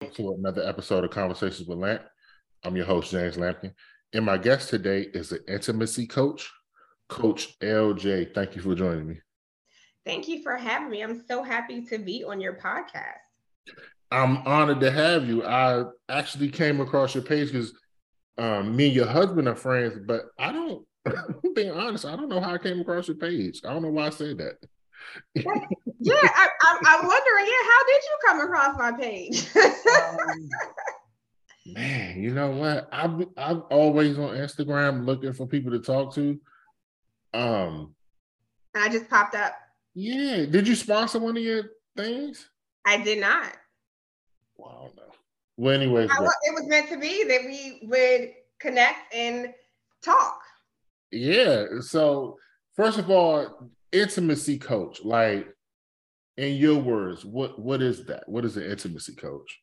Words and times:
to 0.00 0.32
another 0.32 0.66
episode 0.66 1.04
of 1.04 1.10
Conversations 1.10 1.68
with 1.68 1.76
Lamp. 1.76 2.00
I'm 2.64 2.74
your 2.74 2.86
host, 2.86 3.10
James 3.10 3.36
Lampkin. 3.36 3.74
And 4.14 4.24
my 4.24 4.38
guest 4.38 4.70
today 4.70 5.02
is 5.12 5.28
the 5.28 5.46
intimacy 5.46 6.06
coach, 6.06 6.50
Coach 7.10 7.58
LJ. 7.60 8.34
Thank 8.34 8.56
you 8.56 8.62
for 8.62 8.74
joining 8.74 9.06
me. 9.06 9.18
Thank 10.06 10.26
you 10.26 10.42
for 10.42 10.56
having 10.56 10.88
me. 10.88 11.02
I'm 11.02 11.22
so 11.28 11.42
happy 11.42 11.84
to 11.84 11.98
be 11.98 12.24
on 12.24 12.40
your 12.40 12.54
podcast. 12.54 13.18
I'm 14.10 14.38
honored 14.46 14.80
to 14.80 14.90
have 14.90 15.28
you. 15.28 15.44
I 15.44 15.84
actually 16.08 16.48
came 16.48 16.80
across 16.80 17.14
your 17.14 17.22
page 17.22 17.52
because 17.52 17.74
um, 18.38 18.74
me 18.74 18.86
and 18.86 18.94
your 18.94 19.06
husband 19.06 19.48
are 19.48 19.54
friends, 19.54 19.98
but 20.06 20.22
I 20.38 20.50
don't, 20.50 20.82
being 21.54 21.72
honest, 21.72 22.06
I 22.06 22.16
don't 22.16 22.30
know 22.30 22.40
how 22.40 22.54
I 22.54 22.58
came 22.58 22.80
across 22.80 23.06
your 23.06 23.18
page. 23.18 23.60
I 23.66 23.72
don't 23.74 23.82
know 23.82 23.90
why 23.90 24.06
I 24.06 24.10
said 24.10 24.38
that. 24.38 24.54
Yeah, 25.34 25.44
I, 25.44 26.48
am 26.86 27.06
wondering, 27.06 27.46
yeah, 27.46 27.64
how 27.68 27.84
did 27.86 28.02
you 28.02 28.18
come 28.26 28.40
across 28.40 28.78
my 28.78 28.92
page? 28.92 29.46
um, 29.56 30.48
man, 31.66 32.22
you 32.22 32.32
know 32.32 32.50
what? 32.50 32.88
I'm 32.92 33.26
I'm 33.36 33.62
always 33.70 34.18
on 34.18 34.36
Instagram 34.36 35.04
looking 35.06 35.32
for 35.32 35.46
people 35.46 35.72
to 35.72 35.80
talk 35.80 36.14
to. 36.14 36.38
Um, 37.32 37.94
and 38.74 38.84
I 38.84 38.88
just 38.88 39.08
popped 39.08 39.34
up. 39.34 39.54
Yeah, 39.94 40.46
did 40.46 40.68
you 40.68 40.74
sponsor 40.74 41.18
one 41.18 41.36
of 41.36 41.42
your 41.42 41.64
things? 41.96 42.48
I 42.86 42.98
did 42.98 43.20
not. 43.20 43.52
Wow, 44.56 44.90
no. 44.96 45.02
Well, 45.56 45.74
anyways, 45.74 46.10
I, 46.10 46.22
it 46.22 46.54
was 46.54 46.66
meant 46.66 46.88
to 46.88 46.98
be 46.98 47.24
that 47.24 47.44
we 47.44 47.80
would 47.88 48.30
connect 48.60 49.14
and 49.14 49.52
talk. 50.02 50.40
Yeah. 51.10 51.66
So, 51.80 52.38
first 52.76 52.98
of 52.98 53.10
all, 53.10 53.70
intimacy 53.92 54.58
coach, 54.58 55.04
like 55.04 55.46
in 56.36 56.56
your 56.56 56.78
words, 56.78 57.24
what 57.24 57.58
what 57.58 57.82
is 57.82 58.04
that? 58.06 58.28
What 58.28 58.44
is 58.44 58.56
an 58.56 58.64
intimacy 58.64 59.14
coach? 59.14 59.60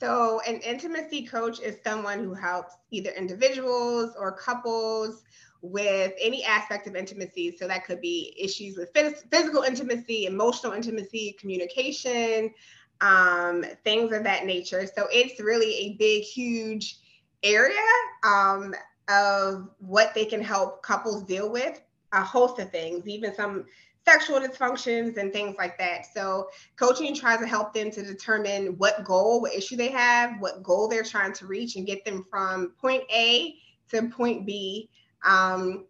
So, 0.00 0.40
an 0.48 0.56
intimacy 0.62 1.24
coach 1.26 1.60
is 1.60 1.76
someone 1.84 2.24
who 2.24 2.34
helps 2.34 2.74
either 2.90 3.10
individuals 3.10 4.14
or 4.18 4.32
couples 4.32 5.22
with 5.60 6.12
any 6.20 6.42
aspect 6.42 6.88
of 6.88 6.96
intimacy. 6.96 7.56
So, 7.56 7.68
that 7.68 7.84
could 7.84 8.00
be 8.00 8.34
issues 8.36 8.76
with 8.76 8.92
phys- 8.94 9.30
physical 9.30 9.62
intimacy, 9.62 10.26
emotional 10.26 10.72
intimacy, 10.72 11.36
communication, 11.38 12.52
um, 13.00 13.64
things 13.84 14.12
of 14.12 14.24
that 14.24 14.44
nature. 14.44 14.88
So, 14.92 15.06
it's 15.12 15.40
really 15.40 15.72
a 15.72 15.96
big, 15.98 16.24
huge 16.24 16.98
area 17.44 17.78
um, 18.24 18.74
of 19.08 19.68
what 19.78 20.14
they 20.14 20.24
can 20.24 20.42
help 20.42 20.82
couples 20.82 21.22
deal 21.22 21.48
with 21.48 21.80
a 22.12 22.22
host 22.22 22.58
of 22.58 22.70
things, 22.70 23.06
even 23.06 23.34
some 23.34 23.66
sexual 24.04 24.40
dysfunctions 24.40 25.16
and 25.16 25.32
things 25.32 25.56
like 25.58 25.78
that. 25.78 26.06
So 26.12 26.48
coaching 26.76 27.14
tries 27.14 27.40
to 27.40 27.46
help 27.46 27.72
them 27.72 27.90
to 27.92 28.02
determine 28.02 28.78
what 28.78 29.04
goal, 29.04 29.40
what 29.40 29.54
issue 29.54 29.76
they 29.76 29.90
have, 29.90 30.40
what 30.40 30.62
goal 30.62 30.88
they're 30.88 31.04
trying 31.04 31.32
to 31.34 31.46
reach, 31.46 31.76
and 31.76 31.86
get 31.86 32.04
them 32.04 32.24
from 32.28 32.72
point 32.80 33.04
A 33.14 33.56
to 33.90 34.08
point 34.08 34.46
B. 34.46 34.88
Um, 35.24 35.86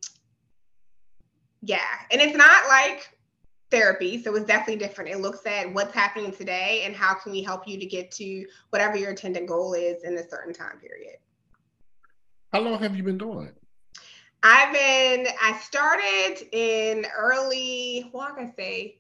yeah, 1.63 1.79
and 2.11 2.21
it's 2.21 2.37
not 2.37 2.69
like 2.69 3.17
therapy, 3.71 4.23
so 4.23 4.35
it's 4.37 4.47
definitely 4.47 4.85
different. 4.85 5.11
It 5.11 5.21
looks 5.21 5.47
at 5.47 5.73
what's 5.73 5.95
happening 5.95 6.33
today 6.33 6.83
and 6.85 6.95
how 6.95 7.15
can 7.15 7.33
we 7.33 7.43
help 7.43 7.67
you 7.67 7.79
to 7.79 7.87
get 7.87 8.11
to 8.13 8.47
whatever 8.71 8.97
your 8.99 9.11
intended 9.11 9.47
goal 9.47 9.73
is 9.73 10.03
in 10.03 10.19
a 10.19 10.29
certain 10.29 10.53
time 10.53 10.79
period. 10.79 11.17
How 12.53 12.61
long 12.61 12.79
have 12.81 12.95
you 12.95 13.03
been 13.03 13.17
doing 13.17 13.47
it? 13.47 13.62
I've 14.43 14.73
been, 14.73 15.29
I 15.41 15.57
started 15.59 16.49
in 16.53 17.07
early, 17.17 18.09
what 18.11 18.37
can 18.37 18.49
I 18.49 18.53
say? 18.57 18.99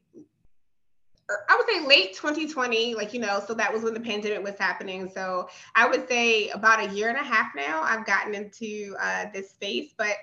Er, 1.28 1.44
I 1.48 1.56
would 1.56 1.66
say 1.68 1.84
late 1.84 2.14
2020, 2.14 2.94
like, 2.94 3.12
you 3.12 3.18
know, 3.18 3.42
so 3.44 3.52
that 3.54 3.72
was 3.72 3.82
when 3.82 3.92
the 3.92 4.00
pandemic 4.00 4.44
was 4.44 4.56
happening. 4.56 5.10
So 5.12 5.48
I 5.74 5.88
would 5.88 6.06
say 6.08 6.50
about 6.50 6.78
a 6.80 6.94
year 6.94 7.08
and 7.08 7.18
a 7.18 7.24
half 7.24 7.52
now, 7.56 7.82
I've 7.82 8.06
gotten 8.06 8.36
into 8.36 8.94
uh, 9.00 9.26
this 9.34 9.50
space, 9.50 9.92
but 9.96 10.14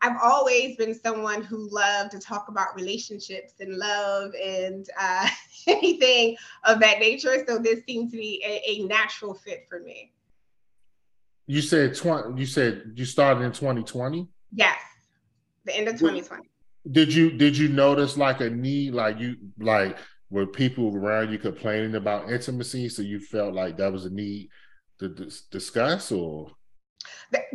I've 0.00 0.16
always 0.22 0.76
been 0.76 0.94
someone 0.94 1.42
who 1.42 1.68
loved 1.70 2.12
to 2.12 2.20
talk 2.20 2.46
about 2.48 2.76
relationships 2.76 3.54
and 3.58 3.76
love 3.76 4.30
and 4.40 4.88
uh, 5.00 5.28
anything 5.66 6.36
of 6.64 6.78
that 6.78 7.00
nature. 7.00 7.44
So 7.48 7.58
this 7.58 7.84
seemed 7.84 8.12
to 8.12 8.16
be 8.16 8.44
a, 8.46 8.62
a 8.64 8.86
natural 8.86 9.34
fit 9.34 9.66
for 9.68 9.80
me. 9.80 10.12
You 11.48 11.62
said 11.62 11.96
20, 11.96 12.38
you 12.38 12.46
said 12.46 12.92
you 12.94 13.06
started 13.06 13.42
in 13.42 13.50
2020? 13.50 14.28
Yes, 14.52 14.80
the 15.64 15.76
end 15.76 15.88
of 15.88 15.94
2020. 15.98 16.48
Did 16.90 17.12
you 17.12 17.30
did 17.30 17.56
you 17.56 17.68
notice 17.68 18.16
like 18.16 18.40
a 18.40 18.48
need, 18.48 18.94
like 18.94 19.18
you 19.18 19.36
like 19.58 19.98
were 20.30 20.46
people 20.46 20.94
around 20.94 21.30
you 21.30 21.38
complaining 21.38 21.94
about 21.94 22.30
intimacy, 22.30 22.88
so 22.88 23.02
you 23.02 23.20
felt 23.20 23.54
like 23.54 23.76
that 23.76 23.92
was 23.92 24.04
a 24.04 24.10
need 24.10 24.48
to 24.98 25.08
dis- 25.08 25.42
discuss, 25.42 26.12
or? 26.12 26.50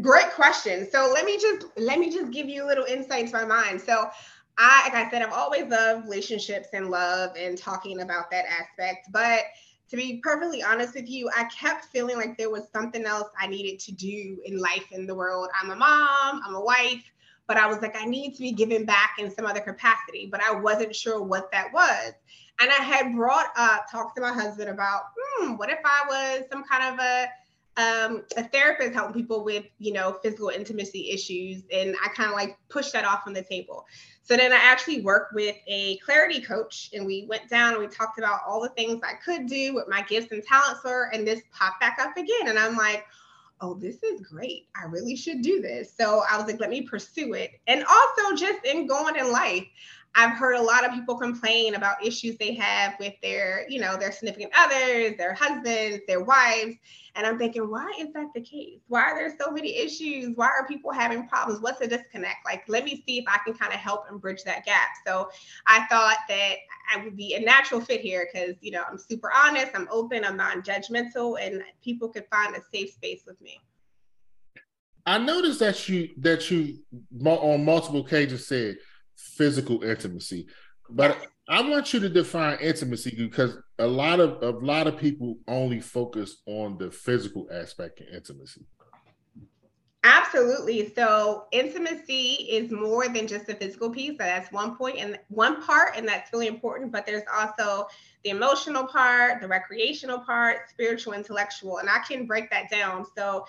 Great 0.02 0.32
question. 0.32 0.88
So 0.92 1.12
let 1.14 1.26
me 1.26 1.38
just 1.38 1.68
let 1.78 2.00
me 2.00 2.12
just 2.12 2.32
give 2.32 2.48
you 2.48 2.64
a 2.64 2.68
little 2.68 2.86
insight 2.86 3.28
to 3.28 3.34
my 3.34 3.46
mind. 3.46 3.82
So 3.82 4.10
I, 4.58 4.84
like 4.84 4.94
I 4.94 5.10
said, 5.10 5.22
I've 5.22 5.34
always 5.34 5.66
loved 5.66 6.06
relationships 6.06 6.70
and 6.74 6.90
love 6.90 7.32
and 7.38 7.58
talking 7.58 8.02
about 8.02 8.30
that 8.32 8.46
aspect, 8.46 9.08
but 9.12 9.40
to 9.94 9.98
be 9.98 10.20
perfectly 10.24 10.64
honest 10.64 10.96
with 10.96 11.08
you, 11.08 11.30
I 11.38 11.44
kept 11.56 11.86
feeling 11.86 12.16
like 12.16 12.36
there 12.36 12.50
was 12.50 12.68
something 12.74 13.06
else 13.06 13.30
I 13.40 13.46
needed 13.46 13.80
to 13.82 13.92
do 13.92 14.40
in 14.44 14.58
life 14.58 14.92
in 14.92 15.06
the 15.06 15.14
world. 15.14 15.50
I'm 15.62 15.70
a 15.70 15.76
mom, 15.76 16.42
I'm 16.44 16.56
a 16.56 16.60
wife, 16.60 17.04
but 17.46 17.58
I 17.58 17.68
was 17.68 17.80
like, 17.84 17.96
I 17.96 18.06
need 18.06 18.34
to 18.34 18.40
be 18.40 18.54
giving 18.54 18.86
back 18.86 19.18
in 19.20 19.30
some 19.30 19.46
other 19.46 19.60
capacity, 19.60 20.28
but 20.32 20.42
I 20.42 20.52
wasn't 20.52 20.96
sure 20.96 21.22
what 21.22 21.52
that 21.52 21.72
was. 21.72 22.14
And 22.60 22.72
I 22.72 22.84
had 22.84 23.16
brought 23.16 23.52
up, 23.56 23.86
talked 23.92 24.16
to 24.16 24.24
my 24.24 24.34
husband 24.34 24.72
about, 24.72 25.04
hmm, 25.16 25.58
what 25.58 25.70
if 25.70 25.80
I 25.86 26.06
was 26.08 26.46
some 26.52 26.64
kind 26.64 26.92
of 26.92 27.00
a 27.00 27.28
um, 27.78 28.24
a 28.38 28.44
therapist 28.44 28.94
helping 28.94 29.14
people 29.14 29.44
with, 29.44 29.66
you 29.80 29.94
know, 29.94 30.18
physical 30.22 30.50
intimacy 30.50 31.10
issues. 31.10 31.64
And 31.72 31.96
I 32.04 32.10
kind 32.10 32.30
of 32.30 32.36
like 32.36 32.58
pushed 32.70 32.94
that 32.94 33.06
off 33.06 33.24
on 33.26 33.34
the 33.34 33.42
table. 33.44 33.86
So 34.22 34.38
then 34.38 34.54
I 34.54 34.58
actually 34.58 35.02
worked 35.02 35.34
with 35.34 35.56
a 35.68 35.98
clarity 35.98 36.40
coach 36.40 36.92
and 36.94 37.06
we 37.06 37.26
went 37.28 37.50
down 37.50 37.74
and 37.74 37.82
we 37.82 37.88
talked 37.88 38.20
about 38.20 38.42
all 38.48 38.62
the 38.62 38.70
things 38.70 39.02
I 39.04 39.16
could 39.16 39.48
do, 39.48 39.74
what 39.74 39.90
my 39.90 40.02
gifts 40.04 40.32
and 40.32 40.44
talents 40.44 40.84
were. 40.84 41.10
And 41.14 41.28
this 41.28 41.42
popped 41.52 41.82
back 41.82 41.98
up 42.00 42.16
again. 42.16 42.48
And 42.48 42.58
I'm 42.58 42.78
like, 42.78 43.06
oh, 43.60 43.74
this 43.74 44.04
is 44.04 44.22
great. 44.22 44.68
I 44.80 44.86
really 44.86 45.16
should 45.16 45.42
do 45.42 45.62
this. 45.62 45.94
So 45.98 46.24
I 46.30 46.38
was 46.38 46.46
like, 46.46 46.60
let 46.60 46.70
me 46.70 46.82
pursue 46.82 47.34
it. 47.34 47.52
And 47.68 47.84
also 47.84 48.36
just 48.36 48.64
in 48.66 48.88
going 48.88 49.16
in 49.16 49.32
life, 49.32 49.66
I've 50.16 50.38
heard 50.38 50.56
a 50.56 50.62
lot 50.62 50.86
of 50.86 50.92
people 50.92 51.18
complain 51.18 51.74
about 51.74 52.06
issues 52.06 52.38
they 52.38 52.54
have 52.54 52.94
with 53.00 53.14
their, 53.24 53.66
you 53.68 53.80
know, 53.80 53.98
their 53.98 54.12
significant 54.12 54.52
others, 54.56 55.18
their 55.18 55.34
husbands, 55.34 56.02
their 56.08 56.24
wives. 56.24 56.76
And 57.16 57.26
I'm 57.26 57.40
thinking, 57.40 57.70
why 57.70 57.92
is 58.00 58.14
that 58.14 58.28
the 58.36 58.42
case? 58.42 58.80
Why 58.88 59.02
are 59.02 59.16
there 59.16 59.36
so 59.40 59.52
many 59.52 59.76
issues? 59.76 60.36
Why 60.36 60.48
are 60.48 60.68
people 60.68 60.92
having 60.92 61.28
problems? 61.28 61.62
What's 61.62 61.80
the 61.80 61.88
disconnect? 61.88 62.46
Like, 62.46 62.64
let 62.68 62.84
me 62.86 63.04
see 63.08 63.18
if 63.18 63.26
I 63.28 63.40
can 63.44 63.56
kind 63.56 63.74
of 63.74 63.80
help 63.80 64.06
and 64.10 64.22
bridge 64.22 64.44
that 64.44 64.66
gap. 64.66 64.90
So 65.06 65.30
I 65.66 65.86
thought 65.88 66.18
that 66.30 66.56
I 66.94 67.04
would 67.04 67.18
be 67.18 67.34
a 67.34 67.40
natural 67.40 67.82
fit 67.82 68.02
here 68.02 68.28
because, 68.32 68.56
you 68.62 68.72
know, 68.72 68.84
I'm 68.90 69.00
super 69.00 69.32
honest, 69.36 69.72
I'm 69.74 69.88
open, 69.92 70.24
I'm 70.24 70.38
non 70.38 70.62
judgmental, 70.62 71.38
and 71.42 71.64
people 71.84 72.10
could 72.10 72.26
find 72.32 72.56
a 72.56 72.60
safe 72.72 72.92
space 72.92 73.24
with 73.26 73.40
me. 73.42 73.60
I 75.06 75.18
noticed 75.18 75.60
that 75.60 75.90
you 75.90 76.10
that 76.20 76.50
you 76.50 76.80
on 77.26 77.66
multiple 77.66 78.02
occasions 78.02 78.48
said 78.48 78.78
physical 79.36 79.84
intimacy. 79.84 80.48
But 80.90 81.18
I 81.48 81.62
want 81.68 81.94
you 81.94 82.00
to 82.02 82.10
define 82.10 82.60
intimacy 82.60 83.16
because 83.18 83.58
a 83.80 83.88
lot 83.88 84.20
of 84.20 84.42
a 84.44 84.58
lot 84.60 84.88
of 84.88 84.98
people 84.98 85.38
only 85.48 85.80
focus 85.80 86.42
on 86.46 86.78
the 86.78 86.92
physical 86.92 87.48
aspect 87.52 88.02
of 88.02 88.08
intimacy. 88.08 88.66
Absolutely. 90.06 90.94
So 90.94 91.46
intimacy 91.54 92.48
is 92.50 92.70
more 92.70 93.08
than 93.08 93.26
just 93.26 93.48
the 93.48 93.56
physical 93.56 93.90
piece. 93.90 94.18
That's 94.18 94.52
one 94.52 94.76
point 94.76 94.98
and 94.98 95.18
one 95.30 95.64
part, 95.64 95.96
and 95.96 96.06
that's 96.06 96.32
really 96.34 96.48
important. 96.48 96.92
But 96.92 97.06
there's 97.06 97.24
also 97.34 97.88
the 98.26 98.32
emotional 98.32 98.86
part, 98.86 99.42
the 99.42 99.48
recreational 99.48 100.20
part, 100.20 100.70
spiritual, 100.70 101.14
intellectual, 101.14 101.78
and 101.78 101.90
I 101.90 102.00
can 102.00 102.26
break 102.26 102.50
that 102.52 102.70
down. 102.70 103.06
So 103.16 103.46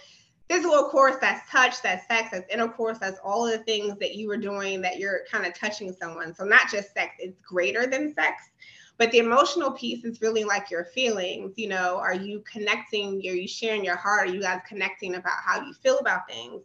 physical 0.48 0.88
course 0.90 1.16
that's 1.20 1.48
touch 1.50 1.80
that's 1.82 2.06
sex 2.06 2.28
that's 2.32 2.52
intercourse 2.52 2.98
that's 2.98 3.18
all 3.24 3.46
the 3.46 3.58
things 3.58 3.96
that 3.98 4.14
you 4.14 4.28
were 4.28 4.36
doing 4.36 4.80
that 4.80 4.98
you're 4.98 5.20
kind 5.30 5.46
of 5.46 5.54
touching 5.54 5.92
someone. 5.92 6.34
So 6.34 6.44
not 6.44 6.70
just 6.70 6.92
sex 6.92 7.14
it's 7.18 7.40
greater 7.40 7.86
than 7.86 8.12
sex 8.14 8.50
but 8.96 9.10
the 9.10 9.18
emotional 9.18 9.72
piece 9.72 10.04
is 10.04 10.20
really 10.20 10.44
like 10.44 10.70
your 10.70 10.84
feelings 10.84 11.54
you 11.56 11.68
know 11.68 11.96
are 11.96 12.14
you 12.14 12.42
connecting 12.50 13.16
are 13.26 13.34
you 13.34 13.48
sharing 13.48 13.84
your 13.84 13.96
heart 13.96 14.28
are 14.28 14.32
you 14.32 14.40
guys 14.40 14.60
connecting 14.68 15.16
about 15.16 15.38
how 15.44 15.64
you 15.64 15.72
feel 15.72 15.98
about 15.98 16.28
things? 16.28 16.62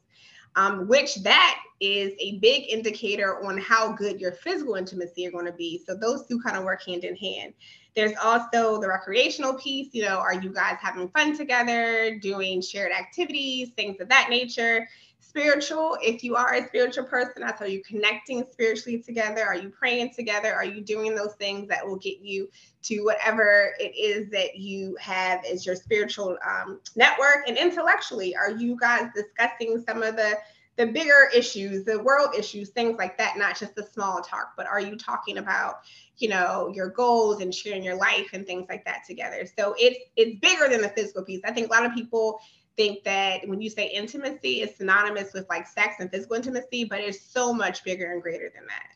Um, 0.56 0.88
which 0.88 1.16
that 1.18 1.62
is 1.80 2.12
a 2.20 2.40
big 2.40 2.66
indicator 2.70 3.46
on 3.46 3.58
how 3.60 3.94
good 3.94 4.20
your 4.20 4.32
physical 4.32 4.76
intimacy 4.76 5.26
are 5.28 5.32
going 5.32 5.46
to 5.46 5.54
be. 5.54 5.82
So 5.86 5.96
those 5.96 6.26
two 6.26 6.42
kind 6.42 6.58
of 6.58 6.64
work 6.64 6.84
hand 6.84 7.04
in 7.04 7.16
hand 7.16 7.54
there's 7.96 8.14
also 8.24 8.80
the 8.80 8.88
recreational 8.88 9.54
piece. 9.56 9.90
You 9.94 10.04
know, 10.04 10.18
are 10.20 10.36
you 10.36 10.54
guys 10.54 10.78
having 10.82 11.10
fun 11.10 11.36
together, 11.36 12.18
doing 12.20 12.62
shared 12.62 12.92
activities, 12.92 13.70
things 13.76 14.00
of 14.00 14.10
that 14.10 14.28
nature? 14.30 14.88
spiritual. 15.30 15.96
If 16.02 16.24
you 16.24 16.36
are 16.36 16.56
a 16.56 16.68
spiritual 16.68 17.04
person, 17.04 17.44
that's 17.44 17.62
are 17.62 17.68
you 17.68 17.84
connecting 17.84 18.44
spiritually 18.52 19.00
together? 19.00 19.46
Are 19.46 19.56
you 19.56 19.70
praying 19.70 20.12
together? 20.16 20.54
Are 20.54 20.66
you 20.66 20.82
doing 20.82 21.16
those 21.16 21.36
things 21.36 21.68
that 21.70 21.86
will 21.86 21.98
get 21.98 22.20
you 22.20 22.50
to 22.84 23.02
whatever 23.02 23.74
it 23.80 23.96
is 23.96 24.30
that 24.32 24.58
you 24.58 24.98
have 25.00 25.46
as 25.46 25.66
your 25.66 25.76
spiritual 25.76 26.38
um, 26.46 26.80
network? 26.96 27.48
And 27.48 27.58
intellectually, 27.58 28.36
are 28.36 28.52
you 28.52 28.76
guys 28.80 29.10
discussing 29.16 29.84
some 29.88 30.02
of 30.02 30.16
the 30.16 30.34
the 30.78 30.88
bigger 30.88 31.30
issues, 31.36 31.84
the 31.84 32.02
world 32.02 32.34
issues, 32.38 32.70
things 32.70 32.98
like 32.98 33.18
that, 33.18 33.38
not 33.38 33.60
just 33.60 33.76
the 33.76 33.84
small 33.84 34.22
talk, 34.22 34.54
but 34.56 34.66
are 34.66 34.80
you 34.80 34.96
talking 34.96 35.38
about, 35.38 35.82
you 36.18 36.30
know, 36.30 36.72
your 36.74 36.90
goals 36.90 37.42
and 37.42 37.54
sharing 37.54 37.84
your 37.84 37.98
life 37.98 38.30
and 38.34 38.48
things 38.48 38.66
like 38.70 38.86
that 38.86 39.02
together? 39.06 39.46
So 39.58 39.76
it's 39.78 40.00
it's 40.16 40.40
bigger 40.40 40.70
than 40.70 40.82
the 40.82 40.90
physical 40.90 41.24
piece. 41.24 41.42
I 41.44 41.52
think 41.52 41.68
a 41.68 41.72
lot 41.72 41.86
of 41.86 41.94
people 41.94 42.40
think 42.78 43.04
that 43.04 43.46
when 43.46 43.60
you 43.60 43.70
say 43.70 43.90
intimacy, 43.90 44.62
it's 44.62 44.78
synonymous 44.78 45.34
with 45.34 45.50
like 45.50 45.68
sex 45.68 45.96
and 46.00 46.10
physical 46.10 46.38
intimacy, 46.38 46.86
but 46.86 47.02
it's 47.02 47.20
so 47.20 47.54
much 47.54 47.84
bigger 47.84 48.14
and 48.14 48.22
greater 48.22 48.50
than 48.56 48.64
that. 48.68 48.96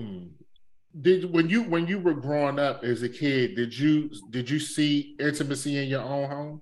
Mm. 0.00 0.30
Did 1.02 1.30
when 1.32 1.50
you 1.50 1.64
when 1.64 1.86
you 1.86 1.98
were 1.98 2.14
growing 2.14 2.58
up 2.58 2.82
as 2.82 3.02
a 3.02 3.08
kid, 3.08 3.56
did 3.56 3.76
you 3.76 4.10
did 4.30 4.48
you 4.48 4.58
see 4.58 5.16
intimacy 5.20 5.76
in 5.76 5.88
your 5.88 6.02
own 6.02 6.30
home? 6.30 6.60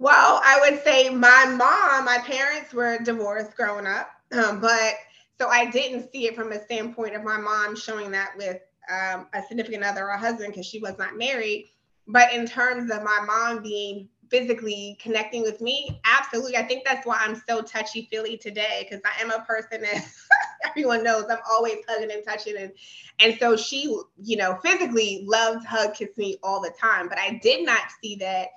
Well, 0.00 0.40
I 0.44 0.60
would 0.60 0.82
say 0.84 1.10
my 1.10 1.46
mom, 1.46 2.04
my 2.04 2.18
parents 2.24 2.72
were 2.72 2.98
divorced 2.98 3.56
growing 3.56 3.86
up, 3.86 4.10
um, 4.32 4.60
but 4.60 4.94
so 5.40 5.48
I 5.48 5.66
didn't 5.70 6.12
see 6.12 6.26
it 6.26 6.36
from 6.36 6.52
a 6.52 6.62
standpoint 6.64 7.16
of 7.16 7.24
my 7.24 7.36
mom 7.36 7.74
showing 7.74 8.12
that 8.12 8.30
with 8.36 8.60
um, 8.92 9.26
a 9.34 9.42
significant 9.46 9.84
other 9.84 10.04
or 10.04 10.10
a 10.10 10.18
husband 10.18 10.52
because 10.52 10.66
she 10.66 10.78
was 10.78 10.96
not 10.98 11.16
married. 11.16 11.66
But 12.06 12.32
in 12.32 12.46
terms 12.46 12.90
of 12.90 13.02
my 13.02 13.20
mom 13.26 13.62
being 13.62 14.08
physically 14.30 14.96
connecting 15.00 15.42
with 15.42 15.60
me, 15.60 16.00
absolutely. 16.04 16.56
I 16.56 16.62
think 16.62 16.84
that's 16.84 17.06
why 17.06 17.18
I'm 17.20 17.40
so 17.48 17.60
touchy 17.62 18.08
feely 18.10 18.36
today 18.36 18.86
because 18.88 19.02
I 19.04 19.20
am 19.22 19.30
a 19.30 19.44
person 19.44 19.82
that 19.82 20.06
everyone 20.64 21.02
knows 21.02 21.24
I'm 21.30 21.38
always 21.50 21.78
hugging 21.88 22.10
and 22.12 22.24
touching 22.24 22.56
and 22.56 22.72
and 23.18 23.36
so 23.40 23.56
she, 23.56 23.94
you 24.22 24.36
know, 24.36 24.58
physically 24.64 25.24
loves 25.26 25.64
hug 25.64 25.94
kiss 25.94 26.16
me 26.16 26.38
all 26.42 26.60
the 26.60 26.72
time. 26.80 27.08
But 27.08 27.18
I 27.18 27.40
did 27.42 27.66
not 27.66 27.80
see 28.02 28.14
that 28.16 28.48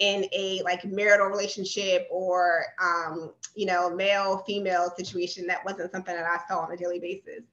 in 0.00 0.26
a 0.32 0.62
like 0.64 0.84
marital 0.84 1.28
relationship 1.28 2.08
or 2.10 2.64
um, 2.82 3.32
you 3.54 3.66
know 3.66 3.94
male 3.94 4.42
female 4.46 4.92
situation 4.96 5.46
that 5.46 5.64
wasn't 5.64 5.92
something 5.92 6.14
that 6.14 6.24
i 6.24 6.38
saw 6.48 6.60
on 6.60 6.72
a 6.72 6.76
daily 6.76 6.98
basis. 6.98 7.44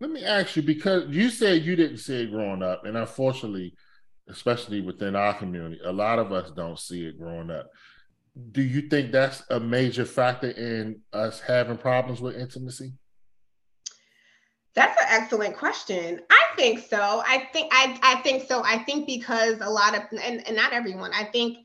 Let 0.00 0.10
me 0.10 0.24
ask 0.24 0.56
you 0.56 0.62
because 0.62 1.08
you 1.08 1.30
said 1.30 1.62
you 1.62 1.76
didn't 1.76 1.98
see 1.98 2.22
it 2.22 2.32
growing 2.32 2.62
up 2.62 2.84
and 2.84 2.96
unfortunately 2.96 3.74
especially 4.28 4.80
within 4.80 5.16
our 5.16 5.34
community 5.34 5.80
a 5.84 5.92
lot 5.92 6.18
of 6.18 6.32
us 6.32 6.50
don't 6.50 6.78
see 6.78 7.06
it 7.06 7.18
growing 7.18 7.50
up. 7.50 7.70
Do 8.50 8.62
you 8.62 8.88
think 8.88 9.12
that's 9.12 9.42
a 9.50 9.60
major 9.60 10.04
factor 10.04 10.50
in 10.50 11.00
us 11.12 11.40
having 11.40 11.76
problems 11.76 12.20
with 12.20 12.36
intimacy 12.36 12.94
that's 14.74 15.00
an 15.02 15.08
excellent 15.10 15.56
question. 15.56 16.20
I 16.30 16.42
think 16.56 16.80
so. 16.80 17.22
I 17.26 17.48
think 17.52 17.68
I 17.72 17.98
I 18.02 18.16
think 18.22 18.46
so. 18.48 18.62
I 18.64 18.78
think 18.78 19.06
because 19.06 19.60
a 19.60 19.68
lot 19.68 19.94
of 19.94 20.02
and, 20.12 20.46
and 20.46 20.56
not 20.56 20.72
everyone. 20.72 21.12
I 21.14 21.24
think 21.24 21.58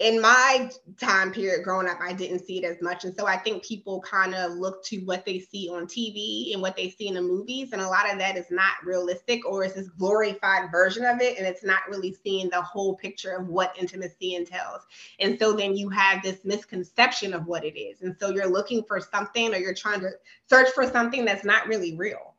in 0.00 0.20
my 0.20 0.70
time 1.00 1.32
period 1.32 1.64
growing 1.64 1.88
up, 1.88 1.98
I 2.00 2.12
didn't 2.12 2.44
see 2.44 2.58
it 2.58 2.64
as 2.64 2.80
much. 2.80 3.04
And 3.04 3.16
so 3.16 3.26
I 3.26 3.36
think 3.36 3.64
people 3.64 4.00
kind 4.00 4.32
of 4.32 4.52
look 4.52 4.84
to 4.84 4.98
what 4.98 5.24
they 5.24 5.40
see 5.40 5.68
on 5.68 5.86
TV 5.86 6.52
and 6.52 6.62
what 6.62 6.76
they 6.76 6.90
see 6.90 7.08
in 7.08 7.14
the 7.14 7.22
movies. 7.22 7.72
And 7.72 7.82
a 7.82 7.88
lot 7.88 8.10
of 8.10 8.18
that 8.18 8.36
is 8.36 8.46
not 8.50 8.74
realistic 8.84 9.44
or 9.44 9.64
it's 9.64 9.74
this 9.74 9.88
glorified 9.88 10.70
version 10.70 11.04
of 11.04 11.20
it. 11.20 11.36
And 11.36 11.46
it's 11.46 11.64
not 11.64 11.80
really 11.88 12.16
seeing 12.22 12.48
the 12.48 12.62
whole 12.62 12.94
picture 12.94 13.32
of 13.32 13.48
what 13.48 13.76
intimacy 13.76 14.36
entails. 14.36 14.82
And 15.18 15.36
so 15.36 15.52
then 15.52 15.76
you 15.76 15.88
have 15.88 16.22
this 16.22 16.44
misconception 16.44 17.34
of 17.34 17.46
what 17.46 17.64
it 17.64 17.76
is. 17.76 18.02
And 18.02 18.14
so 18.20 18.30
you're 18.30 18.46
looking 18.46 18.84
for 18.84 19.00
something 19.00 19.52
or 19.52 19.58
you're 19.58 19.74
trying 19.74 20.00
to 20.00 20.10
search 20.48 20.68
for 20.74 20.88
something 20.88 21.24
that's 21.24 21.44
not 21.44 21.66
really 21.66 21.96
real. 21.96 22.34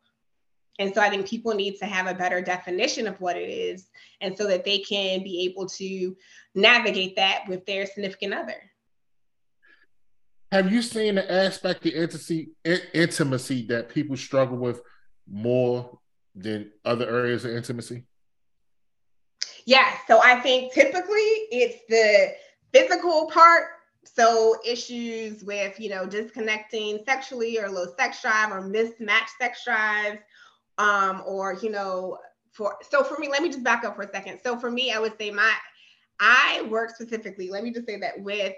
And 0.80 0.96
so 0.96 1.02
I 1.02 1.10
think 1.10 1.28
people 1.28 1.54
need 1.54 1.78
to 1.80 1.86
have 1.86 2.08
a 2.08 2.14
better 2.14 2.42
definition 2.42 3.06
of 3.06 3.20
what 3.20 3.36
it 3.36 3.50
is, 3.50 3.90
and 4.22 4.36
so 4.38 4.48
that 4.48 4.64
they 4.64 4.80
can 4.80 5.24
be 5.24 5.44
able 5.44 5.68
to 5.68 6.16
navigate 6.56 7.18
that 7.18 7.44
with 7.48 7.66
their 7.66 7.86
significant 7.86 8.34
other. 8.34 8.56
Have 10.52 10.72
you 10.72 10.81
seen 10.81 11.16
the 11.16 11.31
aspect 11.31 11.86
of 11.86 11.94
intimacy, 11.94 12.52
intimacy 12.94 13.68
that 13.68 13.90
people 13.90 14.18
struggle 14.18 14.58
with 14.58 14.81
more 15.30 16.00
than 16.34 16.72
other 16.86 17.08
areas 17.08 17.46
of 17.46 17.52
intimacy? 17.52 18.06
Yeah, 19.66 19.92
so 20.08 20.22
I 20.24 20.40
think 20.40 20.74
typically 20.74 21.28
it's 21.52 21.84
the 21.90 22.34
physical 22.74 23.30
part. 23.30 23.66
So 24.06 24.56
issues 24.66 25.44
with, 25.44 25.80
you 25.80 25.90
know, 25.90 26.08
disconnecting 26.08 27.04
sexually 27.06 27.60
or 27.60 27.70
low 27.70 27.86
sex 27.96 28.22
drive 28.22 28.52
or 28.52 28.62
mismatched 28.62 29.38
sex 29.40 29.64
drives 29.64 30.20
um, 30.80 31.22
or 31.28 31.54
you 31.62 31.70
know, 31.70 32.18
for 32.52 32.78
so 32.90 33.04
for 33.04 33.20
me, 33.20 33.30
let 33.30 33.44
me 33.44 33.50
just 33.50 33.64
back 33.64 33.84
up 33.84 33.96
for 33.96 34.02
a 34.02 34.12
second. 34.12 34.40
So 34.44 34.58
for 34.58 34.72
me, 34.72 34.92
I 34.92 35.00
would 35.00 35.18
say 35.20 35.30
my 35.30 35.54
I 36.20 36.66
work 36.70 36.90
specifically, 36.90 37.50
let 37.50 37.64
me 37.64 37.72
just 37.72 37.86
say 37.86 38.00
that 38.00 38.20
with 38.20 38.54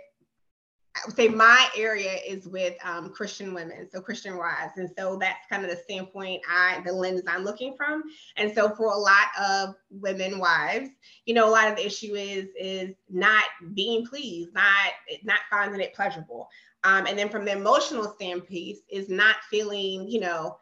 I 0.93 0.99
would 1.05 1.15
say 1.15 1.29
my 1.29 1.69
area 1.77 2.17
is 2.27 2.47
with 2.49 2.75
um, 2.85 3.11
Christian 3.11 3.53
women, 3.53 3.87
so 3.89 4.01
Christian 4.01 4.37
wives, 4.37 4.73
and 4.75 4.89
so 4.97 5.15
that's 5.15 5.47
kind 5.49 5.63
of 5.63 5.71
the 5.71 5.77
standpoint 5.77 6.41
I, 6.49 6.81
the 6.85 6.91
lens 6.91 7.21
I'm 7.27 7.45
looking 7.45 7.75
from. 7.77 8.03
And 8.35 8.53
so 8.53 8.75
for 8.75 8.91
a 8.91 8.97
lot 8.97 9.27
of 9.39 9.75
women 9.89 10.37
wives, 10.37 10.89
you 11.25 11.33
know, 11.33 11.47
a 11.47 11.49
lot 11.49 11.69
of 11.69 11.77
the 11.77 11.85
issue 11.85 12.15
is 12.15 12.49
is 12.59 12.93
not 13.09 13.45
being 13.73 14.05
pleased, 14.05 14.53
not 14.53 14.91
not 15.23 15.39
finding 15.49 15.79
it 15.79 15.93
pleasurable, 15.93 16.49
um, 16.83 17.05
and 17.05 17.17
then 17.17 17.29
from 17.29 17.45
the 17.45 17.53
emotional 17.53 18.13
standpoint, 18.15 18.77
is 18.89 19.07
not 19.07 19.37
feeling, 19.49 20.07
you 20.09 20.19
know, 20.19 20.57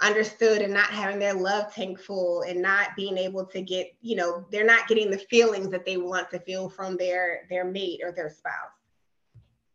understood 0.00 0.60
and 0.60 0.72
not 0.72 0.90
having 0.90 1.18
their 1.18 1.34
love 1.34 1.72
tank 1.72 2.00
full 2.00 2.42
and 2.42 2.60
not 2.60 2.88
being 2.96 3.16
able 3.16 3.44
to 3.46 3.62
get 3.62 3.94
you 4.00 4.16
know 4.16 4.44
they're 4.50 4.64
not 4.64 4.88
getting 4.88 5.10
the 5.10 5.18
feelings 5.18 5.70
that 5.70 5.86
they 5.86 5.96
want 5.96 6.30
to 6.30 6.38
feel 6.40 6.68
from 6.68 6.96
their 6.96 7.46
their 7.48 7.64
mate 7.64 8.00
or 8.02 8.12
their 8.12 8.28
spouse. 8.28 8.72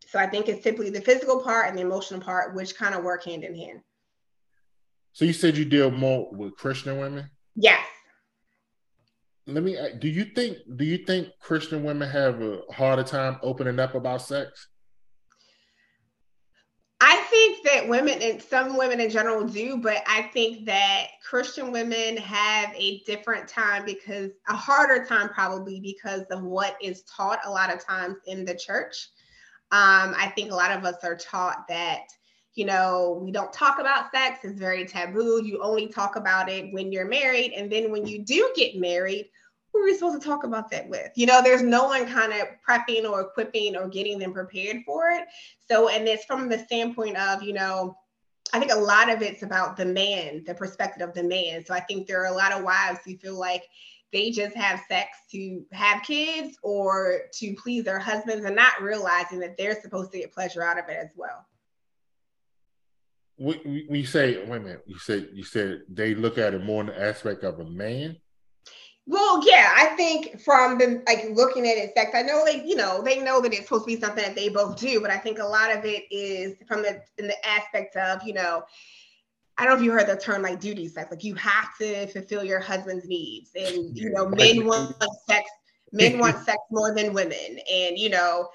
So 0.05 0.19
i 0.19 0.27
think 0.27 0.49
it's 0.49 0.63
simply 0.63 0.89
the 0.89 1.01
physical 1.01 1.41
part 1.41 1.69
and 1.69 1.77
the 1.77 1.81
emotional 1.81 2.19
part 2.19 2.53
which 2.53 2.75
kind 2.75 2.95
of 2.95 3.03
work 3.03 3.23
hand 3.25 3.43
in 3.43 3.55
hand. 3.55 3.79
So 5.13 5.25
you 5.25 5.33
said 5.33 5.57
you 5.57 5.65
deal 5.65 5.89
more 5.89 6.29
with 6.31 6.55
christian 6.57 6.99
women? 6.99 7.29
Yes. 7.55 7.85
Let 9.47 9.63
me 9.63 9.77
do 9.99 10.09
you 10.09 10.25
think 10.25 10.57
do 10.75 10.83
you 10.83 10.97
think 10.97 11.29
christian 11.39 11.83
women 11.83 12.09
have 12.09 12.41
a 12.41 12.61
harder 12.71 13.03
time 13.03 13.37
opening 13.41 13.79
up 13.79 13.95
about 13.95 14.21
sex 14.21 14.67
I 17.01 17.15
think 17.29 17.63
that 17.63 17.87
women 17.87 18.21
and 18.21 18.41
some 18.41 18.77
women 18.77 18.99
in 18.99 19.09
general 19.09 19.47
do, 19.47 19.77
but 19.77 20.03
I 20.05 20.23
think 20.33 20.65
that 20.65 21.07
Christian 21.27 21.71
women 21.71 22.17
have 22.17 22.73
a 22.75 22.99
different 23.05 23.47
time 23.47 23.85
because 23.85 24.31
a 24.49 24.55
harder 24.55 25.05
time 25.05 25.29
probably 25.29 25.79
because 25.79 26.23
of 26.29 26.43
what 26.43 26.75
is 26.81 27.03
taught 27.03 27.39
a 27.45 27.49
lot 27.49 27.73
of 27.73 27.85
times 27.85 28.17
in 28.27 28.43
the 28.43 28.53
church. 28.53 29.09
Um, 29.71 30.13
I 30.17 30.33
think 30.35 30.51
a 30.51 30.55
lot 30.55 30.71
of 30.71 30.83
us 30.83 31.01
are 31.03 31.15
taught 31.15 31.67
that, 31.69 32.07
you 32.55 32.65
know, 32.65 33.21
we 33.23 33.31
don't 33.31 33.53
talk 33.53 33.79
about 33.79 34.11
sex, 34.11 34.39
it's 34.43 34.59
very 34.59 34.85
taboo. 34.85 35.41
You 35.45 35.61
only 35.63 35.87
talk 35.87 36.17
about 36.17 36.49
it 36.49 36.73
when 36.73 36.91
you're 36.91 37.07
married. 37.07 37.53
And 37.55 37.71
then 37.71 37.91
when 37.91 38.05
you 38.07 38.25
do 38.25 38.51
get 38.57 38.77
married, 38.77 39.29
who 39.79 39.83
are 39.83 39.85
we 39.85 39.93
supposed 39.93 40.21
to 40.21 40.27
talk 40.27 40.43
about 40.43 40.69
that 40.71 40.89
with? 40.89 41.11
You 41.15 41.25
know, 41.25 41.41
there's 41.41 41.61
no 41.61 41.85
one 41.85 42.05
kind 42.05 42.33
of 42.33 42.47
prepping 42.67 43.09
or 43.09 43.21
equipping 43.21 43.77
or 43.77 43.87
getting 43.87 44.19
them 44.19 44.33
prepared 44.33 44.83
for 44.85 45.09
it. 45.09 45.23
So, 45.69 45.87
and 45.87 46.05
it's 46.05 46.25
from 46.25 46.49
the 46.49 46.59
standpoint 46.59 47.15
of, 47.15 47.41
you 47.43 47.53
know, 47.53 47.97
I 48.51 48.59
think 48.59 48.73
a 48.73 48.77
lot 48.77 49.09
of 49.09 49.21
it's 49.21 49.43
about 49.43 49.77
the 49.77 49.85
man, 49.85 50.43
the 50.45 50.53
perspective 50.53 51.07
of 51.07 51.15
the 51.15 51.23
man. 51.23 51.63
So 51.65 51.73
I 51.73 51.79
think 51.79 52.07
there 52.07 52.21
are 52.21 52.33
a 52.33 52.35
lot 52.35 52.51
of 52.51 52.63
wives 52.63 52.99
who 53.05 53.15
feel 53.17 53.39
like 53.39 53.63
they 54.11 54.31
just 54.31 54.55
have 54.55 54.81
sex 54.89 55.17
to 55.31 55.63
have 55.71 56.03
kids 56.03 56.57
or 56.61 57.21
to 57.35 57.55
please 57.55 57.85
their 57.85 57.99
husbands 57.99 58.43
and 58.43 58.55
not 58.55 58.81
realizing 58.81 59.39
that 59.39 59.55
they're 59.55 59.79
supposed 59.81 60.11
to 60.11 60.17
get 60.17 60.33
pleasure 60.33 60.63
out 60.63 60.79
of 60.79 60.89
it 60.89 60.97
as 60.97 61.09
well. 61.15 61.45
We 63.37 63.87
you 63.89 64.05
say, 64.05 64.43
wait 64.45 64.57
a 64.57 64.59
minute, 64.59 64.83
you 64.87 64.97
said 64.99 65.29
you 65.31 65.45
said 65.45 65.83
they 65.87 66.15
look 66.15 66.37
at 66.37 66.53
it 66.53 66.65
more 66.65 66.81
in 66.81 66.87
the 66.87 67.01
aspect 67.01 67.45
of 67.45 67.59
a 67.59 67.65
man. 67.65 68.17
Well, 69.09 69.41
yeah, 69.43 69.73
I 69.75 69.87
think 69.95 70.39
from 70.39 70.77
the 70.77 71.01
like 71.07 71.25
looking 71.31 71.67
at 71.67 71.77
it, 71.77 71.95
sex, 71.95 72.11
I 72.13 72.21
know 72.21 72.45
they, 72.45 72.63
you 72.63 72.75
know, 72.75 73.01
they 73.01 73.17
know 73.17 73.41
that 73.41 73.51
it's 73.51 73.63
supposed 73.63 73.85
to 73.85 73.95
be 73.95 73.99
something 73.99 74.23
that 74.23 74.35
they 74.35 74.49
both 74.49 74.79
do, 74.79 75.01
but 75.01 75.09
I 75.09 75.17
think 75.17 75.39
a 75.39 75.43
lot 75.43 75.75
of 75.75 75.83
it 75.83 76.03
is 76.11 76.57
from 76.67 76.83
the 76.83 77.01
in 77.17 77.25
the 77.25 77.43
aspect 77.43 77.95
of, 77.95 78.21
you 78.21 78.33
know, 78.35 78.61
I 79.57 79.65
don't 79.65 79.73
know 79.73 79.79
if 79.79 79.83
you 79.83 79.91
heard 79.91 80.05
the 80.05 80.15
term 80.15 80.43
like 80.43 80.59
duty 80.59 80.87
sex, 80.87 81.09
like 81.09 81.23
you 81.23 81.33
have 81.33 81.75
to 81.79 82.05
fulfill 82.05 82.43
your 82.43 82.59
husband's 82.59 83.07
needs, 83.07 83.49
and 83.55 83.97
you 83.97 84.11
know, 84.11 84.29
men 84.29 84.63
want 84.67 84.95
sex, 85.27 85.49
men 85.91 86.19
want 86.19 86.37
sex 86.45 86.59
more 86.69 86.93
than 86.93 87.11
women, 87.11 87.57
and 87.67 87.97
you 87.97 88.11
know, 88.11 88.47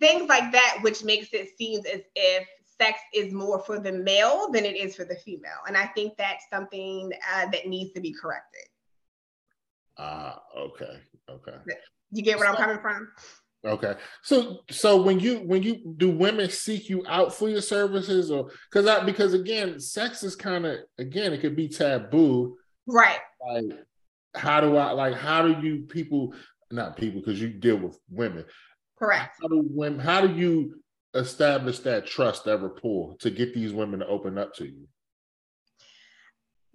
things 0.00 0.28
like 0.28 0.50
that, 0.50 0.78
which 0.82 1.04
makes 1.04 1.28
it 1.32 1.56
seem 1.56 1.78
as 1.86 2.00
if 2.16 2.48
sex 2.80 2.98
is 3.14 3.32
more 3.32 3.60
for 3.60 3.78
the 3.78 3.92
male 3.92 4.50
than 4.50 4.64
it 4.64 4.76
is 4.76 4.96
for 4.96 5.04
the 5.04 5.14
female, 5.14 5.62
and 5.68 5.76
I 5.76 5.86
think 5.86 6.14
that's 6.18 6.46
something 6.52 7.12
uh, 7.32 7.46
that 7.52 7.68
needs 7.68 7.92
to 7.92 8.00
be 8.00 8.12
corrected. 8.12 8.64
Ah, 9.98 10.40
uh, 10.56 10.60
okay, 10.60 10.98
okay. 11.30 11.56
You 12.10 12.22
get 12.22 12.38
where 12.38 12.48
so, 12.48 12.56
I'm 12.56 12.62
coming 12.62 12.80
from? 12.80 13.08
Okay. 13.64 13.94
So 14.22 14.60
so 14.70 15.00
when 15.02 15.18
you 15.20 15.38
when 15.38 15.62
you 15.62 15.94
do 15.96 16.10
women 16.10 16.50
seek 16.50 16.88
you 16.88 17.04
out 17.08 17.34
for 17.34 17.48
your 17.48 17.62
services 17.62 18.30
or 18.30 18.50
because 18.70 18.86
I 18.86 19.04
because 19.04 19.32
again, 19.32 19.80
sex 19.80 20.22
is 20.22 20.36
kind 20.36 20.66
of 20.66 20.78
again, 20.98 21.32
it 21.32 21.40
could 21.40 21.56
be 21.56 21.68
taboo. 21.68 22.56
Right. 22.86 23.20
Like 23.46 23.64
how 24.34 24.60
do 24.60 24.76
I 24.76 24.92
like 24.92 25.14
how 25.14 25.42
do 25.42 25.66
you 25.66 25.82
people 25.82 26.34
not 26.70 26.96
people 26.96 27.20
because 27.20 27.40
you 27.40 27.48
deal 27.48 27.76
with 27.76 27.98
women. 28.10 28.44
Correct. 28.98 29.36
How 29.40 29.48
do 29.48 29.64
women 29.66 29.98
how 29.98 30.26
do 30.26 30.34
you 30.34 30.82
establish 31.14 31.78
that 31.80 32.06
trust, 32.06 32.44
that 32.44 32.60
rapport 32.60 33.16
to 33.20 33.30
get 33.30 33.54
these 33.54 33.72
women 33.72 34.00
to 34.00 34.06
open 34.06 34.36
up 34.36 34.54
to 34.56 34.66
you? 34.66 34.86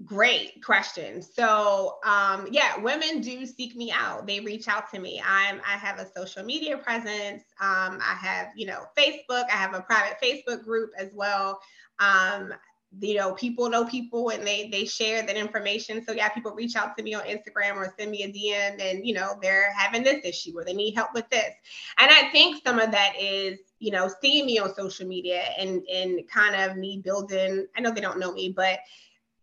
Great 0.05 0.63
question. 0.63 1.21
So, 1.21 1.97
um, 2.05 2.47
yeah, 2.51 2.77
women 2.79 3.19
do 3.19 3.45
seek 3.45 3.75
me 3.75 3.91
out. 3.91 4.25
They 4.25 4.39
reach 4.39 4.69
out 4.69 4.89
to 4.91 4.99
me. 4.99 5.21
I'm 5.25 5.59
I 5.67 5.77
have 5.77 5.99
a 5.99 6.07
social 6.15 6.43
media 6.43 6.77
presence. 6.77 7.43
Um, 7.59 7.99
I 8.01 8.17
have, 8.21 8.47
you 8.55 8.65
know, 8.65 8.85
Facebook. 8.97 9.43
I 9.51 9.57
have 9.57 9.73
a 9.73 9.81
private 9.81 10.17
Facebook 10.23 10.63
group 10.63 10.91
as 10.97 11.09
well. 11.13 11.59
Um, 11.99 12.53
you 13.01 13.15
know, 13.15 13.33
people 13.33 13.69
know 13.69 13.83
people 13.83 14.29
and 14.29 14.47
they 14.47 14.69
they 14.69 14.85
share 14.85 15.21
that 15.21 15.35
information. 15.35 16.03
So 16.05 16.13
yeah, 16.13 16.29
people 16.29 16.53
reach 16.53 16.77
out 16.77 16.95
to 16.97 17.03
me 17.03 17.13
on 17.13 17.23
Instagram 17.23 17.75
or 17.75 17.93
send 17.99 18.09
me 18.09 18.23
a 18.23 18.31
DM 18.31 18.81
and 18.81 19.05
you 19.05 19.13
know, 19.13 19.37
they're 19.41 19.73
having 19.73 20.03
this 20.03 20.23
issue 20.23 20.57
or 20.57 20.63
they 20.63 20.73
need 20.73 20.95
help 20.95 21.13
with 21.13 21.29
this. 21.29 21.53
And 21.97 22.09
I 22.09 22.29
think 22.31 22.61
some 22.65 22.79
of 22.79 22.91
that 22.91 23.15
is 23.19 23.59
you 23.79 23.91
know, 23.91 24.09
seeing 24.21 24.45
me 24.45 24.59
on 24.59 24.73
social 24.75 25.07
media 25.07 25.41
and 25.57 25.81
and 25.87 26.21
kind 26.29 26.55
of 26.55 26.77
me 26.77 27.01
building. 27.03 27.67
I 27.75 27.81
know 27.81 27.91
they 27.91 28.01
don't 28.01 28.19
know 28.19 28.31
me, 28.31 28.53
but 28.55 28.79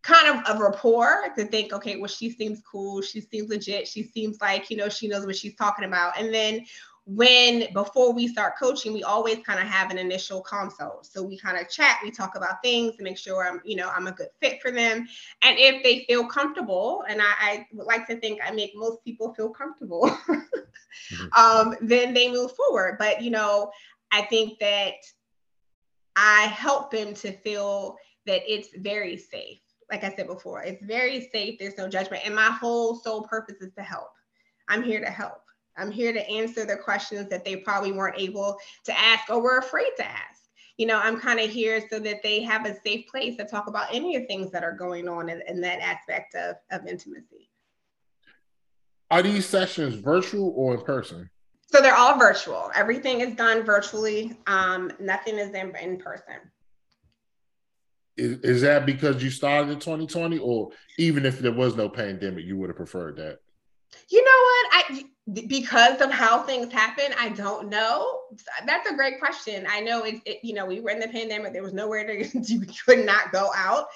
kind 0.07 0.29
of 0.29 0.57
a 0.57 0.63
rapport 0.63 1.25
to 1.37 1.45
think, 1.47 1.73
okay, 1.73 1.97
well, 1.97 2.07
she 2.07 2.31
seems 2.31 2.63
cool, 2.63 3.03
she 3.03 3.21
seems 3.21 3.49
legit, 3.49 3.89
she 3.89 4.05
seems 4.05 4.41
like, 4.41 4.71
you 4.71 4.77
know, 4.77 4.89
she 4.89 5.09
knows 5.09 5.27
what 5.27 5.35
she's 5.35 5.57
talking 5.57 5.85
about. 5.85 6.17
And 6.17 6.33
then 6.33 6.65
when 7.07 7.73
before 7.73 8.13
we 8.13 8.29
start 8.29 8.55
coaching, 8.57 8.93
we 8.93 9.03
always 9.03 9.39
kind 9.45 9.59
of 9.59 9.67
have 9.67 9.91
an 9.91 9.99
initial 9.99 10.41
consult. 10.43 11.07
So 11.07 11.25
we 11.25 11.37
kind 11.37 11.59
of 11.59 11.69
chat, 11.69 11.99
we 12.05 12.13
talk 12.13 12.37
about 12.37 12.63
things 12.63 12.95
to 12.97 13.03
make 13.03 13.19
sure 13.19 13.45
I'm, 13.45 13.61
you 13.65 13.75
know, 13.75 13.91
I'm 13.91 14.07
a 14.07 14.13
good 14.13 14.29
fit 14.41 14.63
for 14.63 14.71
them. 14.71 15.09
And 15.43 15.59
if 15.59 15.83
they 15.83 16.05
feel 16.07 16.25
comfortable, 16.27 17.05
and 17.09 17.21
I, 17.21 17.33
I 17.41 17.67
would 17.73 17.87
like 17.87 18.07
to 18.07 18.21
think 18.21 18.41
I 18.45 18.53
make 18.53 18.73
most 18.77 19.03
people 19.03 19.35
feel 19.35 19.51
comfortable, 19.51 20.03
mm-hmm. 20.29 21.27
um, 21.37 21.75
then 21.81 22.15
they 22.15 22.31
move 22.31 22.53
forward. 22.53 22.97
But 23.01 23.23
you 23.23 23.33
know, 23.33 23.73
I 24.13 24.23
think 24.23 24.61
that 24.61 24.95
I 26.15 26.43
help 26.43 26.93
them 26.93 27.13
to 27.15 27.33
feel 27.33 27.97
that 28.27 28.43
it's 28.47 28.69
very 28.77 29.17
safe 29.17 29.59
like 29.91 30.05
I 30.05 30.15
said 30.15 30.27
before, 30.27 30.63
it's 30.63 30.85
very 30.85 31.29
safe. 31.33 31.59
There's 31.59 31.79
no 31.79 31.89
judgment. 31.89 32.23
And 32.25 32.35
my 32.35 32.51
whole 32.51 32.97
sole 32.97 33.23
purpose 33.23 33.57
is 33.61 33.73
to 33.75 33.83
help. 33.83 34.11
I'm 34.69 34.83
here 34.83 35.01
to 35.01 35.11
help. 35.11 35.43
I'm 35.77 35.91
here 35.91 36.13
to 36.13 36.29
answer 36.29 36.65
the 36.65 36.77
questions 36.77 37.29
that 37.29 37.45
they 37.45 37.57
probably 37.57 37.93
weren't 37.93 38.19
able 38.19 38.57
to 38.85 38.99
ask 38.99 39.31
or 39.31 39.41
were 39.41 39.59
afraid 39.59 39.91
to 39.99 40.05
ask. 40.05 40.43
You 40.79 40.87
know, 40.87 40.99
I'm 40.99 41.21
kind 41.21 41.41
of 41.41 41.51
here 41.51 41.83
so 41.89 41.99
that 42.01 42.23
they 42.23 42.43
have 42.43 42.67
a 42.67 42.79
safe 42.81 43.07
place 43.09 43.37
to 43.37 43.45
talk 43.45 43.67
about 43.67 43.95
any 43.95 44.17
of 44.17 44.23
the 44.23 44.27
things 44.27 44.51
that 44.53 44.65
are 44.65 44.73
going 44.73 45.09
on 45.09 45.29
in, 45.29 45.43
in 45.49 45.61
that 45.63 45.81
aspect 45.81 46.35
of, 46.35 46.57
of 46.71 46.87
intimacy. 46.87 47.51
Are 49.11 49.23
these 49.23 49.47
sessions 49.47 49.95
virtual 49.95 50.53
or 50.57 50.75
in 50.75 50.83
person? 50.83 51.31
So 51.69 51.81
they're 51.81 51.97
all 51.97 52.19
virtual. 52.19 52.71
Everything 52.75 53.21
is 53.21 53.35
done 53.35 53.65
virtually. 53.65 54.37
Um, 54.47 54.91
nothing 54.99 55.39
is 55.39 55.55
in, 55.55 55.75
in 55.77 55.99
person. 55.99 56.37
Is, 58.17 58.39
is 58.41 58.63
that 58.63 58.87
because 58.87 59.23
you 59.23 59.31
started 59.31 59.71
in 59.71 59.79
2020, 59.79 60.39
or 60.39 60.71
even 60.99 61.27
if 61.27 61.39
there 61.39 61.53
was 61.53 61.77
no 61.77 61.89
pandemic, 61.89 62.45
you 62.45 62.57
would 62.57 62.71
have 62.71 62.77
preferred 62.77 63.17
that? 63.17 63.39
You 64.09 64.25
know 64.25 64.31
what? 64.31 64.67
I 64.73 65.05
because 65.47 66.01
of 66.01 66.11
how 66.11 66.43
things 66.43 66.73
happen, 66.73 67.07
I 67.19 67.31
don't 67.31 67.69
know. 67.69 68.21
That's 68.65 68.89
a 68.89 68.95
great 68.95 69.19
question. 69.19 69.67
I 69.69 69.81
know 69.81 70.05
it, 70.05 70.21
it 70.25 70.39
you 70.45 70.55
know, 70.55 70.65
we 70.65 70.81
were 70.81 70.91
in 70.91 71.01
the 71.01 71.09
pandemic. 71.09 71.53
There 71.53 71.63
was 71.63 71.73
nowhere 71.73 72.07
to 72.07 72.41
you 72.45 72.61
could 72.87 73.05
not 73.05 73.33
go 73.33 73.51
out, 73.55 73.87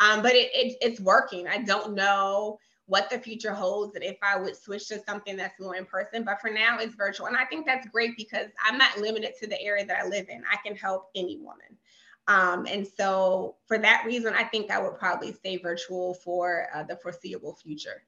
um, 0.00 0.22
but 0.22 0.32
it, 0.32 0.50
it 0.54 0.76
it's 0.80 1.00
working. 1.00 1.46
I 1.46 1.58
don't 1.58 1.94
know 1.94 2.58
what 2.86 3.10
the 3.10 3.18
future 3.18 3.52
holds 3.52 3.94
and 3.96 4.02
if 4.02 4.16
I 4.22 4.38
would 4.38 4.56
switch 4.56 4.88
to 4.88 5.02
something 5.06 5.36
that's 5.36 5.60
more 5.60 5.76
in 5.76 5.84
person. 5.84 6.24
But 6.24 6.40
for 6.40 6.48
now, 6.48 6.78
it's 6.78 6.94
virtual, 6.94 7.26
and 7.26 7.36
I 7.36 7.44
think 7.44 7.66
that's 7.66 7.86
great 7.88 8.16
because 8.16 8.48
I'm 8.64 8.78
not 8.78 8.98
limited 8.98 9.34
to 9.40 9.46
the 9.46 9.60
area 9.60 9.84
that 9.84 10.04
I 10.04 10.08
live 10.08 10.28
in. 10.30 10.42
I 10.50 10.56
can 10.66 10.74
help 10.74 11.10
any 11.14 11.38
woman. 11.38 11.77
Um, 12.28 12.66
and 12.66 12.86
so 12.86 13.56
for 13.66 13.78
that 13.78 14.04
reason, 14.06 14.34
I 14.34 14.44
think 14.44 14.70
I 14.70 14.80
would 14.80 14.98
probably 14.98 15.32
stay 15.32 15.56
virtual 15.56 16.14
for 16.14 16.68
uh, 16.74 16.82
the 16.82 16.96
foreseeable 16.96 17.54
future. 17.54 18.02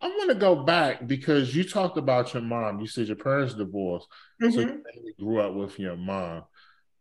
I 0.00 0.08
want 0.08 0.30
to 0.30 0.34
go 0.34 0.56
back 0.64 1.06
because 1.06 1.54
you 1.54 1.64
talked 1.64 1.98
about 1.98 2.32
your 2.32 2.42
mom. 2.42 2.80
You 2.80 2.86
said 2.86 3.08
your 3.08 3.16
parents 3.16 3.54
divorced, 3.54 4.08
mm-hmm. 4.40 4.52
so 4.52 4.60
you 4.60 5.14
grew 5.18 5.40
up 5.40 5.54
with 5.54 5.78
your 5.78 5.96
mom. 5.96 6.44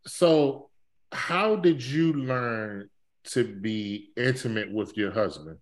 So, 0.05 0.69
how 1.11 1.55
did 1.55 1.81
you 1.81 2.13
learn 2.13 2.89
to 3.25 3.43
be 3.43 4.11
intimate 4.17 4.71
with 4.71 4.97
your 4.97 5.11
husband? 5.11 5.57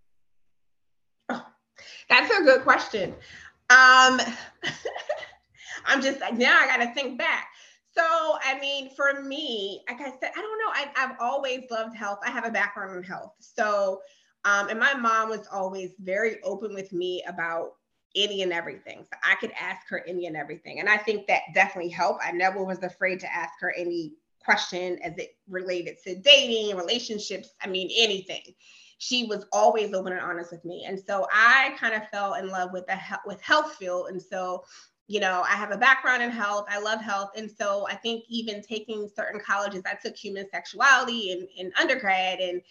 Oh, 1.29 1.46
that's 2.10 2.34
a 2.34 2.44
good 2.44 2.62
question. 2.62 3.12
Um, 3.70 4.22
I'm 5.86 6.01
just 6.01 6.22
like 6.22 6.38
now 6.38 6.58
I 6.60 6.67
got 6.67 6.77
to 6.77 6.94
think 6.94 7.20
back. 7.20 7.50
So, 7.97 8.37
I 8.43 8.59
mean, 8.59 8.89
for 8.93 9.21
me, 9.21 9.81
like 9.87 10.01
I 10.01 10.09
said, 10.19 10.31
I 10.35 10.41
don't 10.41 10.59
know. 10.59 10.71
I, 10.73 10.91
have 10.95 11.17
always 11.19 11.63
loved 11.71 11.95
health. 11.95 12.19
I 12.25 12.29
have 12.29 12.45
a 12.45 12.51
background 12.51 12.97
in 12.97 13.03
health. 13.03 13.33
So, 13.39 14.01
um, 14.43 14.69
and 14.69 14.79
my 14.79 14.93
mom 14.93 15.29
was 15.29 15.47
always 15.51 15.91
very 15.99 16.41
open 16.43 16.73
with 16.73 16.91
me 16.91 17.23
about 17.27 17.75
any 18.15 18.43
and 18.43 18.53
everything. 18.53 19.03
So 19.03 19.17
I 19.23 19.35
could 19.35 19.51
ask 19.59 19.87
her 19.89 20.03
any 20.07 20.25
and 20.25 20.35
everything. 20.35 20.79
And 20.79 20.89
I 20.89 20.97
think 20.97 21.27
that 21.27 21.41
definitely 21.53 21.91
helped. 21.91 22.23
I 22.25 22.31
never 22.31 22.63
was 22.63 22.83
afraid 22.83 23.19
to 23.21 23.33
ask 23.33 23.53
her 23.59 23.73
any 23.77 24.13
question 24.43 24.99
as 25.03 25.17
it 25.17 25.37
related 25.49 25.97
to 26.03 26.15
dating, 26.15 26.75
relationships, 26.77 27.49
I 27.61 27.67
mean, 27.67 27.89
anything. 27.95 28.53
She 28.97 29.25
was 29.25 29.45
always 29.51 29.93
open 29.93 30.13
and 30.13 30.21
honest 30.21 30.51
with 30.51 30.63
me. 30.63 30.85
And 30.87 30.99
so 30.99 31.27
I 31.33 31.75
kind 31.77 31.93
of 31.95 32.07
fell 32.09 32.35
in 32.35 32.47
love 32.49 32.71
with 32.71 32.87
the 32.87 32.97
with 33.25 33.41
health 33.41 33.75
field. 33.75 34.07
And 34.09 34.21
so 34.21 34.63
you 35.07 35.19
know, 35.19 35.43
I 35.43 35.53
have 35.53 35.71
a 35.71 35.77
background 35.77 36.24
in 36.24 36.31
health. 36.31 36.65
I 36.69 36.79
love 36.79 37.00
health. 37.00 37.31
And 37.35 37.50
so 37.50 37.88
I 37.88 37.95
think 37.95 38.24
even 38.27 38.62
taking 38.62 39.09
certain 39.15 39.39
colleges, 39.39 39.83
I 39.85 39.95
took 39.95 40.15
human 40.15 40.50
sexuality 40.50 41.31
in, 41.31 41.47
in 41.57 41.71
undergrad. 41.79 42.39
And 42.39 42.62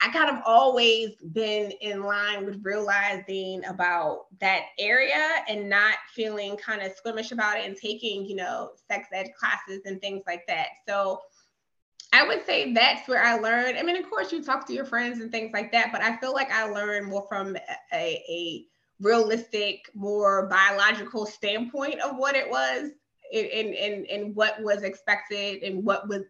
I 0.00 0.10
kind 0.10 0.30
of 0.30 0.42
always 0.44 1.10
been 1.32 1.72
in 1.80 2.02
line 2.02 2.44
with 2.44 2.60
realizing 2.62 3.64
about 3.64 4.26
that 4.40 4.66
area 4.78 5.44
and 5.48 5.68
not 5.68 5.94
feeling 6.14 6.56
kind 6.56 6.82
of 6.82 6.92
squeamish 6.92 7.32
about 7.32 7.58
it 7.58 7.64
and 7.64 7.76
taking, 7.76 8.24
you 8.24 8.36
know, 8.36 8.70
sex 8.88 9.08
ed 9.12 9.28
classes 9.38 9.82
and 9.86 10.00
things 10.00 10.22
like 10.26 10.46
that. 10.46 10.68
So 10.86 11.20
I 12.12 12.26
would 12.26 12.44
say 12.46 12.72
that's 12.72 13.08
where 13.08 13.22
I 13.22 13.38
learned. 13.38 13.76
I 13.76 13.82
mean, 13.82 13.96
of 13.96 14.08
course, 14.08 14.32
you 14.32 14.42
talk 14.42 14.66
to 14.68 14.72
your 14.72 14.84
friends 14.84 15.20
and 15.20 15.30
things 15.30 15.50
like 15.52 15.70
that, 15.72 15.90
but 15.92 16.00
I 16.00 16.16
feel 16.16 16.32
like 16.32 16.50
I 16.50 16.64
learned 16.64 17.06
more 17.06 17.26
from 17.28 17.56
a, 17.92 18.24
a 18.28 18.66
realistic, 19.00 19.90
more 19.94 20.46
biological 20.48 21.26
standpoint 21.26 22.00
of 22.00 22.16
what 22.16 22.34
it 22.34 22.48
was 22.48 22.90
and, 23.32 23.74
and, 23.74 24.06
and 24.06 24.34
what 24.34 24.60
was 24.62 24.82
expected 24.82 25.62
and 25.62 25.84
what 25.84 26.08
was 26.08 26.22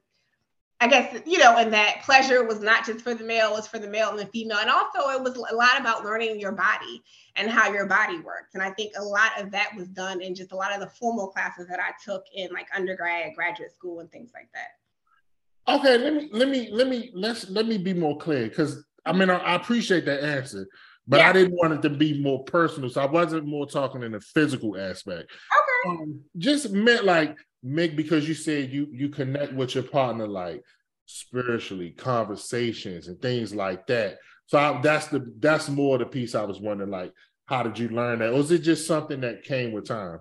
I 0.80 0.86
guess, 0.86 1.22
you 1.26 1.38
know, 1.38 1.56
and 1.56 1.72
that 1.72 2.02
pleasure 2.04 2.44
was 2.44 2.60
not 2.60 2.86
just 2.86 3.00
for 3.00 3.12
the 3.12 3.24
male, 3.24 3.50
it 3.50 3.56
was 3.56 3.66
for 3.66 3.80
the 3.80 3.88
male 3.88 4.10
and 4.10 4.18
the 4.18 4.26
female. 4.26 4.58
And 4.58 4.70
also 4.70 5.10
it 5.10 5.20
was 5.20 5.34
a 5.34 5.54
lot 5.54 5.80
about 5.80 6.04
learning 6.04 6.38
your 6.38 6.52
body 6.52 7.02
and 7.34 7.50
how 7.50 7.72
your 7.72 7.86
body 7.86 8.20
works. 8.20 8.54
And 8.54 8.62
I 8.62 8.70
think 8.70 8.92
a 8.96 9.02
lot 9.02 9.32
of 9.40 9.50
that 9.50 9.74
was 9.76 9.88
done 9.88 10.20
in 10.20 10.36
just 10.36 10.52
a 10.52 10.56
lot 10.56 10.72
of 10.72 10.80
the 10.80 10.86
formal 10.86 11.26
classes 11.26 11.66
that 11.66 11.80
I 11.80 11.90
took 12.04 12.24
in 12.32 12.52
like 12.52 12.68
undergrad, 12.76 13.34
graduate 13.34 13.74
school 13.74 13.98
and 13.98 14.10
things 14.12 14.30
like 14.32 14.48
that. 14.54 15.74
Okay, 15.74 15.98
let 15.98 16.14
me 16.14 16.28
let 16.32 16.48
me 16.48 16.68
let 16.70 16.88
me 16.88 17.10
let's 17.12 17.50
let 17.50 17.66
me 17.66 17.76
be 17.76 17.92
more 17.92 18.16
clear 18.16 18.48
because 18.48 18.84
I 19.04 19.12
mean 19.12 19.30
I, 19.30 19.36
I 19.36 19.54
appreciate 19.56 20.06
that 20.06 20.22
answer. 20.22 20.66
But 21.08 21.20
yeah. 21.20 21.30
I 21.30 21.32
didn't 21.32 21.54
want 21.54 21.72
it 21.72 21.82
to 21.82 21.90
be 21.90 22.20
more 22.20 22.44
personal, 22.44 22.90
so 22.90 23.00
I 23.00 23.06
wasn't 23.06 23.46
more 23.46 23.66
talking 23.66 24.02
in 24.02 24.12
the 24.12 24.20
physical 24.20 24.78
aspect. 24.78 25.30
Okay. 25.30 25.90
Um, 25.90 26.20
just 26.36 26.70
meant 26.70 27.04
like 27.04 27.36
make 27.62 27.96
because 27.96 28.28
you 28.28 28.34
said 28.34 28.70
you 28.70 28.88
you 28.92 29.08
connect 29.08 29.54
with 29.54 29.74
your 29.74 29.84
partner 29.84 30.28
like 30.28 30.62
spiritually, 31.06 31.92
conversations 31.92 33.08
and 33.08 33.20
things 33.22 33.54
like 33.54 33.86
that. 33.86 34.18
So 34.46 34.58
I, 34.58 34.80
that's 34.82 35.06
the 35.06 35.32
that's 35.38 35.70
more 35.70 35.96
the 35.96 36.04
piece 36.04 36.34
I 36.34 36.44
was 36.44 36.60
wondering 36.60 36.90
like 36.90 37.14
how 37.46 37.62
did 37.62 37.78
you 37.78 37.88
learn 37.88 38.18
that? 38.18 38.30
Or 38.30 38.36
was 38.36 38.50
it 38.50 38.58
just 38.58 38.86
something 38.86 39.22
that 39.22 39.42
came 39.42 39.72
with 39.72 39.88
time? 39.88 40.18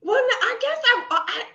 Well, 0.00 0.16
I, 0.16 0.51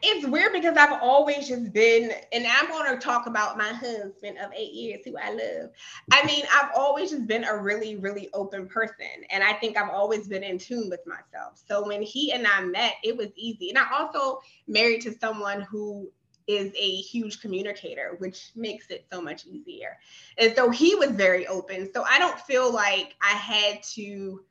it's 0.02 0.28
weird 0.28 0.54
because 0.54 0.78
I've 0.78 1.02
always 1.02 1.48
just 1.48 1.74
been, 1.74 2.12
and 2.32 2.46
I'm 2.48 2.68
to 2.68 3.00
talk 3.00 3.28
about 3.28 3.58
my 3.58 3.70
husband 3.70 4.38
of 4.38 4.52
eight 4.56 4.74
years 4.74 5.02
who 5.06 5.18
I 5.18 5.32
love. 5.32 5.72
I 6.12 6.26
mean, 6.26 6.44
I've 6.54 6.72
always 6.76 7.12
just 7.12 7.28
been 7.28 7.44
a 7.44 7.58
really, 7.58 7.96
really 7.96 8.30
open 8.34 8.68
person. 8.68 9.08
And 9.30 9.44
I 9.44 9.54
think 9.54 9.78
I've 9.78 9.90
always 9.90 10.28
been 10.28 10.44
in 10.44 10.58
tune 10.58 10.90
with 10.90 11.06
myself. 11.06 11.62
So 11.68 11.86
when 11.86 12.02
he 12.02 12.32
and 12.32 12.48
I 12.48 12.62
met, 12.62 12.94
it 13.04 13.18
was 13.18 13.30
easy. 13.36 13.70
And 13.70 13.78
I 13.78 13.86
also 13.92 14.40
married 14.68 15.02
to 15.02 15.18
someone 15.18 15.62
who 15.62 16.10
is 16.48 16.72
a 16.80 16.96
huge 16.96 17.42
communicator, 17.42 18.16
which 18.20 18.52
makes 18.56 18.88
it 18.90 19.06
so 19.12 19.22
much 19.22 19.46
easier. 19.46 19.98
And 20.38 20.56
so 20.56 20.70
he 20.70 20.96
was 20.96 21.12
very 21.12 21.46
open. 21.48 21.92
So 21.94 22.04
I 22.04 22.20
don't 22.20 22.40
feel 22.42 22.72
like 22.72 23.16
I 23.22 23.34
had 23.34 23.84
to 23.96 24.42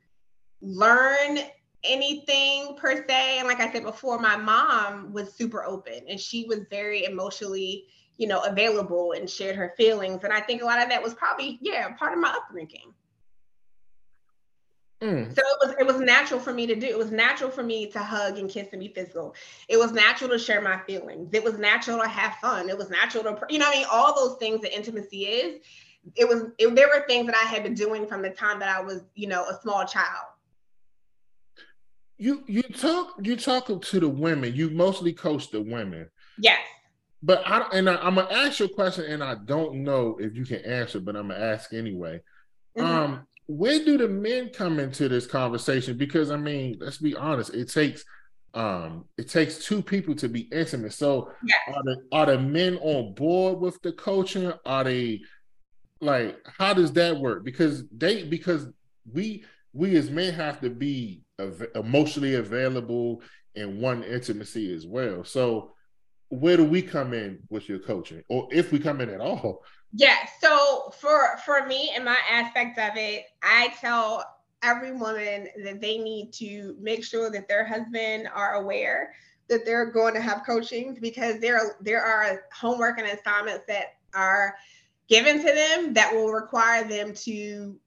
learn 0.61 1.39
anything 1.87 2.75
per 2.77 3.05
se. 3.07 3.39
And 3.39 3.47
like 3.47 3.59
I 3.59 3.71
said 3.71 3.83
before, 3.83 4.19
my 4.19 4.35
mom 4.35 5.13
was 5.13 5.33
super 5.33 5.63
open 5.63 6.01
and 6.07 6.19
she 6.19 6.45
was 6.45 6.59
very 6.69 7.05
emotionally, 7.05 7.85
you 8.17 8.27
know, 8.27 8.41
available 8.43 9.13
and 9.13 9.29
shared 9.29 9.55
her 9.55 9.73
feelings. 9.77 10.23
And 10.23 10.33
I 10.33 10.41
think 10.41 10.61
a 10.61 10.65
lot 10.65 10.81
of 10.81 10.89
that 10.89 11.01
was 11.01 11.13
probably, 11.13 11.57
yeah, 11.61 11.91
part 11.93 12.13
of 12.13 12.19
my 12.19 12.29
upbringing. 12.29 12.93
Mm. 15.01 15.35
So 15.35 15.41
it 15.41 15.67
was 15.67 15.75
it 15.79 15.85
was 15.85 15.99
natural 15.99 16.39
for 16.39 16.51
me 16.51 16.65
to 16.65 16.75
do. 16.75 16.87
It 16.87 16.97
was 16.97 17.11
natural 17.11 17.51
for 17.51 17.61
me 17.61 17.85
to 17.91 17.99
hug 17.99 18.39
and 18.39 18.49
kiss 18.49 18.69
and 18.71 18.79
be 18.79 18.87
physical. 18.87 19.35
It 19.67 19.77
was 19.77 19.91
natural 19.91 20.31
to 20.31 20.39
share 20.39 20.59
my 20.59 20.79
feelings. 20.87 21.29
It 21.33 21.43
was 21.43 21.59
natural 21.59 21.99
to 22.01 22.07
have 22.07 22.33
fun. 22.35 22.67
It 22.67 22.77
was 22.77 22.89
natural 22.89 23.23
to 23.23 23.39
you 23.49 23.59
know 23.59 23.67
I 23.67 23.71
mean 23.75 23.85
all 23.91 24.15
those 24.15 24.37
things 24.39 24.61
that 24.61 24.75
intimacy 24.75 25.25
is. 25.25 25.61
It 26.15 26.27
was 26.27 26.45
it, 26.57 26.73
there 26.75 26.87
were 26.87 27.05
things 27.07 27.27
that 27.27 27.35
I 27.35 27.47
had 27.47 27.61
been 27.61 27.75
doing 27.75 28.07
from 28.07 28.23
the 28.23 28.31
time 28.31 28.59
that 28.59 28.75
I 28.75 28.81
was 28.81 29.03
you 29.13 29.27
know 29.27 29.45
a 29.45 29.59
small 29.61 29.85
child. 29.85 30.25
You 32.17 32.43
you 32.47 32.63
talk 32.63 33.15
you 33.21 33.35
talk 33.35 33.67
to 33.81 33.99
the 33.99 34.09
women. 34.09 34.55
You 34.55 34.69
mostly 34.71 35.13
coach 35.13 35.51
the 35.51 35.61
women. 35.61 36.09
Yes. 36.39 36.59
But 37.23 37.41
I 37.45 37.67
and 37.73 37.89
I, 37.89 38.07
am 38.07 38.15
gonna 38.15 38.27
ask 38.31 38.59
you 38.59 38.65
a 38.65 38.69
question, 38.69 39.05
and 39.05 39.23
I 39.23 39.35
don't 39.45 39.83
know 39.83 40.17
if 40.19 40.35
you 40.35 40.45
can 40.45 40.63
answer, 40.65 40.99
but 40.99 41.15
I'm 41.15 41.29
gonna 41.29 41.43
ask 41.43 41.73
anyway. 41.73 42.21
Mm-hmm. 42.77 42.85
Um, 42.85 43.27
where 43.47 43.83
do 43.83 43.97
the 43.97 44.07
men 44.07 44.49
come 44.49 44.79
into 44.79 45.07
this 45.09 45.25
conversation? 45.25 45.97
Because 45.97 46.31
I 46.31 46.37
mean, 46.37 46.77
let's 46.79 46.97
be 46.97 47.15
honest, 47.15 47.53
it 47.53 47.69
takes 47.69 48.03
um 48.53 49.05
it 49.17 49.29
takes 49.29 49.59
two 49.59 49.81
people 49.81 50.15
to 50.15 50.27
be 50.27 50.41
intimate. 50.51 50.93
So 50.93 51.31
yes. 51.45 51.75
are 51.75 51.83
the 51.83 52.03
are 52.11 52.25
the 52.25 52.39
men 52.39 52.77
on 52.77 53.13
board 53.13 53.59
with 53.59 53.81
the 53.81 53.93
coaching? 53.93 54.51
Are 54.65 54.83
they 54.83 55.21
like 56.01 56.37
how 56.57 56.73
does 56.73 56.91
that 56.93 57.17
work? 57.17 57.43
Because 57.43 57.83
they 57.89 58.23
because 58.23 58.67
we 59.11 59.43
we 59.73 59.95
as 59.95 60.09
men 60.09 60.33
have 60.33 60.59
to 60.61 60.69
be 60.69 61.21
av- 61.39 61.67
emotionally 61.75 62.35
available 62.35 63.21
and 63.55 63.81
one 63.81 64.03
intimacy 64.03 64.73
as 64.73 64.85
well. 64.85 65.23
So 65.23 65.71
where 66.29 66.57
do 66.57 66.65
we 66.65 66.81
come 66.81 67.13
in 67.13 67.39
with 67.49 67.69
your 67.69 67.79
coaching, 67.79 68.21
or 68.27 68.47
if 68.51 68.71
we 68.71 68.79
come 68.79 69.01
in 69.01 69.09
at 69.09 69.21
all? 69.21 69.63
Yeah. 69.93 70.17
So 70.41 70.91
for 70.99 71.37
for 71.45 71.65
me 71.65 71.91
and 71.95 72.03
my 72.03 72.17
aspect 72.29 72.77
of 72.77 72.97
it, 72.97 73.23
I 73.41 73.73
tell 73.79 74.25
every 74.63 74.91
woman 74.91 75.47
that 75.63 75.79
they 75.79 75.97
need 75.97 76.31
to 76.33 76.75
make 76.79 77.03
sure 77.03 77.29
that 77.31 77.47
their 77.47 77.65
husband 77.65 78.27
are 78.33 78.55
aware 78.55 79.13
that 79.49 79.65
they're 79.65 79.91
going 79.91 80.13
to 80.13 80.21
have 80.21 80.45
coaching 80.45 80.97
because 81.01 81.39
there 81.39 81.77
there 81.81 82.03
are 82.03 82.43
homework 82.53 82.99
and 82.99 83.07
assignments 83.07 83.63
that 83.67 83.95
are 84.13 84.55
given 85.07 85.37
to 85.37 85.53
them 85.53 85.93
that 85.93 86.13
will 86.13 86.31
require 86.31 86.83
them 86.83 87.13
to 87.13 87.79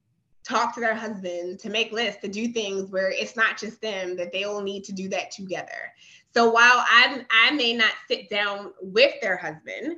talk 0.43 0.73
to 0.73 0.79
their 0.79 0.95
husband, 0.95 1.59
to 1.59 1.69
make 1.69 1.91
lists, 1.91 2.21
to 2.21 2.27
do 2.27 2.47
things 2.47 2.89
where 2.89 3.11
it's 3.11 3.35
not 3.35 3.57
just 3.57 3.81
them 3.81 4.15
that 4.17 4.31
they 4.31 4.45
will 4.45 4.61
need 4.61 4.83
to 4.85 4.93
do 4.93 5.07
that 5.09 5.31
together. 5.31 5.93
So 6.33 6.49
while 6.49 6.83
I 6.87 7.25
I 7.29 7.51
may 7.51 7.73
not 7.73 7.91
sit 8.07 8.29
down 8.29 8.73
with 8.81 9.13
their 9.21 9.37
husband, 9.37 9.97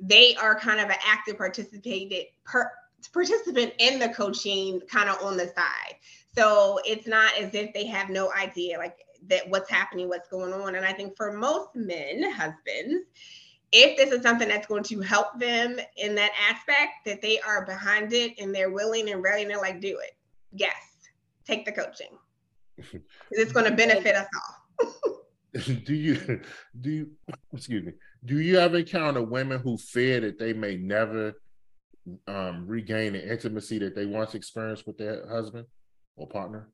they 0.00 0.34
are 0.36 0.58
kind 0.58 0.80
of 0.80 0.90
an 0.90 0.96
active 1.06 1.38
participated 1.38 2.26
per, 2.44 2.70
participant 3.12 3.72
in 3.78 3.98
the 3.98 4.10
coaching 4.10 4.80
kind 4.90 5.08
of 5.08 5.22
on 5.22 5.36
the 5.36 5.46
side. 5.46 5.96
So 6.34 6.80
it's 6.84 7.06
not 7.06 7.36
as 7.38 7.54
if 7.54 7.72
they 7.72 7.86
have 7.86 8.10
no 8.10 8.32
idea 8.32 8.78
like 8.78 8.98
that 9.28 9.48
what's 9.48 9.70
happening, 9.70 10.08
what's 10.08 10.28
going 10.28 10.52
on. 10.52 10.74
And 10.74 10.84
I 10.84 10.92
think 10.92 11.16
for 11.16 11.32
most 11.32 11.70
men, 11.74 12.30
husbands, 12.32 13.04
if 13.72 13.96
this 13.96 14.12
is 14.12 14.22
something 14.22 14.48
that's 14.48 14.66
going 14.66 14.82
to 14.84 15.00
help 15.00 15.38
them 15.38 15.78
in 15.96 16.14
that 16.14 16.32
aspect, 16.50 17.04
that 17.06 17.22
they 17.22 17.40
are 17.40 17.64
behind 17.64 18.12
it 18.12 18.38
and 18.38 18.54
they're 18.54 18.70
willing 18.70 19.10
and 19.10 19.22
ready 19.22 19.46
to 19.46 19.58
like 19.58 19.80
do 19.80 19.98
it. 19.98 20.12
Yes, 20.52 20.76
take 21.46 21.64
the 21.64 21.72
coaching. 21.72 22.18
it's 23.30 23.52
going 23.52 23.68
to 23.68 23.76
benefit 23.76 24.14
us 24.14 24.26
all. 24.34 24.88
do 25.84 25.94
you 25.94 26.40
do 26.80 26.90
you 26.90 27.10
excuse 27.52 27.84
me 27.84 27.92
do 28.24 28.40
you 28.40 28.58
ever 28.58 28.78
encounter 28.78 29.22
women 29.22 29.60
who 29.60 29.76
fear 29.76 30.18
that 30.18 30.38
they 30.38 30.54
may 30.54 30.78
never 30.78 31.34
um, 32.26 32.66
regain 32.66 33.12
the 33.12 33.30
intimacy 33.30 33.78
that 33.78 33.94
they 33.94 34.06
once 34.06 34.34
experienced 34.34 34.86
with 34.86 34.96
their 34.96 35.28
husband 35.28 35.66
or 36.16 36.26
partner 36.26 36.68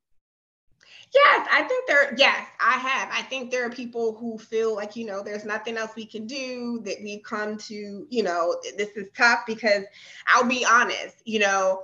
yes 1.15 1.49
i 1.51 1.63
think 1.63 1.87
there 1.87 2.15
yes 2.17 2.47
i 2.61 2.73
have 2.73 3.09
i 3.13 3.23
think 3.23 3.51
there 3.51 3.65
are 3.65 3.71
people 3.71 4.15
who 4.15 4.39
feel 4.39 4.75
like 4.75 4.97
you 4.97 5.07
know 5.07 5.23
there's 5.23 5.45
nothing 5.45 5.77
else 5.77 5.93
we 5.97 6.05
can 6.05 6.27
do 6.27 6.81
that 6.85 6.97
we've 7.03 7.23
come 7.23 7.57
to 7.57 8.07
you 8.11 8.23
know 8.23 8.57
this 8.77 8.91
is 8.97 9.09
tough 9.17 9.41
because 9.47 9.85
i'll 10.29 10.49
be 10.49 10.67
honest 10.71 11.17
you 11.25 11.39
know 11.39 11.83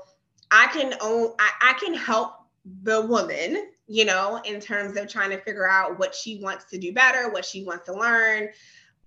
i 0.51 0.67
can 0.69 0.95
own 1.01 1.33
I, 1.39 1.51
I 1.71 1.73
can 1.75 1.95
help 1.95 2.35
the 2.83 3.03
woman 3.03 3.69
you 3.87 4.05
know, 4.05 4.41
in 4.45 4.61
terms 4.61 4.97
of 4.97 5.09
trying 5.09 5.31
to 5.31 5.39
figure 5.39 5.69
out 5.69 5.99
what 5.99 6.15
she 6.15 6.41
wants 6.41 6.65
to 6.67 6.79
do 6.79 6.93
better, 6.93 7.31
what 7.31 7.45
she 7.45 7.65
wants 7.65 7.87
to 7.87 7.93
learn. 7.93 8.49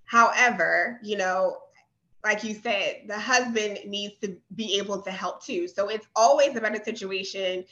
However, 0.05 0.99
you 1.03 1.17
know, 1.17 1.57
like 2.23 2.43
you 2.43 2.53
said, 2.53 3.03
the 3.07 3.17
husband 3.17 3.79
needs 3.85 4.15
to 4.21 4.37
be 4.55 4.77
able 4.77 5.01
to 5.01 5.11
help 5.11 5.43
too. 5.43 5.67
So 5.67 5.87
it's 5.89 6.07
always 6.15 6.55
a 6.55 6.61
better 6.61 6.83
situation 6.83 7.63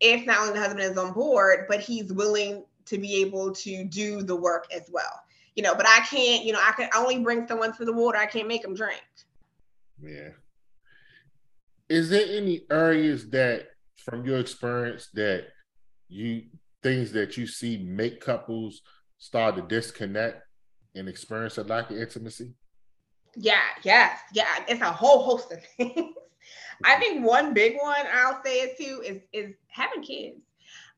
if 0.00 0.26
not 0.26 0.40
only 0.40 0.54
the 0.54 0.60
husband 0.60 0.80
is 0.80 0.98
on 0.98 1.12
board, 1.12 1.66
but 1.68 1.80
he's 1.80 2.12
willing 2.12 2.64
to 2.86 2.98
be 2.98 3.22
able 3.22 3.52
to 3.52 3.84
do 3.84 4.22
the 4.22 4.36
work 4.36 4.66
as 4.74 4.88
well. 4.92 5.22
You 5.56 5.62
know, 5.62 5.74
but 5.74 5.86
I 5.88 6.00
can't, 6.00 6.44
you 6.44 6.52
know, 6.52 6.60
I 6.60 6.72
can 6.72 6.90
only 6.96 7.20
bring 7.20 7.46
someone 7.46 7.72
to 7.76 7.84
the 7.84 7.92
water. 7.92 8.18
I 8.18 8.26
can't 8.26 8.48
make 8.48 8.62
them 8.62 8.74
drink. 8.74 9.02
Yeah. 10.02 10.30
Is 11.88 12.10
there 12.10 12.26
any 12.28 12.62
areas 12.70 13.30
that, 13.30 13.68
from 13.96 14.24
your 14.26 14.38
experience, 14.38 15.08
that 15.14 15.46
you 16.08 16.44
things 16.82 17.12
that 17.12 17.36
you 17.36 17.46
see 17.46 17.78
make 17.78 18.20
couples 18.20 18.82
start 19.18 19.56
to 19.56 19.62
disconnect 19.62 20.42
and 20.94 21.08
experience 21.08 21.56
a 21.56 21.62
lack 21.62 21.90
of 21.90 21.96
intimacy? 21.96 22.52
Yeah, 23.36 23.62
yes, 23.82 24.18
yeah. 24.32 24.44
It's 24.68 24.80
a 24.80 24.92
whole 24.92 25.22
host 25.22 25.52
of 25.52 25.64
things. 25.76 26.14
I 26.84 26.96
think 26.96 27.24
one 27.24 27.54
big 27.54 27.76
one 27.80 28.06
I'll 28.12 28.42
say 28.44 28.60
it 28.60 28.76
too 28.76 29.02
is 29.04 29.22
is 29.32 29.54
having 29.68 30.02
kids. 30.02 30.40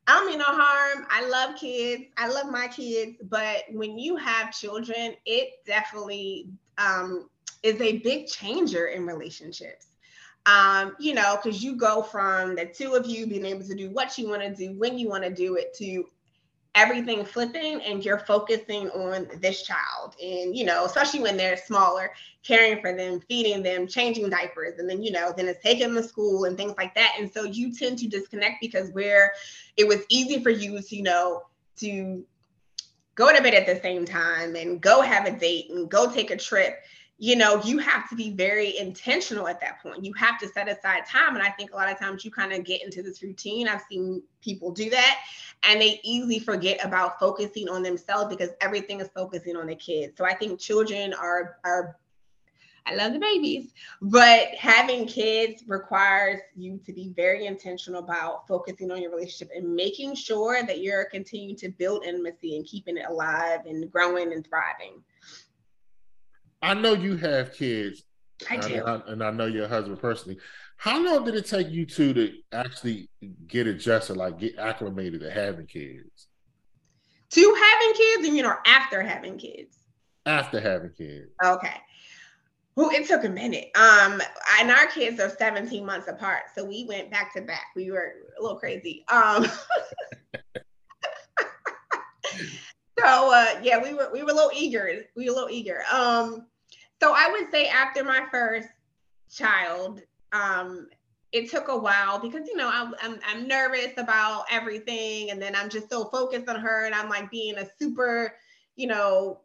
I 0.07 0.15
don't 0.15 0.27
mean 0.27 0.39
no 0.39 0.45
harm. 0.47 1.07
I 1.11 1.27
love 1.29 1.57
kids. 1.57 2.05
I 2.17 2.29
love 2.29 2.49
my 2.49 2.69
kids, 2.69 3.17
but 3.25 3.65
when 3.73 3.99
you 3.99 4.17
have 4.17 4.53
children, 4.53 5.15
it 5.25 5.65
definitely 5.67 6.49
um, 6.79 7.29
is 7.65 7.81
a 7.81 7.99
big 7.99 8.29
changer 8.29 8.87
in 8.87 9.05
relationships 9.05 9.89
um, 10.47 10.95
you 11.01 11.13
know, 11.13 11.39
because 11.43 11.63
you 11.63 11.77
go 11.77 12.03
from 12.03 12.55
the 12.55 12.67
two 12.67 12.95
of 12.95 13.07
you 13.07 13.27
being 13.27 13.45
able 13.45 13.65
to 13.65 13.75
do 13.75 13.91
what 13.91 14.17
you 14.17 14.29
want 14.29 14.43
to 14.43 14.55
do 14.55 14.79
when 14.79 14.97
you 14.97 15.09
want 15.09 15.25
to 15.25 15.31
do 15.31 15.57
it 15.57 15.75
to 15.75 16.05
everything 16.77 17.25
flipping 17.25 17.81
and 17.83 18.05
you're 18.05 18.21
focusing 18.21 18.89
on 18.91 19.27
this 19.41 19.63
child. 19.63 20.15
And 20.23 20.57
you 20.57 20.65
know 20.65 20.85
especially 20.85 21.21
when 21.21 21.37
they're 21.37 21.57
smaller 21.57 22.13
caring 22.45 22.81
for 22.81 22.95
them 22.95 23.21
feeding 23.29 23.63
them 23.63 23.89
changing 23.89 24.31
diapers 24.31 24.79
and 24.79 24.89
then 24.89 25.03
you 25.03 25.11
know 25.11 25.33
then 25.37 25.49
it's 25.49 25.63
taking 25.63 25.93
them 25.93 26.01
to 26.01 26.09
school 26.09 26.45
and 26.45 26.57
things 26.57 26.75
like 26.79 26.95
that. 26.95 27.17
And 27.19 27.33
so 27.33 27.43
you 27.43 27.75
tend 27.75 27.99
to 27.99 28.07
disconnect 28.07 28.57
because 28.61 28.91
where 28.91 29.33
it 29.77 29.89
was 29.89 30.05
easy 30.09 30.43
for 30.43 30.51
you 30.51 30.81
to 30.81 30.97
you 30.97 31.03
know 31.03 31.43
to 31.79 32.25
go 33.17 33.35
to 33.35 33.43
bed 33.43 33.55
at 33.55 33.67
the 33.67 33.81
same 33.81 34.05
time 34.05 34.55
and 34.55 34.81
go 34.81 35.01
have 35.01 35.27
a 35.27 35.33
date 35.33 35.71
and 35.71 35.91
go 35.91 36.11
take 36.11 36.31
a 36.31 36.37
trip 36.37 36.83
you 37.19 37.35
know, 37.35 37.63
you 37.63 37.79
have 37.79 38.09
to 38.11 38.15
be 38.15 38.31
very 38.31 38.77
intentional 38.77 39.49
at 39.49 39.61
that 39.61 39.83
point. 39.83 40.05
You 40.05 40.13
have 40.15 40.39
to 40.41 40.49
set 40.49 40.69
aside 40.69 41.07
time. 41.07 41.35
And 41.35 41.43
I 41.43 41.51
think 41.51 41.73
a 41.73 41.75
lot 41.75 41.91
of 41.91 41.99
times 41.99 42.25
you 42.25 42.31
kind 42.31 42.53
of 42.53 42.63
get 42.63 42.85
into 42.85 43.03
this 43.03 43.23
routine. 43.23 43.69
I've 43.69 43.83
seen 43.89 44.23
people 44.43 44.71
do 44.71 44.91
that 44.91 45.19
and 45.63 45.81
they 45.81 46.01
easily 46.05 46.39
forget 46.39 46.85
about 46.85 47.19
focusing 47.19 47.69
on 47.69 47.83
themselves 47.83 48.35
because 48.35 48.51
everything 48.61 49.01
is 49.01 49.09
focusing 49.15 49.57
on 49.57 49.67
the 49.67 49.75
kids. 49.75 50.17
So 50.19 50.25
I 50.25 50.35
think 50.35 50.61
children 50.61 51.15
are 51.15 51.57
are 51.65 51.97
I 52.89 52.95
love 52.95 53.15
the 53.15 53.19
babies, 53.19 53.73
but 54.01 54.51
having 54.57 55.07
kids 55.07 55.65
requires 55.67 56.41
you 56.55 56.79
to 56.87 56.93
be 56.93 57.13
very 57.17 57.47
intentional 57.47 58.01
about 58.01 58.47
focusing 58.47 58.93
on 58.93 59.03
your 59.03 59.11
relationship 59.11 59.51
and 59.57 59.75
making 59.75 60.15
sure 60.15 60.63
that 60.63 60.79
you're 60.81 61.07
continuing 61.07 61.57
to 61.57 61.69
build 61.69 62.05
intimacy 62.05 62.57
and 62.57 62.65
keeping 62.65 62.97
it 62.97 63.07
alive 63.09 63.67
and 63.67 63.91
growing 63.91 64.33
and 64.33 64.47
thriving. 64.47 65.03
I 66.67 66.75
know 66.75 66.95
you 66.95 67.17
have 67.17 67.55
kids. 67.55 68.03
I 68.51 68.57
do. 68.57 68.75
And 68.75 68.89
I, 68.89 69.01
and 69.13 69.23
I 69.23 69.31
know 69.31 69.47
your 69.47 69.69
husband 69.69 70.01
personally. 70.01 70.39
How 70.77 71.03
long 71.03 71.25
did 71.25 71.37
it 71.37 71.47
take 71.47 71.71
you 71.71 71.87
two 71.87 72.13
to 72.13 72.33
actually 72.53 73.09
get 73.47 73.69
adjusted, 73.69 74.17
like 74.17 74.39
get 74.39 74.59
acclimated 74.59 75.21
to 75.21 75.31
having 75.31 75.67
kids? 75.67 76.27
To 77.31 77.55
having 77.55 77.95
kids, 77.95 78.29
and 78.29 78.37
you 78.37 78.43
know, 78.43 78.57
after 78.67 79.01
having 79.03 79.39
kids. 79.39 79.79
After 80.27 80.61
having 80.61 80.91
kids. 80.91 81.31
Okay. 81.43 81.77
Well, 82.75 82.91
it 82.91 83.07
took 83.07 83.25
a 83.25 83.29
minute. 83.29 83.71
Um, 83.75 84.21
and 84.59 84.71
our 84.71 84.87
kids 84.87 85.19
are 85.21 85.31
17 85.31 85.87
months 85.87 86.09
apart, 86.09 86.43
so 86.55 86.65
we 86.65 86.85
went 86.85 87.11
back 87.11 87.33
to 87.35 87.43
back. 87.43 87.67
We 87.75 87.91
were 87.91 88.13
a 88.39 88.43
little 88.43 88.59
crazy. 88.59 89.05
Um, 89.09 89.47
so 92.99 93.33
uh, 93.33 93.61
yeah, 93.63 93.83
we 93.83 93.95
were 93.95 94.11
we 94.13 94.23
were 94.23 94.31
a 94.31 94.35
little 94.35 94.51
eager. 94.55 94.91
We 95.17 95.27
were 95.27 95.33
a 95.33 95.35
little 95.35 95.51
eager. 95.51 95.83
Um, 95.91 96.47
so 97.03 97.13
I 97.15 97.31
would 97.31 97.51
say 97.51 97.69
after 97.69 98.05
my 98.05 98.27
first 98.31 98.69
child, 99.31 100.03
um, 100.33 100.89
it 101.33 101.51
took 101.51 101.69
a 101.69 101.77
while 101.77 102.19
because 102.19 102.47
you 102.47 102.57
know 102.57 102.71
I'm, 102.73 102.95
I'm, 103.03 103.19
I'm 103.27 103.47
nervous 103.47 103.93
about 103.97 104.45
everything 104.51 105.31
and 105.31 105.41
then 105.41 105.55
i'm 105.55 105.69
just 105.69 105.91
so 105.91 106.07
focused 106.07 106.49
on 106.49 106.59
her 106.61 106.87
and 106.87 106.95
i'm 106.95 107.09
like 107.09 107.31
being 107.31 107.59
a 107.59 107.67
super 107.79 108.35
you 108.77 108.87
know 108.87 109.41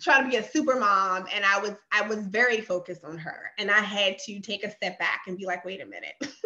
trying 0.00 0.24
to 0.24 0.30
be 0.30 0.36
a 0.36 0.42
super 0.42 0.78
mom 0.78 1.26
and 1.34 1.44
i 1.44 1.58
was 1.58 1.72
i 1.92 2.02
was 2.02 2.26
very 2.26 2.60
focused 2.60 3.04
on 3.04 3.18
her 3.18 3.50
and 3.58 3.70
i 3.70 3.80
had 3.80 4.18
to 4.18 4.40
take 4.40 4.64
a 4.64 4.70
step 4.70 4.98
back 4.98 5.22
and 5.26 5.38
be 5.38 5.46
like 5.46 5.64
wait 5.64 5.80
a 5.80 5.86
minute 5.86 6.14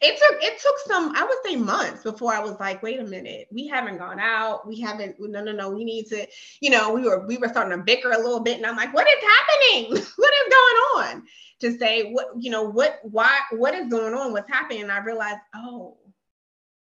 it 0.00 0.18
took 0.18 0.42
it 0.42 0.60
took 0.60 0.78
some 0.86 1.14
i 1.16 1.24
would 1.24 1.38
say 1.44 1.56
months 1.56 2.02
before 2.02 2.32
i 2.32 2.40
was 2.40 2.58
like 2.60 2.82
wait 2.82 2.98
a 2.98 3.04
minute 3.04 3.46
we 3.50 3.66
haven't 3.66 3.98
gone 3.98 4.18
out 4.18 4.66
we 4.66 4.80
haven't 4.80 5.16
no 5.18 5.42
no 5.42 5.52
no 5.52 5.70
we 5.70 5.84
need 5.84 6.06
to 6.06 6.26
you 6.60 6.70
know 6.70 6.92
we 6.92 7.02
were 7.02 7.26
we 7.26 7.36
were 7.36 7.48
starting 7.48 7.76
to 7.76 7.84
bicker 7.84 8.10
a 8.10 8.18
little 8.18 8.40
bit 8.40 8.56
and 8.56 8.66
i'm 8.66 8.76
like 8.76 8.92
what 8.94 9.06
is 9.06 9.22
happening? 9.22 9.90
What 10.16 10.32
is 10.34 10.52
going 10.52 10.76
on? 10.96 11.22
To 11.60 11.78
say 11.78 12.10
what 12.12 12.28
you 12.38 12.50
know 12.50 12.62
what 12.62 13.00
why 13.02 13.40
what 13.52 13.74
is 13.74 13.88
going 13.88 14.14
on? 14.14 14.32
What's 14.32 14.50
happening? 14.50 14.82
And 14.82 14.92
i 14.92 14.98
realized 14.98 15.40
oh 15.54 15.96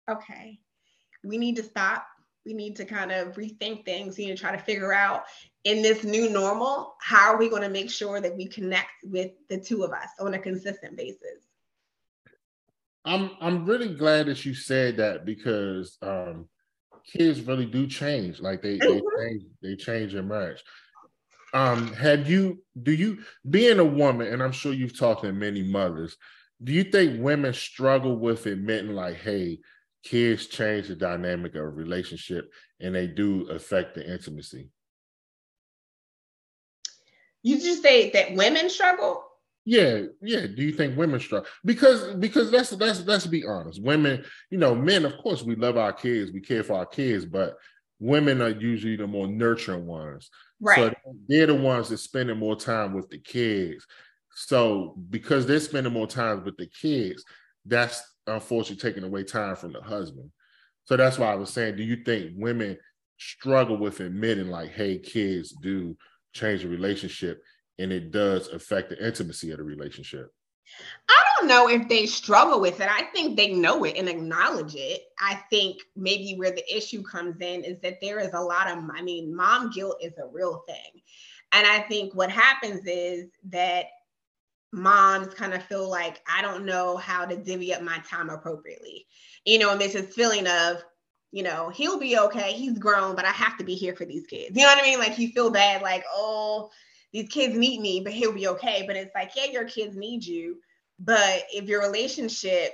okay 0.09 0.59
we 1.23 1.37
need 1.37 1.55
to 1.55 1.63
stop 1.63 2.05
we 2.45 2.53
need 2.53 2.75
to 2.75 2.85
kind 2.85 3.11
of 3.11 3.35
rethink 3.35 3.85
things 3.85 4.19
you 4.19 4.29
know 4.29 4.35
try 4.35 4.51
to 4.51 4.61
figure 4.61 4.93
out 4.93 5.23
in 5.63 5.81
this 5.81 6.03
new 6.03 6.29
normal 6.29 6.95
how 6.99 7.31
are 7.31 7.37
we 7.37 7.49
going 7.49 7.61
to 7.61 7.69
make 7.69 7.89
sure 7.89 8.19
that 8.19 8.35
we 8.35 8.45
connect 8.45 8.91
with 9.05 9.31
the 9.49 9.57
two 9.57 9.83
of 9.83 9.91
us 9.91 10.09
on 10.19 10.33
a 10.33 10.39
consistent 10.39 10.97
basis 10.97 11.52
i'm 13.05 13.31
i'm 13.41 13.65
really 13.65 13.93
glad 13.93 14.27
that 14.27 14.45
you 14.45 14.53
said 14.53 14.97
that 14.97 15.25
because 15.25 15.97
um 16.01 16.47
kids 17.05 17.41
really 17.41 17.65
do 17.65 17.85
change. 17.85 18.39
Like 18.39 18.61
they 18.61 18.77
mm-hmm. 18.77 18.93
they 18.93 19.25
change 19.25 19.43
they 19.61 19.75
change 19.75 20.13
and 20.13 20.27
merge 20.27 20.63
um 21.53 21.93
have 21.93 22.29
you 22.29 22.63
do 22.81 22.91
you 22.91 23.19
being 23.47 23.77
a 23.77 23.85
woman 23.85 24.25
and 24.27 24.41
i'm 24.41 24.51
sure 24.51 24.73
you've 24.73 24.97
talked 24.97 25.21
to 25.21 25.31
many 25.31 25.61
mothers 25.61 26.17
do 26.63 26.71
you 26.71 26.83
think 26.83 27.21
women 27.21 27.53
struggle 27.53 28.17
with 28.17 28.47
admitting 28.47 28.95
like 28.95 29.17
hey 29.17 29.59
kids 30.03 30.47
change 30.47 30.87
the 30.87 30.95
dynamic 30.95 31.55
of 31.55 31.61
a 31.61 31.69
relationship 31.69 32.51
and 32.79 32.93
they 32.93 33.07
do 33.07 33.47
affect 33.49 33.95
the 33.95 34.11
intimacy? 34.11 34.69
You 37.41 37.59
just 37.59 37.81
say 37.81 38.11
that 38.11 38.35
women 38.35 38.69
struggle 38.69 39.25
yeah 39.65 40.01
yeah 40.21 40.45
do 40.45 40.61
you 40.61 40.73
think 40.73 40.97
women 40.97 41.19
struggle 41.19 41.47
because 41.63 42.15
because 42.15 42.51
let's 42.51 42.73
let's 42.73 43.05
let's 43.05 43.25
be 43.25 43.45
honest 43.45 43.81
women 43.81 44.23
you 44.49 44.57
know 44.57 44.75
men 44.75 45.05
of 45.05 45.17
course 45.17 45.41
we 45.41 45.55
love 45.55 45.77
our 45.77 45.93
kids 45.93 46.31
we 46.31 46.41
care 46.41 46.63
for 46.63 46.73
our 46.73 46.85
kids 46.85 47.25
but 47.25 47.55
women 47.99 48.41
are 48.41 48.49
usually 48.49 48.97
the 48.97 49.07
more 49.07 49.27
nurturing 49.27 49.85
ones 49.85 50.29
Right. 50.63 50.95
So 51.03 51.13
they're 51.27 51.47
the 51.47 51.55
ones 51.55 51.89
that 51.89 51.97
spending 51.97 52.37
more 52.37 52.55
time 52.55 52.93
with 52.93 53.09
the 53.09 53.17
kids. 53.17 53.85
So 54.33 54.95
because 55.09 55.45
they're 55.45 55.59
spending 55.59 55.91
more 55.91 56.07
time 56.07 56.45
with 56.45 56.55
the 56.55 56.67
kids, 56.67 57.23
that's 57.65 58.01
unfortunately 58.25 58.89
taking 58.89 59.03
away 59.03 59.25
time 59.25 59.57
from 59.57 59.73
the 59.73 59.81
husband. 59.81 60.31
So 60.85 60.95
that's 60.95 61.19
why 61.19 61.31
I 61.31 61.35
was 61.35 61.49
saying, 61.49 61.75
do 61.75 61.83
you 61.83 61.97
think 61.97 62.31
women 62.35 62.77
struggle 63.17 63.77
with 63.77 63.99
admitting 63.99 64.47
like, 64.47 64.71
hey, 64.71 64.99
kids 64.99 65.51
do 65.51 65.97
change 66.33 66.61
the 66.61 66.69
relationship 66.69 67.43
and 67.83 67.91
it 67.91 68.11
does 68.11 68.47
affect 68.47 68.89
the 68.89 69.05
intimacy 69.05 69.51
of 69.51 69.57
the 69.57 69.63
relationship? 69.63 70.33
I 71.09 71.23
don't 71.37 71.49
know 71.49 71.67
if 71.67 71.87
they 71.89 72.05
struggle 72.05 72.61
with 72.61 72.79
it. 72.79 72.87
I 72.89 73.03
think 73.13 73.35
they 73.35 73.51
know 73.51 73.83
it 73.83 73.97
and 73.97 74.07
acknowledge 74.07 74.75
it. 74.75 75.01
I 75.19 75.35
think 75.49 75.77
maybe 75.95 76.35
where 76.37 76.51
the 76.51 76.75
issue 76.75 77.03
comes 77.03 77.35
in 77.41 77.63
is 77.63 77.79
that 77.81 77.99
there 78.01 78.19
is 78.19 78.33
a 78.33 78.41
lot 78.41 78.71
of, 78.71 78.79
I 78.95 79.01
mean, 79.01 79.35
mom 79.35 79.69
guilt 79.71 79.97
is 80.01 80.13
a 80.17 80.27
real 80.31 80.63
thing. 80.67 81.01
And 81.51 81.67
I 81.67 81.81
think 81.81 82.15
what 82.15 82.31
happens 82.31 82.81
is 82.85 83.29
that 83.49 83.87
moms 84.71 85.33
kind 85.33 85.53
of 85.53 85.61
feel 85.63 85.89
like, 85.89 86.21
I 86.27 86.41
don't 86.41 86.65
know 86.65 86.97
how 86.97 87.25
to 87.25 87.35
divvy 87.35 87.73
up 87.73 87.83
my 87.83 87.99
time 88.09 88.29
appropriately. 88.29 89.05
You 89.45 89.59
know, 89.59 89.71
and 89.71 89.81
there's 89.81 89.93
this 89.93 90.15
feeling 90.15 90.47
of, 90.47 90.81
you 91.31 91.43
know, 91.43 91.69
he'll 91.69 91.99
be 91.99 92.17
okay. 92.17 92.53
He's 92.53 92.79
grown, 92.79 93.15
but 93.15 93.25
I 93.25 93.31
have 93.31 93.57
to 93.57 93.65
be 93.65 93.75
here 93.75 93.95
for 93.95 94.05
these 94.05 94.25
kids. 94.25 94.55
You 94.55 94.63
know 94.63 94.69
what 94.69 94.81
I 94.81 94.87
mean? 94.87 94.99
Like 94.99 95.19
you 95.19 95.27
feel 95.29 95.51
bad, 95.51 95.81
like, 95.81 96.05
oh, 96.11 96.71
these 97.13 97.29
kids 97.29 97.55
need 97.55 97.79
me, 97.79 98.01
but 98.01 98.11
he'll 98.11 98.33
be 98.33 98.47
okay. 98.47 98.83
But 98.85 98.95
it's 98.95 99.13
like, 99.15 99.31
yeah, 99.35 99.45
your 99.45 99.65
kids 99.65 99.95
need 99.95 100.25
you. 100.25 100.57
But 100.99 101.43
if 101.53 101.65
your 101.65 101.81
relationship 101.81 102.73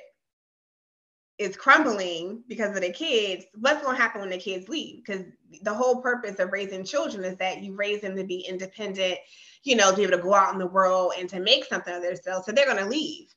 is 1.38 1.56
crumbling 1.56 2.44
because 2.48 2.76
of 2.76 2.82
the 2.82 2.92
kids, 2.92 3.46
what's 3.56 3.84
going 3.84 3.96
to 3.96 4.02
happen 4.02 4.22
when 4.22 4.30
the 4.30 4.38
kids 4.38 4.68
leave? 4.68 5.04
Because 5.06 5.26
the 5.62 5.74
whole 5.74 6.02
purpose 6.02 6.40
of 6.40 6.52
raising 6.52 6.84
children 6.84 7.24
is 7.24 7.38
that 7.38 7.62
you 7.62 7.76
raise 7.76 8.02
them 8.02 8.16
to 8.16 8.24
be 8.24 8.40
independent, 8.40 9.18
you 9.64 9.76
know, 9.76 9.92
to 9.92 9.98
be 9.98 10.04
able 10.04 10.18
to 10.18 10.24
go 10.24 10.34
out 10.34 10.54
in 10.54 10.60
the 10.60 10.68
world 10.68 11.14
and 11.18 11.30
to 11.30 11.40
make 11.40 11.66
something 11.66 11.94
of 11.94 12.02
themselves. 12.02 12.46
So 12.46 12.52
they're 12.52 12.66
going 12.66 12.84
to 12.84 12.90
leave. 12.90 13.34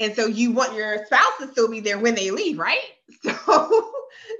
And 0.00 0.14
so 0.14 0.26
you 0.26 0.52
want 0.52 0.74
your 0.74 1.04
spouse 1.06 1.38
to 1.40 1.48
still 1.52 1.68
be 1.68 1.80
there 1.80 1.98
when 1.98 2.14
they 2.14 2.30
leave, 2.30 2.58
right? 2.58 2.80
So 3.46 3.92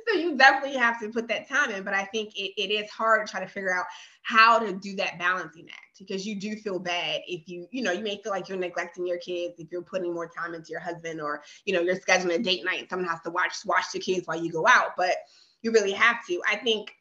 so 0.09 0.15
you 0.15 0.37
definitely 0.37 0.77
have 0.79 1.01
to 1.01 1.09
put 1.09 1.29
that 1.29 1.49
time 1.49 1.71
in. 1.71 1.83
But 1.83 1.95
I 1.95 2.05
think 2.05 2.37
it, 2.37 2.53
it 2.57 2.71
is 2.71 2.91
hard 2.91 3.27
to 3.27 3.31
try 3.31 3.41
to 3.41 3.47
figure 3.47 3.75
out 3.75 3.87
how 4.23 4.59
to 4.59 4.73
do 4.73 4.95
that 4.97 5.19
balancing 5.19 5.67
act 5.71 5.99
because 5.99 6.27
you 6.27 6.37
do 6.39 6.57
feel 6.57 6.79
bad 6.79 7.21
if 7.27 7.49
you, 7.49 7.67
you 7.71 7.83
know, 7.83 7.93
you 7.93 8.03
may 8.03 8.21
feel 8.23 8.33
like 8.33 8.49
you're 8.49 8.59
neglecting 8.59 9.07
your 9.07 9.19
kids 9.19 9.55
if 9.59 9.71
you're 9.71 9.83
putting 9.83 10.15
more 10.15 10.29
time 10.29 10.55
into 10.55 10.71
your 10.71 10.81
husband 10.81 11.21
or, 11.21 11.43
you 11.65 11.73
know, 11.73 11.81
you're 11.81 11.97
scheduling 11.97 12.35
a 12.35 12.43
date 12.43 12.65
night 12.65 12.81
and 12.81 12.89
someone 12.89 13.09
has 13.09 13.21
to 13.23 13.31
watch 13.31 13.55
watch 13.65 13.85
the 13.93 13.99
kids 13.99 14.27
while 14.27 14.43
you 14.43 14.51
go 14.51 14.67
out. 14.67 14.91
But 14.97 15.17
you 15.63 15.73
really 15.73 15.93
have 15.93 16.25
to. 16.27 16.41
I 16.49 16.57
think 16.57 16.93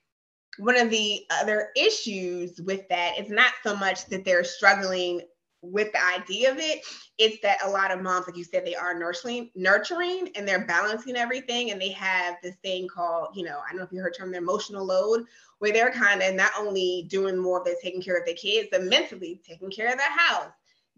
one 0.57 0.77
of 0.77 0.89
the 0.89 1.23
other 1.31 1.69
issues 1.75 2.59
with 2.61 2.87
that 2.89 3.17
is 3.19 3.29
not 3.29 3.53
so 3.63 3.75
much 3.75 4.05
that 4.07 4.25
they're 4.25 4.43
struggling 4.43 5.21
with 5.61 5.91
the 5.91 6.03
idea 6.03 6.51
of 6.51 6.57
it 6.57 6.81
it's 7.17 7.39
that 7.41 7.63
a 7.63 7.69
lot 7.69 7.91
of 7.91 8.01
moms 8.01 8.25
like 8.27 8.35
you 8.35 8.43
said 8.43 8.65
they 8.65 8.75
are 8.75 8.97
nurturing 8.97 9.49
nurturing 9.55 10.29
and 10.35 10.47
they're 10.47 10.65
balancing 10.65 11.15
everything 11.15 11.71
and 11.71 11.79
they 11.79 11.89
have 11.91 12.35
this 12.41 12.55
thing 12.63 12.87
called 12.87 13.29
you 13.35 13.43
know 13.43 13.59
i 13.65 13.69
don't 13.69 13.77
know 13.77 13.83
if 13.83 13.91
you 13.91 14.01
heard 14.01 14.15
term 14.15 14.31
the 14.31 14.37
emotional 14.37 14.85
load 14.85 15.25
where 15.59 15.71
they're 15.71 15.91
kind 15.91 16.21
of 16.21 16.33
not 16.33 16.51
only 16.57 17.05
doing 17.09 17.37
more 17.37 17.59
of 17.59 17.65
the 17.65 17.75
taking 17.81 18.01
care 18.01 18.17
of 18.17 18.25
the 18.25 18.33
kids 18.33 18.67
but 18.71 18.83
mentally 18.83 19.39
taking 19.47 19.69
care 19.69 19.91
of 19.91 19.97
the 19.97 20.03
house 20.03 20.51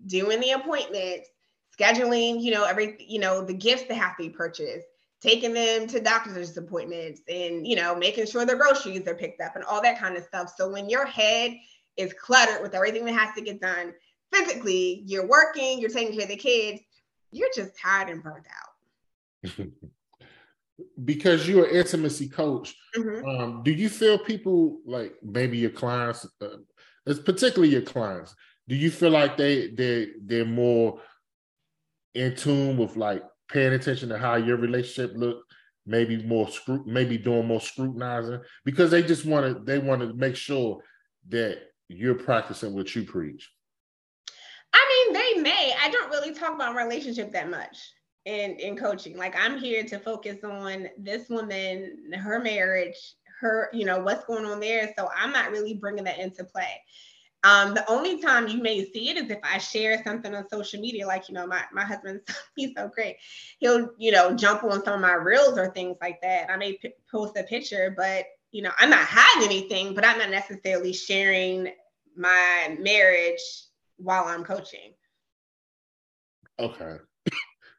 doing 0.08 0.40
the 0.40 0.52
appointments 0.52 1.30
scheduling 1.78 2.42
you 2.42 2.52
know 2.52 2.64
every 2.64 2.96
you 3.00 3.20
know 3.20 3.44
the 3.44 3.54
gifts 3.54 3.84
that 3.84 3.96
have 3.96 4.16
to 4.16 4.24
be 4.24 4.30
purchased 4.30 4.88
taking 5.24 5.54
them 5.54 5.88
to 5.88 6.02
doctor's 6.02 6.56
appointments 6.58 7.22
and 7.30 7.66
you 7.66 7.78
know 7.78 7.96
making 7.96 8.28
sure 8.28 8.46
their 8.46 8.58
groceries 8.58 9.08
are 9.08 9.16
picked 9.16 9.42
up 9.42 9.56
and 9.56 9.64
all 9.64 9.82
that 9.82 9.98
kind 9.98 10.18
of 10.18 10.24
stuff. 10.24 10.54
So 10.56 10.70
when 10.70 10.90
your 10.90 11.06
head 11.06 11.54
is 11.96 12.14
cluttered 12.14 12.62
with 12.62 12.76
everything 12.76 13.06
that 13.06 13.14
has 13.14 13.34
to 13.36 13.42
get 13.42 13.62
done 13.62 13.94
physically, 14.34 15.04
you're 15.06 15.28
working, 15.28 15.80
you're 15.80 15.90
taking 15.90 16.14
care 16.14 16.24
of 16.24 16.30
the 16.30 16.36
kids, 16.36 16.82
you're 17.32 17.50
just 17.56 17.72
tired 17.80 18.10
and 18.10 18.24
burnt 18.24 18.46
out. 19.48 19.68
because 21.06 21.48
you're 21.48 21.66
an 21.66 21.76
intimacy 21.76 22.28
coach, 22.28 22.76
mm-hmm. 22.96 23.28
um, 23.28 23.64
do 23.64 23.72
you 23.72 23.90
feel 23.90 24.18
people 24.18 24.80
like 24.86 25.14
maybe 25.22 25.58
your 25.58 25.70
clients, 25.70 26.26
uh, 26.42 26.58
it's 27.06 27.20
particularly 27.20 27.72
your 27.72 27.82
clients, 27.82 28.36
do 28.68 28.76
you 28.76 28.90
feel 28.90 29.10
like 29.10 29.38
they 29.38 29.68
they 29.72 30.08
they're 30.24 30.46
more 30.46 31.02
in 32.14 32.36
tune 32.36 32.78
with 32.78 32.96
like 32.96 33.24
paying 33.50 33.74
attention 33.74 34.10
to 34.10 34.18
how 34.18 34.36
your 34.36 34.58
relationship 34.58 35.16
look, 35.18 35.44
maybe 35.86 36.24
more 36.24 36.48
scru- 36.48 36.86
maybe 36.86 37.18
doing 37.18 37.46
more 37.46 37.60
scrutinizing 37.60 38.40
because 38.64 38.92
they 38.92 39.04
just 39.04 39.26
want 39.26 39.46
to 39.46 39.64
they 39.64 39.80
want 39.80 40.02
to 40.02 40.14
make 40.14 40.36
sure 40.36 40.82
that 41.30 41.60
you're 41.90 42.16
practicing 42.16 42.74
what 42.74 42.96
you 42.96 43.04
preach. 43.04 43.52
I 44.74 45.06
mean, 45.08 45.14
they 45.14 45.42
may. 45.42 45.74
I 45.80 45.90
don't 45.90 46.10
talk 46.34 46.54
about 46.54 46.76
relationship 46.76 47.32
that 47.32 47.50
much 47.50 47.78
in 48.26 48.52
in 48.60 48.78
coaching. 48.78 49.18
Like 49.18 49.36
I'm 49.36 49.58
here 49.58 49.84
to 49.84 50.00
focus 50.00 50.44
on 50.44 50.90
this 50.98 51.30
woman, 51.30 52.12
her 52.16 52.40
marriage, 52.40 52.96
her, 53.40 53.70
you 53.74 53.86
know, 53.86 54.00
what's 54.00 54.26
going 54.26 54.46
on 54.46 54.60
there. 54.60 54.94
So 54.98 55.10
I'm 55.16 55.32
not 55.32 55.52
really 55.52 55.76
bringing 55.76 56.06
that 56.06 56.20
into 56.20 56.44
play. 56.44 56.82
Um, 57.46 57.74
the 57.74 57.90
only 57.90 58.22
time 58.22 58.48
you 58.48 58.62
may 58.62 58.86
see 58.86 59.10
it 59.10 59.18
is 59.18 59.30
if 59.30 59.40
I 59.44 59.58
share 59.58 60.02
something 60.04 60.34
on 60.34 60.48
social 60.48 60.80
media, 60.80 61.06
like 61.06 61.28
you 61.28 61.36
know, 61.36 61.46
my 61.46 61.64
my 61.74 61.84
husband, 61.84 62.22
he's 62.56 62.72
so 62.76 62.88
great. 62.88 63.18
He'll 63.60 63.90
you 63.98 64.12
know 64.12 64.34
jump 64.34 64.64
on 64.64 64.84
some 64.84 64.96
of 64.96 65.02
my 65.02 65.14
reels 65.14 65.58
or 65.58 65.72
things 65.72 65.98
like 66.02 66.22
that. 66.22 66.50
I 66.50 66.56
may 66.56 66.74
p- 66.74 66.94
post 67.12 67.38
a 67.38 67.44
picture, 67.44 67.94
but 67.96 68.26
you 68.52 68.62
know, 68.62 68.72
I'm 68.80 68.90
not 68.90 69.06
hiding 69.06 69.50
anything, 69.50 69.94
but 69.94 70.06
I'm 70.06 70.20
not 70.20 70.30
necessarily 70.30 70.94
sharing 70.94 71.70
my 72.16 72.78
marriage 72.80 73.42
while 73.98 74.26
I'm 74.26 74.46
coaching. 74.46 74.94
Okay. 76.60 76.96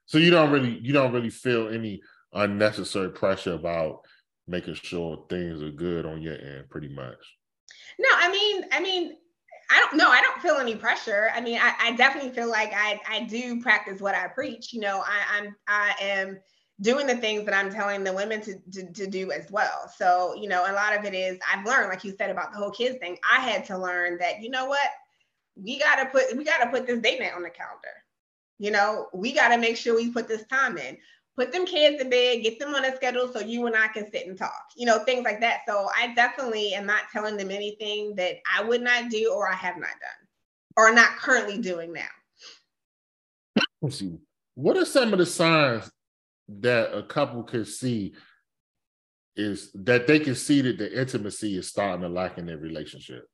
so 0.07 0.19
you 0.19 0.31
don't 0.31 0.51
really 0.51 0.79
you 0.79 0.93
don't 0.93 1.13
really 1.13 1.31
feel 1.31 1.69
any 1.69 2.03
unnecessary 2.33 3.11
pressure 3.11 3.55
about 3.55 4.01
making 4.47 4.75
sure 4.75 5.25
things 5.29 5.63
are 5.63 5.71
good 5.71 6.05
on 6.05 6.21
your 6.21 6.35
end 6.35 6.69
pretty 6.71 6.89
much. 6.89 7.19
No, 7.99 8.09
I 8.13 8.31
mean, 8.31 8.65
I 8.73 8.81
mean, 8.81 9.17
I 9.71 9.81
don't 9.81 9.97
know. 9.97 10.11
I 10.11 10.21
don't 10.21 10.41
feel 10.43 10.57
any 10.57 10.75
pressure. 10.75 11.31
I 11.35 11.41
mean, 11.41 11.59
I, 11.61 11.75
I 11.81 11.93
definitely 11.93 12.31
feel 12.31 12.51
like 12.51 12.73
I, 12.75 13.01
I 13.09 13.25
do 13.25 13.63
practice 13.63 14.01
what 14.01 14.15
I 14.15 14.29
preach. 14.29 14.73
You 14.73 14.81
know, 14.81 15.03
I, 15.07 15.39
I'm 15.39 15.57
I 15.67 15.95
am 16.01 16.39
doing 16.81 17.07
the 17.07 17.17
things 17.17 17.45
that 17.45 17.55
I'm 17.55 17.71
telling 17.71 18.03
the 18.03 18.13
women 18.13 18.41
to, 18.43 18.59
to, 18.73 18.93
to 18.93 19.07
do 19.07 19.31
as 19.31 19.51
well. 19.51 19.91
So, 19.97 20.35
you 20.35 20.49
know, 20.49 20.65
a 20.67 20.73
lot 20.73 20.97
of 20.97 21.05
it 21.05 21.15
is 21.15 21.39
I've 21.51 21.65
learned, 21.65 21.89
like 21.89 22.03
you 22.03 22.15
said 22.19 22.31
about 22.31 22.53
the 22.53 22.59
whole 22.59 22.73
kids 22.73 22.99
thing, 22.99 23.17
I 23.29 23.41
had 23.41 23.65
to 23.67 23.79
learn 23.79 24.19
that, 24.19 24.43
you 24.43 24.51
know 24.51 24.67
what, 24.67 24.89
we 25.57 25.79
gotta 25.79 26.07
put 26.07 26.37
we 26.37 26.45
gotta 26.45 26.69
put 26.69 26.87
this 26.87 27.01
date 27.01 27.21
night 27.21 27.33
on 27.35 27.43
the 27.43 27.51
calendar. 27.51 27.89
You 28.59 28.71
know, 28.71 29.09
we 29.13 29.33
got 29.33 29.49
to 29.49 29.59
make 29.59 29.77
sure 29.77 29.97
we 29.97 30.11
put 30.11 30.29
this 30.29 30.47
time 30.47 30.79
in. 30.79 30.97
Put 31.37 31.51
them 31.51 31.67
kids 31.67 32.01
to 32.01 32.09
bed, 32.09 32.45
get 32.45 32.61
them 32.61 32.77
on 32.77 32.85
a 32.85 32.95
schedule 32.95 33.33
so 33.33 33.41
you 33.41 33.67
and 33.67 33.75
I 33.75 33.89
can 33.89 34.09
sit 34.09 34.29
and 34.29 34.39
talk, 34.39 34.67
you 34.77 34.87
know, 34.87 35.01
things 35.01 35.25
like 35.25 35.41
that. 35.41 35.63
So 35.67 35.89
I 35.99 36.15
definitely 36.15 36.75
am 36.75 36.87
not 36.87 37.03
telling 37.13 37.37
them 37.37 37.51
anything 37.51 38.15
that 38.15 38.37
I 38.57 38.63
would 38.63 38.83
not 38.83 39.11
do 39.11 39.33
or 39.35 39.51
I 39.51 39.57
have 39.57 39.75
not 39.75 39.89
done 39.89 40.29
or 40.77 40.95
not 40.95 41.17
currently 41.17 41.59
doing 41.59 41.93
now. 41.93 42.03
Let's 43.83 43.99
see. 43.99 44.17
What 44.55 44.77
are 44.77 44.85
some 44.85 45.13
of 45.13 45.19
the 45.19 45.27
signs 45.27 45.91
that 46.49 46.97
a 46.97 47.03
couple 47.03 47.43
could 47.43 47.67
see 47.67 48.15
is 49.35 49.73
that 49.75 50.07
they 50.07 50.21
can 50.21 50.37
see 50.37 50.61
that 50.61 50.79
the 50.79 51.01
intimacy 51.01 51.57
is 51.57 51.69
starting 51.69 52.03
to 52.03 52.09
lack 52.09 52.39
in 52.39 52.47
their 52.47 52.59
relationship? 52.59 53.27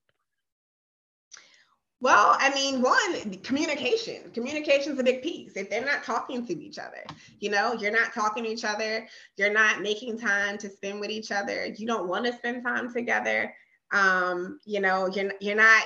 Well, 2.02 2.34
I 2.38 2.52
mean, 2.54 2.80
one, 2.80 3.34
communication. 3.42 4.30
Communication 4.32 4.94
is 4.94 4.98
a 4.98 5.02
big 5.02 5.22
piece. 5.22 5.52
If 5.56 5.68
they're 5.68 5.84
not 5.84 6.02
talking 6.02 6.46
to 6.46 6.58
each 6.58 6.78
other, 6.78 7.04
you 7.40 7.50
know, 7.50 7.74
you're 7.74 7.92
not 7.92 8.14
talking 8.14 8.44
to 8.44 8.50
each 8.50 8.64
other, 8.64 9.06
you're 9.36 9.52
not 9.52 9.82
making 9.82 10.18
time 10.18 10.56
to 10.58 10.70
spend 10.70 11.00
with 11.00 11.10
each 11.10 11.30
other, 11.30 11.66
you 11.66 11.86
don't 11.86 12.08
want 12.08 12.24
to 12.24 12.32
spend 12.32 12.64
time 12.64 12.90
together. 12.90 13.54
Um, 13.92 14.60
you 14.64 14.80
know, 14.80 15.08
you're 15.08 15.32
you're 15.40 15.56
not 15.56 15.82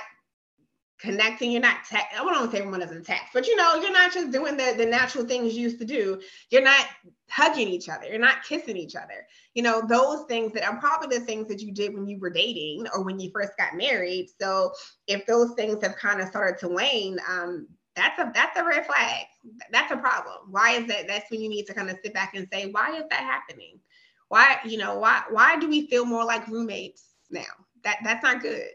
connecting. 0.99 1.51
You're 1.51 1.61
not 1.61 1.85
tech. 1.89 2.11
I 2.13 2.23
don't 2.23 2.51
say 2.51 2.59
everyone 2.59 2.79
doesn't 2.79 3.05
text, 3.05 3.33
but 3.33 3.47
you 3.47 3.55
know, 3.55 3.75
you're 3.75 3.91
not 3.91 4.13
just 4.13 4.31
doing 4.31 4.57
the, 4.57 4.73
the 4.77 4.85
natural 4.85 5.25
things 5.25 5.53
you 5.53 5.63
used 5.63 5.79
to 5.79 5.85
do. 5.85 6.21
You're 6.49 6.63
not 6.63 6.85
hugging 7.29 7.67
each 7.67 7.89
other. 7.89 8.07
You're 8.07 8.19
not 8.19 8.43
kissing 8.43 8.77
each 8.77 8.95
other. 8.95 9.27
You 9.53 9.63
know, 9.63 9.83
those 9.87 10.25
things 10.27 10.53
that 10.53 10.63
are 10.63 10.79
probably 10.79 11.17
the 11.17 11.25
things 11.25 11.47
that 11.49 11.61
you 11.61 11.71
did 11.73 11.93
when 11.93 12.07
you 12.07 12.19
were 12.19 12.29
dating 12.29 12.87
or 12.93 13.03
when 13.03 13.19
you 13.19 13.31
first 13.31 13.53
got 13.57 13.75
married. 13.75 14.29
So 14.39 14.71
if 15.07 15.25
those 15.25 15.51
things 15.55 15.83
have 15.83 15.95
kind 15.95 16.21
of 16.21 16.27
started 16.27 16.59
to 16.59 16.69
wane, 16.69 17.17
um, 17.29 17.67
that's 17.95 18.19
a 18.19 18.29
that's 18.33 18.59
a 18.59 18.63
red 18.63 18.85
flag. 18.85 19.25
That's 19.71 19.91
a 19.91 19.97
problem. 19.97 20.51
Why 20.51 20.71
is 20.71 20.87
that? 20.87 21.07
That's 21.07 21.29
when 21.31 21.41
you 21.41 21.49
need 21.49 21.65
to 21.67 21.73
kind 21.73 21.89
of 21.89 21.97
sit 22.03 22.13
back 22.13 22.35
and 22.35 22.47
say, 22.51 22.69
why 22.71 22.97
is 22.97 23.05
that 23.09 23.21
happening? 23.21 23.79
Why, 24.27 24.57
you 24.65 24.77
know, 24.77 24.97
why 24.97 25.23
why 25.29 25.57
do 25.57 25.69
we 25.69 25.87
feel 25.87 26.03
more 26.05 26.25
like 26.25 26.47
roommates 26.47 27.13
now? 27.29 27.43
That 27.83 27.97
that's 28.03 28.23
not 28.23 28.41
good. 28.41 28.67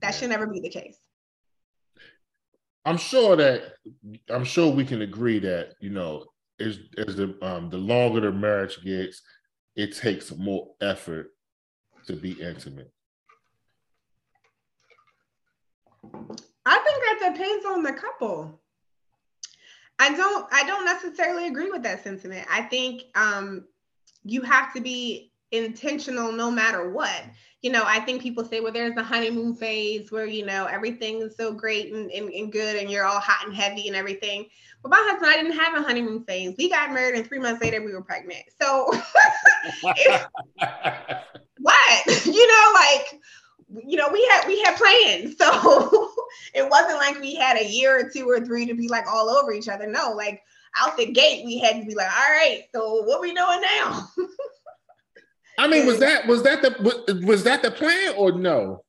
That 0.00 0.14
should 0.14 0.30
never 0.30 0.46
be 0.46 0.60
the 0.60 0.68
case. 0.70 0.98
I'm 2.84 2.98
sure 2.98 3.36
that 3.36 3.74
I'm 4.28 4.44
sure 4.44 4.70
we 4.70 4.84
can 4.84 5.02
agree 5.02 5.38
that 5.40 5.74
you 5.80 5.90
know 5.90 6.26
as 6.60 6.78
as 6.98 7.16
the 7.16 7.36
um 7.42 7.70
the 7.70 7.78
longer 7.78 8.20
the 8.20 8.32
marriage 8.32 8.82
gets, 8.82 9.22
it 9.76 9.96
takes 9.96 10.34
more 10.36 10.68
effort 10.80 11.30
to 12.06 12.14
be 12.14 12.32
intimate. 12.32 12.92
I 16.66 16.78
think 16.78 17.20
that 17.20 17.32
depends 17.32 17.66
on 17.66 17.82
the 17.82 17.92
couple. 17.92 18.60
I 19.98 20.14
don't 20.14 20.46
I 20.52 20.64
don't 20.64 20.84
necessarily 20.84 21.46
agree 21.46 21.70
with 21.70 21.82
that 21.84 22.02
sentiment. 22.02 22.46
I 22.50 22.62
think 22.62 23.04
um 23.14 23.64
you 24.24 24.42
have 24.42 24.72
to 24.74 24.80
be 24.80 25.32
intentional 25.52 26.32
no 26.32 26.50
matter 26.50 26.90
what. 26.90 27.22
You 27.64 27.70
know, 27.70 27.82
I 27.86 27.98
think 28.00 28.20
people 28.20 28.44
say, 28.44 28.60
well, 28.60 28.74
there's 28.74 28.94
the 28.94 29.02
honeymoon 29.02 29.54
phase 29.54 30.12
where, 30.12 30.26
you 30.26 30.44
know, 30.44 30.66
everything 30.66 31.22
is 31.22 31.34
so 31.34 31.50
great 31.50 31.94
and, 31.94 32.10
and, 32.10 32.28
and 32.28 32.52
good 32.52 32.76
and 32.76 32.90
you're 32.90 33.06
all 33.06 33.18
hot 33.18 33.46
and 33.46 33.56
heavy 33.56 33.88
and 33.88 33.96
everything. 33.96 34.44
But 34.82 34.90
my 34.90 34.98
husband, 35.00 35.30
I 35.30 35.36
didn't 35.36 35.58
have 35.58 35.72
a 35.74 35.82
honeymoon 35.82 36.24
phase. 36.24 36.54
We 36.58 36.68
got 36.68 36.92
married 36.92 37.14
and 37.14 37.26
three 37.26 37.38
months 37.38 37.62
later 37.62 37.82
we 37.82 37.94
were 37.94 38.02
pregnant. 38.02 38.42
So 38.60 38.92
what? 39.80 39.96
You 42.26 42.46
know, 42.46 42.72
like 42.74 43.20
you 43.86 43.96
know, 43.96 44.10
we 44.12 44.22
had 44.30 44.46
we 44.46 44.60
had 44.60 44.76
plans. 44.76 45.36
So 45.38 46.12
it 46.54 46.68
wasn't 46.68 46.98
like 46.98 47.18
we 47.18 47.34
had 47.34 47.56
a 47.56 47.66
year 47.66 47.98
or 47.98 48.10
two 48.10 48.28
or 48.28 48.44
three 48.44 48.66
to 48.66 48.74
be 48.74 48.88
like 48.88 49.06
all 49.10 49.30
over 49.30 49.52
each 49.52 49.68
other. 49.68 49.86
No, 49.86 50.12
like 50.12 50.42
out 50.78 50.98
the 50.98 51.06
gate, 51.06 51.46
we 51.46 51.58
had 51.58 51.80
to 51.80 51.86
be 51.86 51.94
like, 51.94 52.10
all 52.10 52.30
right, 52.30 52.64
so 52.74 53.02
what 53.04 53.22
we 53.22 53.34
doing 53.34 53.62
now? 53.62 54.10
I 55.58 55.68
mean, 55.68 55.86
was 55.86 56.00
that 56.00 56.26
was 56.26 56.42
that 56.42 56.62
the 56.62 57.22
was 57.24 57.44
that 57.44 57.62
the 57.62 57.70
plan 57.70 58.14
or 58.16 58.32
no? 58.32 58.84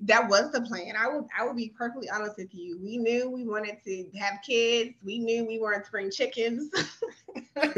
That 0.00 0.28
was 0.28 0.52
the 0.52 0.60
plan. 0.60 0.94
I 0.98 1.08
would 1.08 1.24
I 1.38 1.46
would 1.46 1.56
be 1.56 1.72
perfectly 1.76 2.08
honest 2.10 2.36
with 2.36 2.54
you. 2.54 2.78
We 2.82 2.98
knew 2.98 3.30
we 3.30 3.46
wanted 3.46 3.76
to 3.84 4.06
have 4.18 4.40
kids. 4.46 4.94
We 5.02 5.18
knew 5.18 5.46
we 5.46 5.58
weren't 5.58 5.86
spring 5.86 6.10
chickens. 6.10 6.70
and 7.56 7.74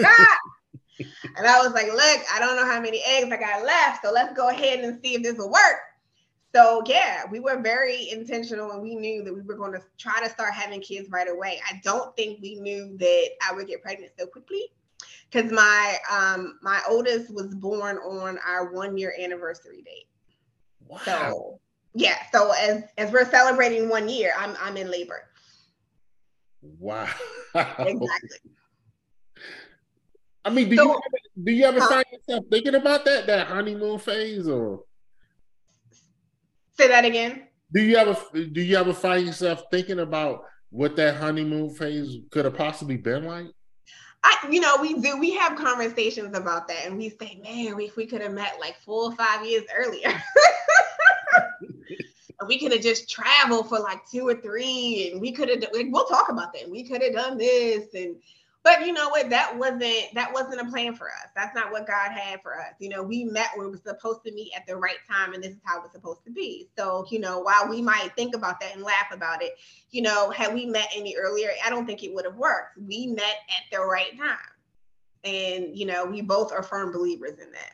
I 1.46 1.58
was 1.60 1.72
like, 1.72 1.86
look, 1.86 2.20
I 2.32 2.40
don't 2.40 2.56
know 2.56 2.66
how 2.66 2.80
many 2.80 3.02
eggs 3.06 3.30
I 3.32 3.36
got 3.36 3.64
left, 3.64 4.04
so 4.04 4.10
let's 4.10 4.36
go 4.36 4.48
ahead 4.48 4.80
and 4.80 4.98
see 5.02 5.14
if 5.14 5.22
this 5.22 5.38
will 5.38 5.50
work. 5.50 5.78
So 6.52 6.82
yeah, 6.86 7.22
we 7.30 7.38
were 7.38 7.60
very 7.60 8.10
intentional 8.10 8.72
and 8.72 8.82
we 8.82 8.96
knew 8.96 9.22
that 9.22 9.34
we 9.34 9.42
were 9.42 9.54
going 9.54 9.72
to 9.72 9.82
try 9.98 10.20
to 10.20 10.30
start 10.30 10.54
having 10.54 10.80
kids 10.80 11.08
right 11.10 11.28
away. 11.28 11.60
I 11.70 11.80
don't 11.84 12.16
think 12.16 12.40
we 12.42 12.56
knew 12.56 12.96
that 12.98 13.28
I 13.48 13.54
would 13.54 13.68
get 13.68 13.82
pregnant 13.82 14.12
so 14.18 14.26
quickly 14.26 14.72
because 15.30 15.52
my 15.52 15.96
um 16.10 16.58
my 16.62 16.80
oldest 16.88 17.32
was 17.32 17.54
born 17.54 17.98
on 17.98 18.38
our 18.46 18.72
one 18.72 18.96
year 18.96 19.14
anniversary 19.18 19.82
date. 19.82 20.08
Wow. 20.86 20.98
So 21.04 21.60
yeah, 21.94 22.16
so 22.32 22.52
as 22.52 22.84
as 22.96 23.12
we're 23.12 23.28
celebrating 23.30 23.88
one 23.88 24.08
year, 24.08 24.32
I'm 24.38 24.56
I'm 24.60 24.76
in 24.76 24.90
labor. 24.90 25.22
Wow. 26.62 27.08
exactly. 27.54 28.38
I 30.44 30.50
mean, 30.50 30.68
do 30.68 30.76
so, 30.76 30.84
you 30.84 30.90
ever, 30.90 31.18
do 31.44 31.52
you 31.52 31.64
ever 31.64 31.80
find 31.80 32.04
yourself 32.10 32.44
thinking 32.50 32.74
about 32.74 33.04
that 33.04 33.26
that 33.26 33.48
honeymoon 33.48 33.98
phase 33.98 34.48
or? 34.48 34.84
Say 36.78 36.88
that 36.88 37.04
again. 37.04 37.48
Do 37.72 37.82
you 37.82 37.96
ever 37.96 38.16
do 38.32 38.62
you 38.62 38.76
ever 38.76 38.94
find 38.94 39.26
yourself 39.26 39.64
thinking 39.70 39.98
about 39.98 40.44
what 40.70 40.96
that 40.96 41.16
honeymoon 41.16 41.70
phase 41.74 42.16
could 42.30 42.44
have 42.44 42.56
possibly 42.56 42.96
been 42.96 43.24
like? 43.24 43.46
I, 44.24 44.48
you 44.50 44.60
know, 44.60 44.76
we 44.80 44.94
do. 44.94 45.18
We 45.18 45.32
have 45.34 45.56
conversations 45.56 46.36
about 46.36 46.68
that, 46.68 46.84
and 46.86 46.98
we 46.98 47.10
say, 47.10 47.40
"Man, 47.42 47.78
if 47.80 47.96
we 47.96 48.06
could 48.06 48.20
have 48.20 48.32
met 48.32 48.58
like 48.60 48.76
four 48.84 49.04
or 49.04 49.16
five 49.16 49.46
years 49.46 49.64
earlier, 49.76 50.12
we 52.48 52.58
could 52.58 52.72
have 52.72 52.82
just 52.82 53.08
traveled 53.08 53.68
for 53.68 53.78
like 53.78 54.00
two 54.10 54.26
or 54.26 54.34
three, 54.34 55.10
and 55.12 55.20
we 55.20 55.32
could 55.32 55.48
have. 55.48 55.60
like, 55.72 55.86
We'll 55.90 56.06
talk 56.06 56.30
about 56.30 56.52
that. 56.54 56.68
We 56.68 56.82
could 56.82 57.02
have 57.02 57.12
done 57.12 57.38
this, 57.38 57.94
and 57.94 58.16
but 58.64 58.84
you 58.84 58.92
know 58.92 59.08
what? 59.08 59.30
That 59.30 59.56
wasn't 59.56 59.82
that 60.14 60.32
wasn't 60.32 60.60
a 60.60 60.70
plan 60.70 60.94
for 60.94 61.08
us. 61.08 61.30
That's 61.36 61.54
not 61.54 61.70
what 61.70 61.86
God 61.86 62.10
had 62.10 62.42
for 62.42 62.58
us. 62.58 62.74
You 62.80 62.88
know, 62.88 63.02
we 63.02 63.24
met 63.24 63.48
we 63.56 63.66
were 63.66 63.76
supposed 63.76 64.24
to 64.26 64.32
meet 64.32 64.52
at 64.56 64.66
the 64.66 64.76
right 64.76 64.98
time, 65.08 65.32
and 65.32 65.42
this 65.42 65.52
is 65.52 65.60
how 65.64 65.82
it's 65.82 65.92
supposed 65.92 66.24
to 66.24 66.32
be. 66.32 66.68
So, 66.76 67.06
you 67.10 67.20
know, 67.20 67.38
while 67.38 67.68
we 67.68 67.80
might 67.80 68.10
think 68.16 68.34
about 68.34 68.60
that 68.60 68.74
and 68.74 68.82
laugh 68.82 69.12
about 69.12 69.42
it, 69.42 69.52
you 69.90 70.02
know, 70.02 70.30
had 70.30 70.52
we 70.52 70.66
met 70.66 70.88
any 70.94 71.16
earlier, 71.16 71.50
I 71.64 71.70
don't 71.70 71.86
think 71.86 72.02
it 72.02 72.12
would 72.12 72.24
have 72.24 72.36
worked. 72.36 72.78
We 72.78 73.06
met 73.06 73.22
at 73.24 73.70
the 73.70 73.80
right 73.80 74.16
time. 74.18 74.38
And 75.24 75.76
you 75.76 75.86
know, 75.86 76.04
we 76.04 76.20
both 76.20 76.52
are 76.52 76.62
firm 76.62 76.92
believers 76.92 77.38
in 77.38 77.52
that. 77.52 77.72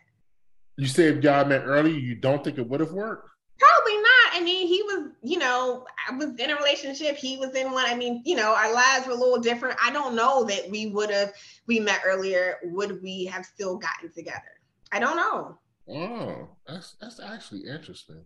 You 0.77 0.87
said 0.87 1.17
if 1.17 1.25
y'all 1.25 1.45
met 1.45 1.63
early, 1.65 1.99
you 1.99 2.15
don't 2.15 2.43
think 2.45 2.59
it 2.59 2.69
would 2.69 2.81
have 2.81 2.93
worked? 2.93 3.31
Probably 3.59 3.97
not. 3.97 4.33
I 4.33 4.41
mean, 4.43 4.67
he 4.67 4.83
was, 4.83 5.11
you 5.23 5.39
know, 5.39 5.87
I 6.09 6.17
was 6.17 6.35
in 6.37 6.51
a 6.51 6.57
relationship. 6.57 7.17
He 7.17 7.37
was 7.37 7.55
in 7.55 7.71
one. 7.71 7.87
I 7.87 7.95
mean, 7.95 8.23
you 8.25 8.35
know, 8.35 8.55
our 8.55 8.73
lives 8.73 9.07
were 9.07 9.13
a 9.13 9.17
little 9.17 9.39
different. 9.39 9.79
I 9.83 9.93
don't 9.93 10.17
know 10.17 10.45
that 10.45 10.69
we 10.71 10.87
would 10.87 11.11
have, 11.11 11.33
we 11.67 11.79
met 11.79 12.01
earlier, 12.05 12.59
would 12.65 13.01
we 13.03 13.27
have 13.27 13.45
still 13.47 13.77
gotten 13.77 14.13
together? 14.13 14.43
I 14.91 14.99
don't 14.99 15.17
know. 15.17 15.59
Oh, 15.89 16.49
that's 16.67 16.97
that's 17.01 17.21
actually 17.21 17.65
interesting. 17.69 18.25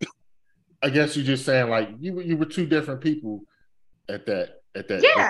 I 0.82 0.90
guess 0.90 1.16
you're 1.16 1.26
just 1.26 1.44
saying 1.44 1.68
like 1.68 1.90
you 1.98 2.20
you 2.20 2.36
were 2.36 2.44
two 2.44 2.66
different 2.66 3.00
people 3.00 3.42
at 4.08 4.26
that 4.26 4.62
at 4.76 4.88
that. 4.88 5.02
Yeah, 5.02 5.28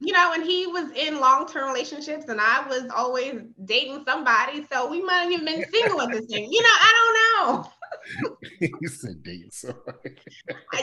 you 0.00 0.12
know, 0.12 0.32
and 0.34 0.44
he 0.44 0.66
was 0.66 0.90
in 0.92 1.20
long 1.20 1.48
term 1.48 1.66
relationships, 1.68 2.26
and 2.28 2.40
I 2.40 2.66
was 2.68 2.84
always 2.94 3.40
dating 3.64 4.04
somebody, 4.06 4.66
so 4.70 4.88
we 4.88 5.02
might 5.02 5.22
have 5.22 5.32
even 5.32 5.44
been 5.44 5.64
single 5.72 6.00
at 6.02 6.10
the 6.10 6.24
same. 6.28 6.48
You 6.50 6.62
know, 6.62 6.68
I 6.68 6.92
don't 7.38 7.56
know. 7.56 7.70
you 8.60 8.88
said 8.88 9.22
date 9.22 9.52
sorry. 9.52 9.74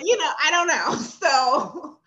you 0.04 0.18
know, 0.18 0.32
I 0.42 0.52
don't 0.52 0.68
know. 0.68 1.00
So, 1.24 2.00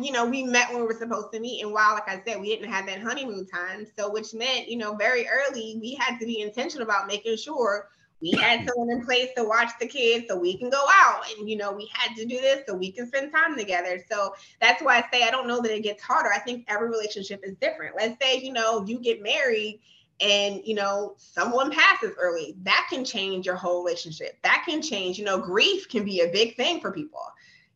you 0.00 0.12
know, 0.12 0.26
we 0.26 0.44
met 0.44 0.70
when 0.70 0.80
we 0.80 0.86
were 0.86 0.98
supposed 0.98 1.32
to 1.32 1.40
meet. 1.40 1.62
And 1.62 1.72
while, 1.72 1.94
like 1.94 2.08
I 2.08 2.22
said, 2.24 2.40
we 2.40 2.48
didn't 2.48 2.70
have 2.70 2.86
that 2.86 3.00
honeymoon 3.00 3.46
time. 3.46 3.86
So, 3.96 4.10
which 4.10 4.34
meant, 4.34 4.68
you 4.68 4.76
know, 4.76 4.94
very 4.94 5.26
early, 5.28 5.78
we 5.80 5.94
had 5.94 6.18
to 6.18 6.26
be 6.26 6.40
intentional 6.40 6.84
about 6.84 7.06
making 7.06 7.36
sure 7.36 7.88
we 8.20 8.32
had 8.32 8.60
someone 8.68 8.90
in 8.90 9.04
place 9.04 9.30
to 9.36 9.44
watch 9.44 9.70
the 9.80 9.86
kids 9.86 10.26
so 10.28 10.38
we 10.38 10.56
can 10.56 10.70
go 10.70 10.84
out. 10.92 11.22
And, 11.36 11.48
you 11.48 11.56
know, 11.56 11.72
we 11.72 11.90
had 11.92 12.14
to 12.16 12.24
do 12.24 12.40
this 12.40 12.62
so 12.66 12.74
we 12.74 12.92
can 12.92 13.06
spend 13.08 13.32
time 13.32 13.56
together. 13.56 14.04
So 14.10 14.34
that's 14.60 14.82
why 14.82 14.98
I 14.98 15.04
say 15.12 15.24
I 15.24 15.30
don't 15.30 15.48
know 15.48 15.60
that 15.60 15.74
it 15.74 15.82
gets 15.82 16.02
harder. 16.02 16.32
I 16.32 16.38
think 16.38 16.64
every 16.68 16.88
relationship 16.88 17.40
is 17.42 17.54
different. 17.56 17.96
Let's 17.96 18.22
say, 18.22 18.38
you 18.40 18.52
know, 18.52 18.84
you 18.86 18.98
get 19.00 19.22
married 19.22 19.80
and 20.20 20.60
you 20.64 20.74
know 20.74 21.14
someone 21.16 21.70
passes 21.70 22.12
early 22.18 22.56
that 22.62 22.86
can 22.90 23.04
change 23.04 23.46
your 23.46 23.54
whole 23.54 23.84
relationship 23.84 24.36
that 24.42 24.64
can 24.68 24.82
change 24.82 25.18
you 25.18 25.24
know 25.24 25.38
grief 25.38 25.88
can 25.88 26.04
be 26.04 26.20
a 26.20 26.28
big 26.28 26.56
thing 26.56 26.80
for 26.80 26.90
people 26.90 27.22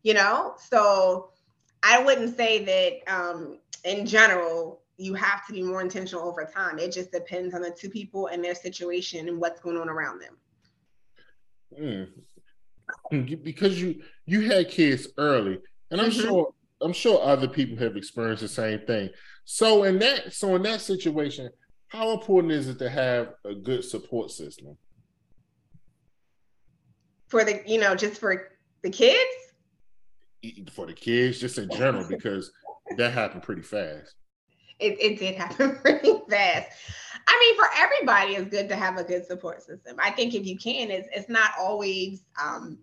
you 0.03 0.13
know 0.13 0.53
so 0.57 1.29
i 1.83 2.01
wouldn't 2.03 2.35
say 2.35 2.63
that 2.63 3.13
um 3.13 3.57
in 3.85 4.05
general 4.05 4.81
you 4.97 5.13
have 5.13 5.45
to 5.47 5.53
be 5.53 5.63
more 5.63 5.81
intentional 5.81 6.27
over 6.27 6.43
time 6.43 6.77
it 6.79 6.91
just 6.91 7.11
depends 7.11 7.53
on 7.55 7.61
the 7.61 7.71
two 7.71 7.89
people 7.89 8.27
and 8.27 8.43
their 8.43 8.55
situation 8.55 9.27
and 9.27 9.39
what's 9.39 9.61
going 9.61 9.77
on 9.77 9.89
around 9.89 10.19
them 10.19 10.37
mm. 13.11 13.43
because 13.43 13.81
you 13.81 14.01
you 14.25 14.49
had 14.51 14.69
kids 14.69 15.07
early 15.17 15.59
and 15.91 16.01
i'm 16.01 16.09
mm-hmm. 16.09 16.21
sure 16.21 16.53
I'm 16.83 16.93
sure 16.93 17.23
other 17.23 17.47
people 17.47 17.77
have 17.77 17.95
experienced 17.95 18.41
the 18.41 18.49
same 18.49 18.81
thing. 18.85 19.09
So 19.45 19.83
in 19.83 19.99
that 19.99 20.33
so 20.33 20.55
in 20.55 20.63
that 20.63 20.81
situation, 20.81 21.49
how 21.93 22.11
important 22.11 22.51
is 22.51 22.67
it 22.67 22.79
to 22.79 22.89
have 22.89 23.35
a 23.45 23.53
good 23.53 23.85
support 23.85 24.31
system? 24.31 24.75
For 27.27 27.45
the, 27.45 27.61
you 27.67 27.79
know, 27.79 27.95
just 27.95 28.19
for 28.19 28.49
the 28.81 28.89
kids? 28.89 29.19
For 30.71 30.87
the 30.87 30.93
kids, 30.93 31.39
just 31.39 31.59
in 31.59 31.69
general, 31.69 32.07
because 32.07 32.51
that 32.97 33.13
happened 33.13 33.43
pretty 33.43 33.61
fast. 33.61 34.15
It, 34.79 34.99
it 34.99 35.19
did 35.19 35.35
happen 35.35 35.75
pretty 35.81 36.13
fast. 36.29 36.71
I 37.27 37.39
mean, 37.39 37.55
for 37.55 37.69
everybody, 37.77 38.35
it's 38.35 38.49
good 38.49 38.67
to 38.69 38.75
have 38.75 38.97
a 38.97 39.03
good 39.03 39.25
support 39.25 39.61
system. 39.61 39.95
I 39.99 40.09
think 40.09 40.33
if 40.33 40.45
you 40.47 40.57
can, 40.57 40.89
it's, 40.89 41.07
it's 41.13 41.29
not 41.29 41.51
always 41.59 42.23
um, 42.43 42.79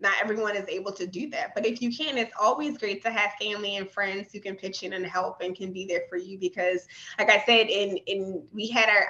not 0.00 0.14
everyone 0.20 0.56
is 0.56 0.68
able 0.68 0.92
to 0.92 1.06
do 1.06 1.30
that. 1.30 1.54
But 1.54 1.64
if 1.64 1.80
you 1.80 1.94
can, 1.94 2.18
it's 2.18 2.32
always 2.38 2.78
great 2.78 3.02
to 3.04 3.10
have 3.10 3.32
family 3.40 3.76
and 3.76 3.90
friends 3.90 4.32
who 4.32 4.40
can 4.40 4.56
pitch 4.56 4.82
in 4.82 4.92
and 4.92 5.06
help 5.06 5.40
and 5.40 5.56
can 5.56 5.72
be 5.72 5.86
there 5.86 6.02
for 6.08 6.16
you 6.16 6.38
because, 6.38 6.86
like 7.18 7.30
I 7.30 7.42
said, 7.46 7.68
in 7.68 7.96
in 8.06 8.42
we 8.52 8.68
had 8.68 8.88
our 8.88 9.06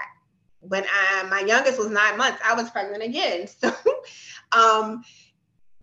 when 0.60 0.84
I 0.84 1.24
my 1.24 1.40
youngest 1.40 1.78
was 1.78 1.90
nine 1.90 2.16
months, 2.16 2.40
I 2.44 2.54
was 2.54 2.70
pregnant 2.70 3.02
again. 3.02 3.46
So 3.60 3.72
um 4.52 5.02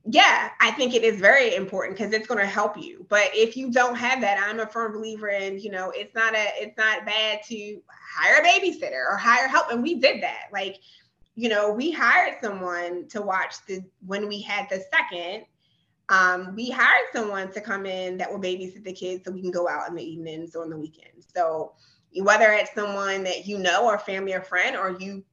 yeah, 0.06 0.50
I 0.60 0.72
think 0.72 0.94
it 0.94 1.04
is 1.04 1.20
very 1.20 1.56
important 1.56 1.98
because 1.98 2.12
it's 2.14 2.28
going 2.28 2.40
to 2.40 2.46
help 2.46 2.78
you. 2.78 3.06
But 3.08 3.30
if 3.34 3.56
you 3.56 3.72
don't 3.72 3.96
have 3.96 4.20
that, 4.20 4.38
I'm 4.38 4.60
a 4.60 4.68
firm 4.68 4.92
believer 4.92 5.30
in, 5.30 5.60
you 5.60 5.72
know, 5.72 5.94
it's 5.96 6.14
not 6.14 6.36
a 6.36 6.46
it's 6.56 6.78
not 6.78 7.06
bad 7.06 7.40
to 7.48 7.82
hire 8.18 8.42
a 8.42 8.46
babysitter 8.46 9.06
or 9.10 9.16
hire 9.16 9.48
help. 9.48 9.72
And 9.72 9.82
we 9.82 9.96
did 9.96 10.22
that. 10.24 10.48
Like 10.52 10.80
you 11.36 11.50
know, 11.50 11.72
we 11.72 11.92
hired 11.92 12.36
someone 12.42 13.08
to 13.10 13.22
watch 13.22 13.56
the 13.68 13.84
when 14.06 14.28
we 14.28 14.42
had 14.42 14.68
the 14.70 14.84
second. 14.92 15.46
Um, 16.10 16.54
we 16.56 16.70
hired 16.70 17.08
someone 17.14 17.52
to 17.54 17.62
come 17.62 17.86
in 17.86 18.18
that 18.18 18.32
will 18.32 18.40
babysit 18.40 18.84
the 18.84 18.94
kids 18.94 19.24
so 19.26 19.32
we 19.32 19.42
can 19.42 19.52
go 19.52 19.68
out 19.68 19.90
in 19.90 19.96
the 19.96 20.04
evenings 20.04 20.56
or 20.56 20.64
on 20.64 20.70
the 20.70 20.78
weekends. 20.78 21.28
So 21.34 21.74
whether 22.18 22.52
it's 22.52 22.74
someone 22.76 23.24
that 23.24 23.48
you 23.48 23.58
know 23.58 23.86
or 23.86 23.98
family 23.98 24.34
or 24.34 24.42
friend, 24.42 24.76
or 24.76 24.96
you 25.00 25.24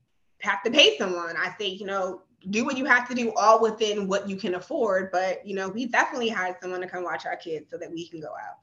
have 0.41 0.63
to 0.63 0.71
pay 0.71 0.97
someone, 0.97 1.37
I 1.37 1.55
say, 1.59 1.67
you 1.69 1.87
know, 1.87 2.23
do 2.49 2.65
what 2.65 2.79
you 2.79 2.87
have 2.87 3.07
to 3.09 3.15
do 3.15 3.35
all 3.35 3.61
within 3.61 4.09
what 4.09 4.27
you 4.27 4.37
can 4.37 4.55
afford. 4.55 5.11
But 5.13 5.47
you 5.47 5.55
know, 5.55 5.69
we 5.69 5.87
definitely 5.87 6.31
hired 6.31 6.57
someone 6.63 6.81
to 6.81 6.89
come 6.89 7.05
watch 7.05 7.27
our 7.27 7.37
kids 7.37 7.71
so 7.71 7.77
that 7.77 7.91
we 7.91 8.09
can 8.09 8.21
go 8.21 8.29
out. 8.29 8.57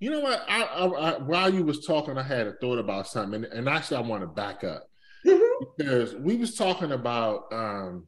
You 0.00 0.10
know 0.10 0.20
what? 0.20 0.44
I, 0.48 0.62
I, 0.62 0.86
I, 0.86 1.18
while 1.18 1.54
you 1.54 1.64
was 1.64 1.86
talking, 1.86 2.18
I 2.18 2.24
had 2.24 2.48
a 2.48 2.54
thought 2.54 2.78
about 2.78 3.06
something, 3.06 3.44
and, 3.44 3.52
and 3.52 3.68
actually, 3.68 3.98
I 3.98 4.00
want 4.00 4.22
to 4.22 4.26
back 4.26 4.64
up 4.64 4.88
mm-hmm. 5.26 5.64
because 5.76 6.14
we 6.14 6.36
was 6.36 6.54
talking 6.54 6.92
about 6.92 7.52
um, 7.52 8.06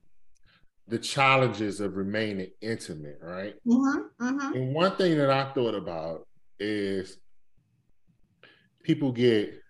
the 0.88 0.98
challenges 0.98 1.80
of 1.80 1.96
remaining 1.96 2.50
intimate, 2.60 3.18
right? 3.20 3.54
Mm-hmm. 3.66 4.24
Mm-hmm. 4.24 4.56
And 4.56 4.74
one 4.74 4.96
thing 4.96 5.16
that 5.18 5.30
I 5.30 5.52
thought 5.52 5.74
about 5.74 6.26
is 6.58 7.18
people 8.82 9.12
get 9.12 9.60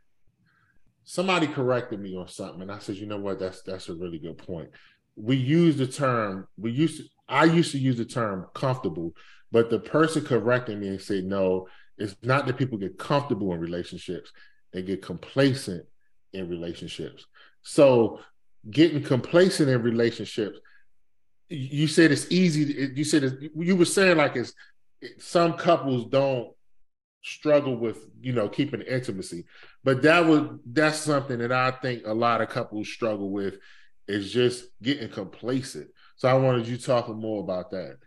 somebody 1.05 1.47
corrected 1.47 2.01
me 2.01 2.17
on 2.17 2.29
something, 2.29 2.63
and 2.63 2.71
I 2.71 2.79
said, 2.79 2.97
you 2.97 3.07
know 3.07 3.19
what, 3.19 3.39
that's 3.39 3.63
that's 3.63 3.89
a 3.89 3.95
really 3.95 4.19
good 4.19 4.39
point. 4.39 4.69
We 5.17 5.37
use 5.37 5.77
the 5.77 5.87
term 5.87 6.47
we 6.59 6.73
used 6.73 6.99
to, 6.99 7.05
I 7.29 7.45
used 7.45 7.73
to 7.73 7.79
use 7.79 7.97
the 7.97 8.05
term 8.05 8.47
comfortable, 8.55 9.15
but 9.51 9.71
the 9.71 9.79
person 9.79 10.25
correcting 10.25 10.81
me 10.81 10.89
and 10.89 11.01
said, 11.01 11.25
no, 11.25 11.69
it's 11.97 12.15
not 12.23 12.47
that 12.47 12.59
people 12.59 12.77
get 12.77 12.99
comfortable 12.99 13.53
in 13.55 13.61
relationships; 13.61 14.31
they 14.73 14.83
get 14.83 15.01
complacent 15.01 15.87
in 16.35 16.49
relationships. 16.49 17.25
So 17.67 18.21
getting 18.71 19.03
complacent 19.03 19.69
in 19.69 19.83
relationships, 19.83 20.61
you 21.49 21.89
said 21.89 22.13
it's 22.13 22.31
easy. 22.31 22.93
You 22.95 23.03
said 23.03 23.51
you 23.57 23.75
were 23.75 23.85
saying 23.85 24.19
like 24.19 24.37
it's 24.37 24.55
some 25.19 25.55
couples 25.55 26.07
don't 26.07 26.53
struggle 27.25 27.77
with 27.77 27.99
you 28.21 28.33
know 28.33 28.49
keeping 28.49 28.83
intimacy, 28.83 29.47
but 29.83 30.01
that 30.03 30.25
was 30.25 30.49
that's 30.65 30.99
something 30.99 31.39
that 31.41 31.51
I 31.51 31.73
think 31.73 32.07
a 32.07 32.15
lot 32.15 32.41
of 32.41 32.51
couples 32.51 32.89
struggle 32.89 33.31
with 33.31 33.57
is 34.07 34.33
just 34.33 34.67
getting 34.81 35.09
complacent. 35.09 35.89
So 36.15 36.29
I 36.29 36.35
wanted 36.35 36.69
you 36.69 36.79
talking 36.79 37.21
more 37.21 37.43
about 37.43 37.73
that. 37.73 37.99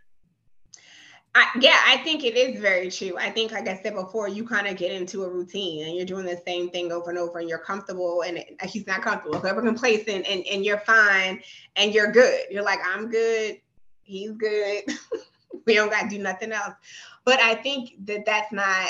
I, 1.40 1.48
yeah, 1.62 1.80
I 1.88 1.96
think 2.04 2.26
it 2.26 2.36
is 2.36 2.60
very 2.60 2.92
true. 2.92 3.18
I 3.18 3.30
think, 3.30 3.54
like 3.54 3.66
I 3.66 3.82
said 3.82 3.96
before, 3.96 4.28
you 4.28 4.46
kind 4.46 4.68
of 4.68 4.76
get 4.76 4.92
into 4.92 5.24
a 5.24 5.30
routine 5.30 5.88
and 5.88 5.96
you're 5.96 6.06
doing 6.06 6.26
the 6.26 6.42
same 6.46 6.70
thing 6.70 6.92
over 6.92 7.10
and 7.10 7.18
over, 7.18 7.40
and 7.40 7.48
you're 7.48 7.60
comfortable. 7.60 8.24
And 8.24 8.40
it, 8.40 8.58
he's 8.66 8.86
not 8.86 9.02
comfortable, 9.02 9.40
we're 9.42 9.62
complacent, 9.62 10.28
and 10.28 10.46
and 10.46 10.66
you're 10.66 10.80
fine, 10.80 11.42
and 11.78 11.94
you're 11.94 12.12
good. 12.12 12.42
You're 12.52 12.64
like, 12.64 12.80
I'm 12.86 13.10
good, 13.10 13.58
he's 14.04 14.32
good. 14.32 14.84
we 15.66 15.76
don't 15.76 15.90
got 15.90 16.04
to 16.04 16.10
do 16.10 16.22
nothing 16.22 16.52
else. 16.52 16.74
But 17.24 17.40
I 17.40 17.56
think 17.56 17.94
that 18.06 18.26
that's 18.26 18.52
not 18.52 18.90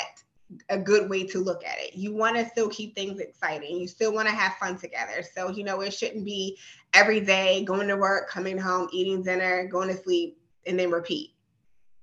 a 0.70 0.78
good 0.78 1.08
way 1.08 1.24
to 1.28 1.38
look 1.38 1.64
at 1.64 1.78
it. 1.78 1.94
You 1.94 2.12
want 2.12 2.36
to 2.36 2.48
still 2.48 2.68
keep 2.68 2.96
things 2.96 3.20
exciting. 3.20 3.78
You 3.78 3.86
still 3.86 4.12
want 4.12 4.26
to 4.26 4.34
have 4.34 4.54
fun 4.54 4.76
together. 4.76 5.22
So, 5.36 5.50
you 5.50 5.62
know, 5.62 5.82
it 5.82 5.92
shouldn't 5.92 6.24
be 6.24 6.58
every 6.94 7.20
day 7.20 7.62
going 7.64 7.86
to 7.86 7.96
work, 7.96 8.28
coming 8.28 8.58
home, 8.58 8.88
eating 8.92 9.22
dinner, 9.22 9.68
going 9.68 9.88
to 9.88 10.02
sleep, 10.02 10.36
and 10.66 10.76
then 10.76 10.90
repeat 10.90 11.34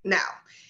no, 0.07 0.19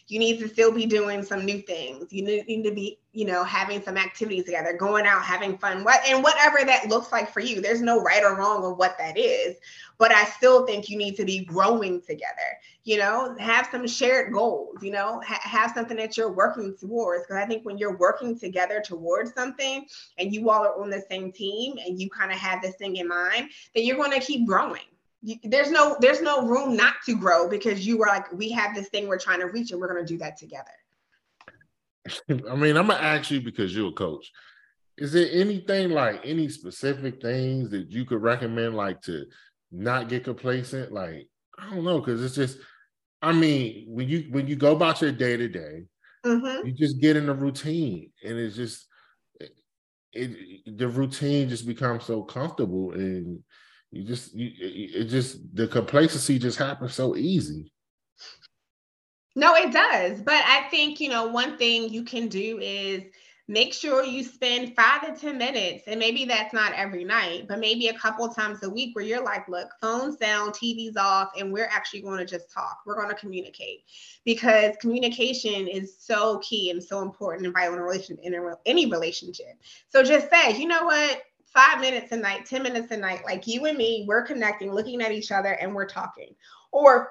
you 0.08 0.19
need 0.19 0.39
to 0.39 0.47
still 0.47 0.71
be 0.71 0.86
doing 0.86 1.21
some 1.21 1.45
new 1.45 1.62
things. 1.62 2.12
You 2.12 2.23
need 2.23 2.63
to 2.63 2.71
be, 2.71 2.97
you 3.12 3.26
know, 3.26 3.43
having 3.43 3.84
some 3.84 3.97
activities 3.97 4.45
together, 4.45 4.73
going 4.73 5.06
out, 5.06 5.21
having 5.21 5.58
fun, 5.58 5.84
what 5.84 6.00
and 6.08 6.23
whatever 6.23 6.60
that 6.65 6.88
looks 6.88 7.12
like 7.12 7.30
for 7.30 7.41
you. 7.41 7.62
There's 7.62 7.82
no 7.82 8.02
right 8.02 8.23
or 8.23 8.36
wrong 8.36 8.63
of 8.63 8.78
what 8.78 8.97
that 9.00 9.17
is, 9.17 9.58
but 9.97 10.12
I 10.12 10.23
still 10.26 10.65
think 10.65 10.89
you 10.89 10.97
need 10.97 11.17
to 11.17 11.26
be 11.26 11.43
growing 11.43 12.02
together. 12.02 12.58
You 12.86 12.97
know, 12.97 13.36
have 13.38 13.67
some 13.69 13.86
shared 13.86 14.32
goals. 14.32 14.78
You 14.82 14.91
know, 14.91 15.21
ha- 15.26 15.41
have 15.43 15.73
something 15.73 15.97
that 15.97 16.15
you're 16.15 16.32
working 16.32 16.76
towards. 16.80 17.23
Because 17.23 17.43
I 17.43 17.45
think 17.45 17.65
when 17.65 17.78
you're 17.78 17.97
working 17.97 18.39
together 18.39 18.82
towards 18.84 19.34
something, 19.34 19.86
and 20.17 20.34
you 20.34 20.50
all 20.50 20.63
are 20.63 20.82
on 20.82 20.89
the 20.89 21.04
same 21.10 21.34
team, 21.34 21.76
and 21.86 22.02
you 22.02 22.10
kind 22.10 22.32
of 22.32 22.38
have 22.38 22.62
this 22.62 22.76
thing 22.76 22.95
in 22.95 23.10
mind, 23.10 23.50
then 23.76 23.84
you're 23.84 23.97
going 23.97 24.17
to 24.17 24.26
keep 24.26 24.47
growing 24.47 24.88
there's 25.43 25.71
no 25.71 25.97
there's 25.99 26.21
no 26.21 26.45
room 26.45 26.75
not 26.75 26.95
to 27.06 27.17
grow 27.17 27.49
because 27.49 27.86
you 27.86 27.97
were 27.97 28.08
like 28.08 28.32
we 28.32 28.51
have 28.51 28.75
this 28.75 28.88
thing 28.89 29.08
we're 29.08 29.19
trying 29.19 29.39
to 29.39 29.47
reach 29.47 29.71
and 29.71 29.82
we're 29.82 29.91
going 29.91 30.06
to 30.06 30.13
do 30.13 30.19
that 30.19 30.38
together. 30.38 30.71
I 32.30 32.56
mean 32.56 32.77
i'm 32.77 32.88
gonna 32.88 32.95
ask 32.95 33.32
you 33.32 33.41
because 33.41 33.75
you're 33.75 33.89
a 33.89 33.93
coach. 33.93 34.32
Is 34.97 35.12
there 35.12 35.27
anything 35.32 35.89
like 35.89 36.21
any 36.23 36.49
specific 36.49 37.21
things 37.21 37.69
that 37.69 37.91
you 37.91 38.06
could 38.06 38.21
recommend 38.21 38.75
like 38.75 39.01
to 39.03 39.25
not 39.71 40.10
get 40.10 40.23
complacent? 40.23 40.91
Like 40.91 41.27
i 41.58 41.69
don't 41.69 41.84
know 41.84 41.99
because 41.99 42.23
it's 42.23 42.36
just 42.36 42.60
i 43.21 43.32
mean 43.32 43.86
when 43.88 44.08
you 44.08 44.27
when 44.30 44.47
you 44.47 44.56
go 44.56 44.73
about 44.73 45.01
your 45.01 45.12
day 45.12 45.38
to 45.38 45.47
day 45.47 45.84
you 46.23 46.73
just 46.73 46.99
get 46.99 47.15
in 47.15 47.30
a 47.30 47.34
routine 47.34 48.12
and 48.23 48.38
it's 48.38 48.56
just 48.56 48.86
it, 49.39 49.51
it 50.13 50.77
the 50.77 50.88
routine 50.88 51.47
just 51.47 51.65
becomes 51.65 52.03
so 52.03 52.21
comfortable 52.21 52.91
and 52.91 53.41
you 53.91 54.04
just 54.04 54.34
you 54.34 54.52
it 54.60 55.06
just 55.06 55.56
the 55.56 55.67
complacency 55.67 56.39
just 56.39 56.58
happens 56.58 56.93
so 56.93 57.15
easy. 57.15 57.71
No, 59.38 59.54
it 59.54 59.71
does. 59.71 60.19
But 60.19 60.43
I 60.47 60.67
think, 60.71 61.00
you 61.00 61.10
know, 61.10 61.28
one 61.28 61.60
thing 61.60 61.89
you 61.89 62.04
can 62.04 62.28
do 62.28 62.58
is 62.60 63.04
make 63.47 63.71
sure 63.71 64.04
you 64.04 64.23
spend 64.23 64.76
five 64.76 65.06
to 65.06 65.19
10 65.19 65.38
minutes. 65.38 65.84
And 65.86 66.00
maybe 66.00 66.26
that's 66.26 66.56
not 66.56 66.73
every 66.73 67.04
night, 67.04 67.45
but 67.47 67.60
maybe 67.60 67.88
a 67.88 67.97
couple 67.97 68.28
times 68.30 68.63
a 68.63 68.69
week 68.69 68.95
where 68.95 69.06
you're 69.06 69.23
like, 69.23 69.47
look, 69.47 69.69
phones 69.80 70.17
down, 70.17 70.50
TV's 70.50 70.97
off, 70.97 71.30
and 71.38 71.54
we're 71.54 71.69
actually 71.71 72.02
going 72.02 72.17
to 72.17 72.26
just 72.26 72.52
talk. 72.52 72.80
We're 72.88 72.95
going 72.95 73.10
to 73.10 73.15
communicate 73.15 73.84
because 74.26 74.76
communication 74.82 75.67
is 75.67 75.95
so 76.00 76.39
key 76.39 76.71
and 76.71 76.84
so 76.84 77.04
important 77.04 77.45
and 77.45 77.54
vital 77.54 77.91
in 77.91 78.17
in 78.23 78.34
a, 78.34 78.56
any 78.65 78.88
relationship. 78.88 79.54
So 79.89 80.02
just 80.02 80.32
say, 80.32 80.58
you 80.58 80.67
know 80.67 80.84
what? 80.86 81.21
Five 81.57 81.81
minutes 81.81 82.11
a 82.11 82.17
night, 82.17 82.45
10 82.45 82.61
minutes 82.61 82.91
a 82.91 82.97
night, 82.97 83.25
like 83.25 83.47
you 83.47 83.65
and 83.65 83.79
me, 83.79 84.05
we're 84.07 84.21
connecting, 84.21 84.71
looking 84.71 85.01
at 85.01 85.11
each 85.11 85.31
other, 85.31 85.53
and 85.53 85.73
we're 85.73 85.87
talking. 85.87 86.35
Or, 86.71 87.09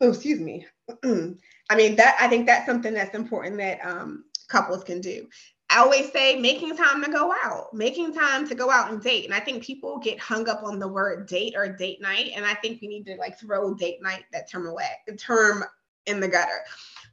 oh, 0.00 0.08
excuse 0.08 0.40
me. 0.40 0.66
I 1.04 1.76
mean, 1.76 1.94
that 1.94 2.16
I 2.20 2.26
think 2.26 2.46
that's 2.46 2.66
something 2.66 2.92
that's 2.92 3.14
important 3.14 3.58
that 3.58 3.78
um, 3.86 4.24
couples 4.48 4.82
can 4.82 5.00
do. 5.00 5.28
I 5.70 5.78
always 5.78 6.10
say 6.10 6.40
making 6.40 6.76
time 6.76 7.04
to 7.04 7.10
go 7.10 7.32
out, 7.32 7.72
making 7.72 8.12
time 8.12 8.48
to 8.48 8.54
go 8.56 8.68
out 8.68 8.90
and 8.90 9.00
date. 9.00 9.26
And 9.26 9.32
I 9.32 9.38
think 9.38 9.62
people 9.62 9.98
get 9.98 10.18
hung 10.18 10.48
up 10.48 10.64
on 10.64 10.80
the 10.80 10.88
word 10.88 11.28
date 11.28 11.54
or 11.56 11.72
date 11.72 12.02
night. 12.02 12.32
And 12.34 12.44
I 12.44 12.54
think 12.54 12.82
we 12.82 12.88
need 12.88 13.06
to 13.06 13.14
like 13.14 13.38
throw 13.38 13.72
date 13.74 14.02
night, 14.02 14.24
that 14.32 14.50
term 14.50 14.66
away, 14.66 14.90
the 15.06 15.16
term 15.16 15.64
in 16.06 16.18
the 16.18 16.28
gutter. 16.28 16.60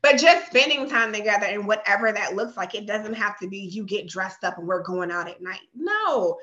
But 0.01 0.17
just 0.17 0.47
spending 0.47 0.89
time 0.89 1.11
together 1.11 1.45
and 1.45 1.67
whatever 1.67 2.11
that 2.11 2.35
looks 2.35 2.55
like, 2.55 2.75
it 2.75 2.87
doesn't 2.87 3.15
have 3.15 3.37
to 3.39 3.47
be 3.47 3.59
you 3.59 3.83
get 3.83 4.07
dressed 4.07 4.43
up 4.43 4.57
and 4.57 4.67
we're 4.67 4.81
going 4.81 5.11
out 5.11 5.27
at 5.27 5.41
night. 5.41 5.59
No, 5.75 6.37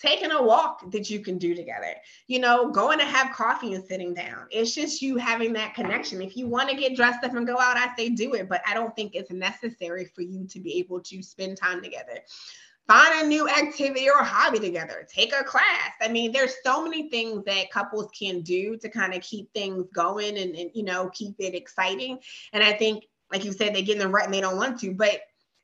taking 0.00 0.30
a 0.30 0.42
walk 0.42 0.90
that 0.90 1.10
you 1.10 1.20
can 1.20 1.36
do 1.36 1.54
together, 1.54 1.94
you 2.26 2.38
know, 2.38 2.70
going 2.70 2.98
to 2.98 3.04
have 3.04 3.34
coffee 3.34 3.74
and 3.74 3.84
sitting 3.84 4.14
down. 4.14 4.46
It's 4.50 4.74
just 4.74 5.02
you 5.02 5.16
having 5.16 5.52
that 5.54 5.74
connection. 5.74 6.22
If 6.22 6.36
you 6.36 6.46
want 6.46 6.70
to 6.70 6.76
get 6.76 6.96
dressed 6.96 7.24
up 7.24 7.34
and 7.34 7.46
go 7.46 7.58
out, 7.58 7.76
I 7.76 7.94
say 7.96 8.10
do 8.10 8.34
it, 8.34 8.48
but 8.48 8.62
I 8.66 8.74
don't 8.74 8.94
think 8.96 9.14
it's 9.14 9.30
necessary 9.30 10.06
for 10.14 10.22
you 10.22 10.46
to 10.46 10.60
be 10.60 10.78
able 10.78 11.00
to 11.00 11.22
spend 11.22 11.58
time 11.58 11.82
together 11.82 12.20
find 12.90 13.24
a 13.24 13.28
new 13.28 13.48
activity 13.48 14.08
or 14.08 14.24
hobby 14.24 14.58
together 14.58 15.06
take 15.08 15.32
a 15.32 15.44
class 15.44 15.92
i 16.02 16.08
mean 16.08 16.32
there's 16.32 16.54
so 16.64 16.82
many 16.82 17.08
things 17.08 17.44
that 17.44 17.70
couples 17.70 18.10
can 18.18 18.40
do 18.40 18.76
to 18.76 18.88
kind 18.88 19.14
of 19.14 19.22
keep 19.22 19.52
things 19.52 19.86
going 19.94 20.36
and, 20.38 20.56
and 20.56 20.70
you 20.74 20.82
know 20.82 21.08
keep 21.14 21.34
it 21.38 21.54
exciting 21.54 22.18
and 22.52 22.64
i 22.64 22.72
think 22.72 23.04
like 23.30 23.44
you 23.44 23.52
said, 23.52 23.74
they 23.74 23.82
get 23.82 23.94
in 23.94 24.00
the 24.00 24.08
rut 24.08 24.24
and 24.24 24.34
they 24.34 24.40
don't 24.40 24.56
want 24.56 24.80
to. 24.80 24.92
But 24.92 25.20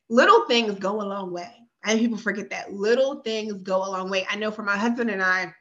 little 0.09 0.47
things 0.47 0.79
go 0.79 1.03
a 1.03 1.05
long 1.05 1.33
way. 1.33 1.51
And 1.85 1.99
people 1.99 2.19
forget 2.19 2.51
that 2.51 2.73
little 2.73 3.17
things 3.17 3.55
go 3.63 3.79
a 3.79 3.91
long 3.91 4.11
way. 4.11 4.27
I 4.29 4.37
know 4.37 4.51
for 4.51 4.63
my 4.63 4.77
husband 4.77 5.11
and 5.11 5.23
I, 5.23 5.53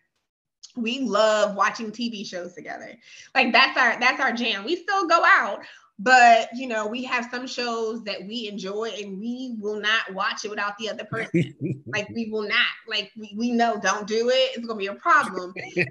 we 0.76 1.00
love 1.00 1.56
watching 1.56 1.92
TV 1.92 2.26
shows 2.26 2.54
together. 2.54 2.98
Like 3.34 3.54
that's 3.54 3.78
our 3.78 4.00
that's 4.00 4.20
our 4.20 4.34
jam. 4.34 4.66
We 4.66 4.76
still 4.76 5.08
go 5.08 5.24
out, 5.24 5.60
but 5.98 6.50
you 6.54 6.68
know, 6.68 6.88
we 6.88 7.04
have 7.04 7.28
some 7.32 7.48
shows 7.48 8.04
that 8.04 8.26
we 8.26 8.48
enjoy 8.48 8.92
and 9.02 9.20
we 9.20 9.56
will 9.60 9.80
not 9.80 10.14
watch 10.14 10.44
it 10.46 10.50
without 10.50 10.78
the 10.78 10.90
other 10.90 11.06
person. 11.06 11.56
like 11.88 12.10
we 12.10 12.30
will 12.30 12.48
not. 12.48 12.68
Like 12.88 13.12
we, 13.18 13.34
we 13.38 13.52
know 13.52 13.80
don't 13.80 14.08
do 14.08 14.30
it. 14.30 14.58
It's 14.58 14.66
gonna 14.66 14.80
be 14.80 14.88
a 14.88 14.96
problem. 14.96 15.54
and 15.78 15.88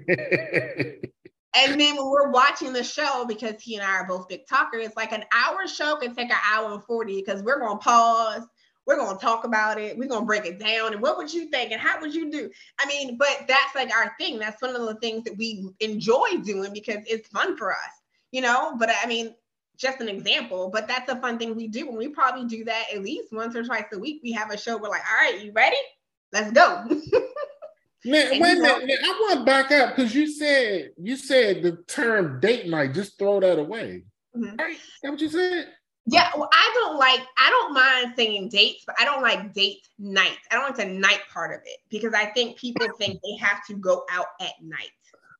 then 1.79 1.95
when 1.95 2.09
we're 2.09 2.29
watching 2.29 2.73
the 2.73 2.83
show, 2.83 3.25
because 3.27 3.61
he 3.61 3.75
and 3.75 3.83
I 3.83 3.95
are 3.95 4.07
both 4.07 4.27
big 4.27 4.47
talkers, 4.47 4.89
like 4.95 5.11
an 5.11 5.25
hour 5.33 5.67
show 5.67 5.95
can 5.95 6.15
take 6.15 6.29
an 6.29 6.37
hour 6.51 6.73
and 6.73 6.83
40 6.83 7.15
because 7.15 7.41
we're 7.41 7.59
gonna 7.59 7.77
pause 7.77 8.47
we're 8.85 8.97
going 8.97 9.17
to 9.17 9.21
talk 9.21 9.45
about 9.45 9.79
it. 9.79 9.97
We're 9.97 10.07
going 10.07 10.21
to 10.21 10.25
break 10.25 10.45
it 10.45 10.59
down. 10.59 10.93
And 10.93 11.01
what 11.01 11.17
would 11.17 11.33
you 11.33 11.49
think? 11.49 11.71
And 11.71 11.81
how 11.81 11.99
would 11.99 12.13
you 12.13 12.29
do? 12.31 12.49
I 12.79 12.85
mean, 12.85 13.17
but 13.17 13.45
that's 13.47 13.75
like 13.75 13.91
our 13.91 14.13
thing. 14.19 14.37
That's 14.37 14.61
one 14.61 14.75
of 14.75 14.85
the 14.85 14.95
things 14.95 15.23
that 15.23 15.37
we 15.37 15.67
enjoy 15.79 16.37
doing 16.43 16.71
because 16.71 17.03
it's 17.07 17.27
fun 17.29 17.57
for 17.57 17.71
us, 17.71 18.01
you 18.31 18.41
know? 18.41 18.75
But 18.77 18.91
I 19.03 19.07
mean, 19.07 19.33
just 19.77 20.01
an 20.01 20.09
example, 20.09 20.69
but 20.69 20.87
that's 20.87 21.11
a 21.11 21.19
fun 21.19 21.37
thing 21.37 21.55
we 21.55 21.67
do. 21.67 21.87
And 21.87 21.97
we 21.97 22.07
probably 22.07 22.45
do 22.45 22.63
that 22.65 22.85
at 22.93 23.01
least 23.01 23.31
once 23.31 23.55
or 23.55 23.63
twice 23.63 23.85
a 23.93 23.99
week. 23.99 24.21
We 24.23 24.31
have 24.33 24.51
a 24.51 24.57
show. 24.57 24.77
We're 24.77 24.89
like, 24.89 25.03
all 25.09 25.31
right, 25.31 25.43
you 25.43 25.51
ready? 25.51 25.77
Let's 26.31 26.51
go. 26.51 26.83
Man, 28.05 28.39
wait 28.39 28.57
a 28.57 28.61
minute. 28.61 28.99
I 29.03 29.09
want 29.09 29.39
to 29.39 29.45
back 29.45 29.71
up 29.71 29.95
because 29.95 30.13
you 30.13 30.27
said 30.27 30.91
you 30.97 31.15
said 31.15 31.63
the 31.63 31.77
term 31.87 32.39
date 32.39 32.67
night. 32.67 32.93
Just 32.93 33.17
throw 33.17 33.39
that 33.39 33.57
away. 33.57 34.03
Mm-hmm. 34.35 34.55
Right? 34.57 34.77
That 35.01 35.11
what 35.11 35.21
you 35.21 35.29
said? 35.29 35.69
Yeah, 36.07 36.29
well, 36.35 36.49
I 36.53 36.71
don't 36.75 36.99
like, 36.99 37.21
I 37.35 37.49
don't 37.49 37.73
mind 37.73 38.13
saying 38.15 38.49
dates, 38.49 38.83
but 38.85 38.95
I 38.99 39.05
don't 39.05 39.23
like 39.23 39.53
date 39.53 39.87
night. 39.97 40.37
I 40.51 40.55
don't 40.55 40.65
like 40.65 40.75
the 40.75 40.85
night 40.85 41.21
part 41.33 41.51
of 41.51 41.61
it 41.65 41.79
because 41.89 42.13
I 42.13 42.25
think 42.25 42.59
people 42.59 42.87
think 42.99 43.19
they 43.23 43.35
have 43.37 43.65
to 43.65 43.73
go 43.73 44.05
out 44.11 44.27
at 44.39 44.53
night. 44.61 44.91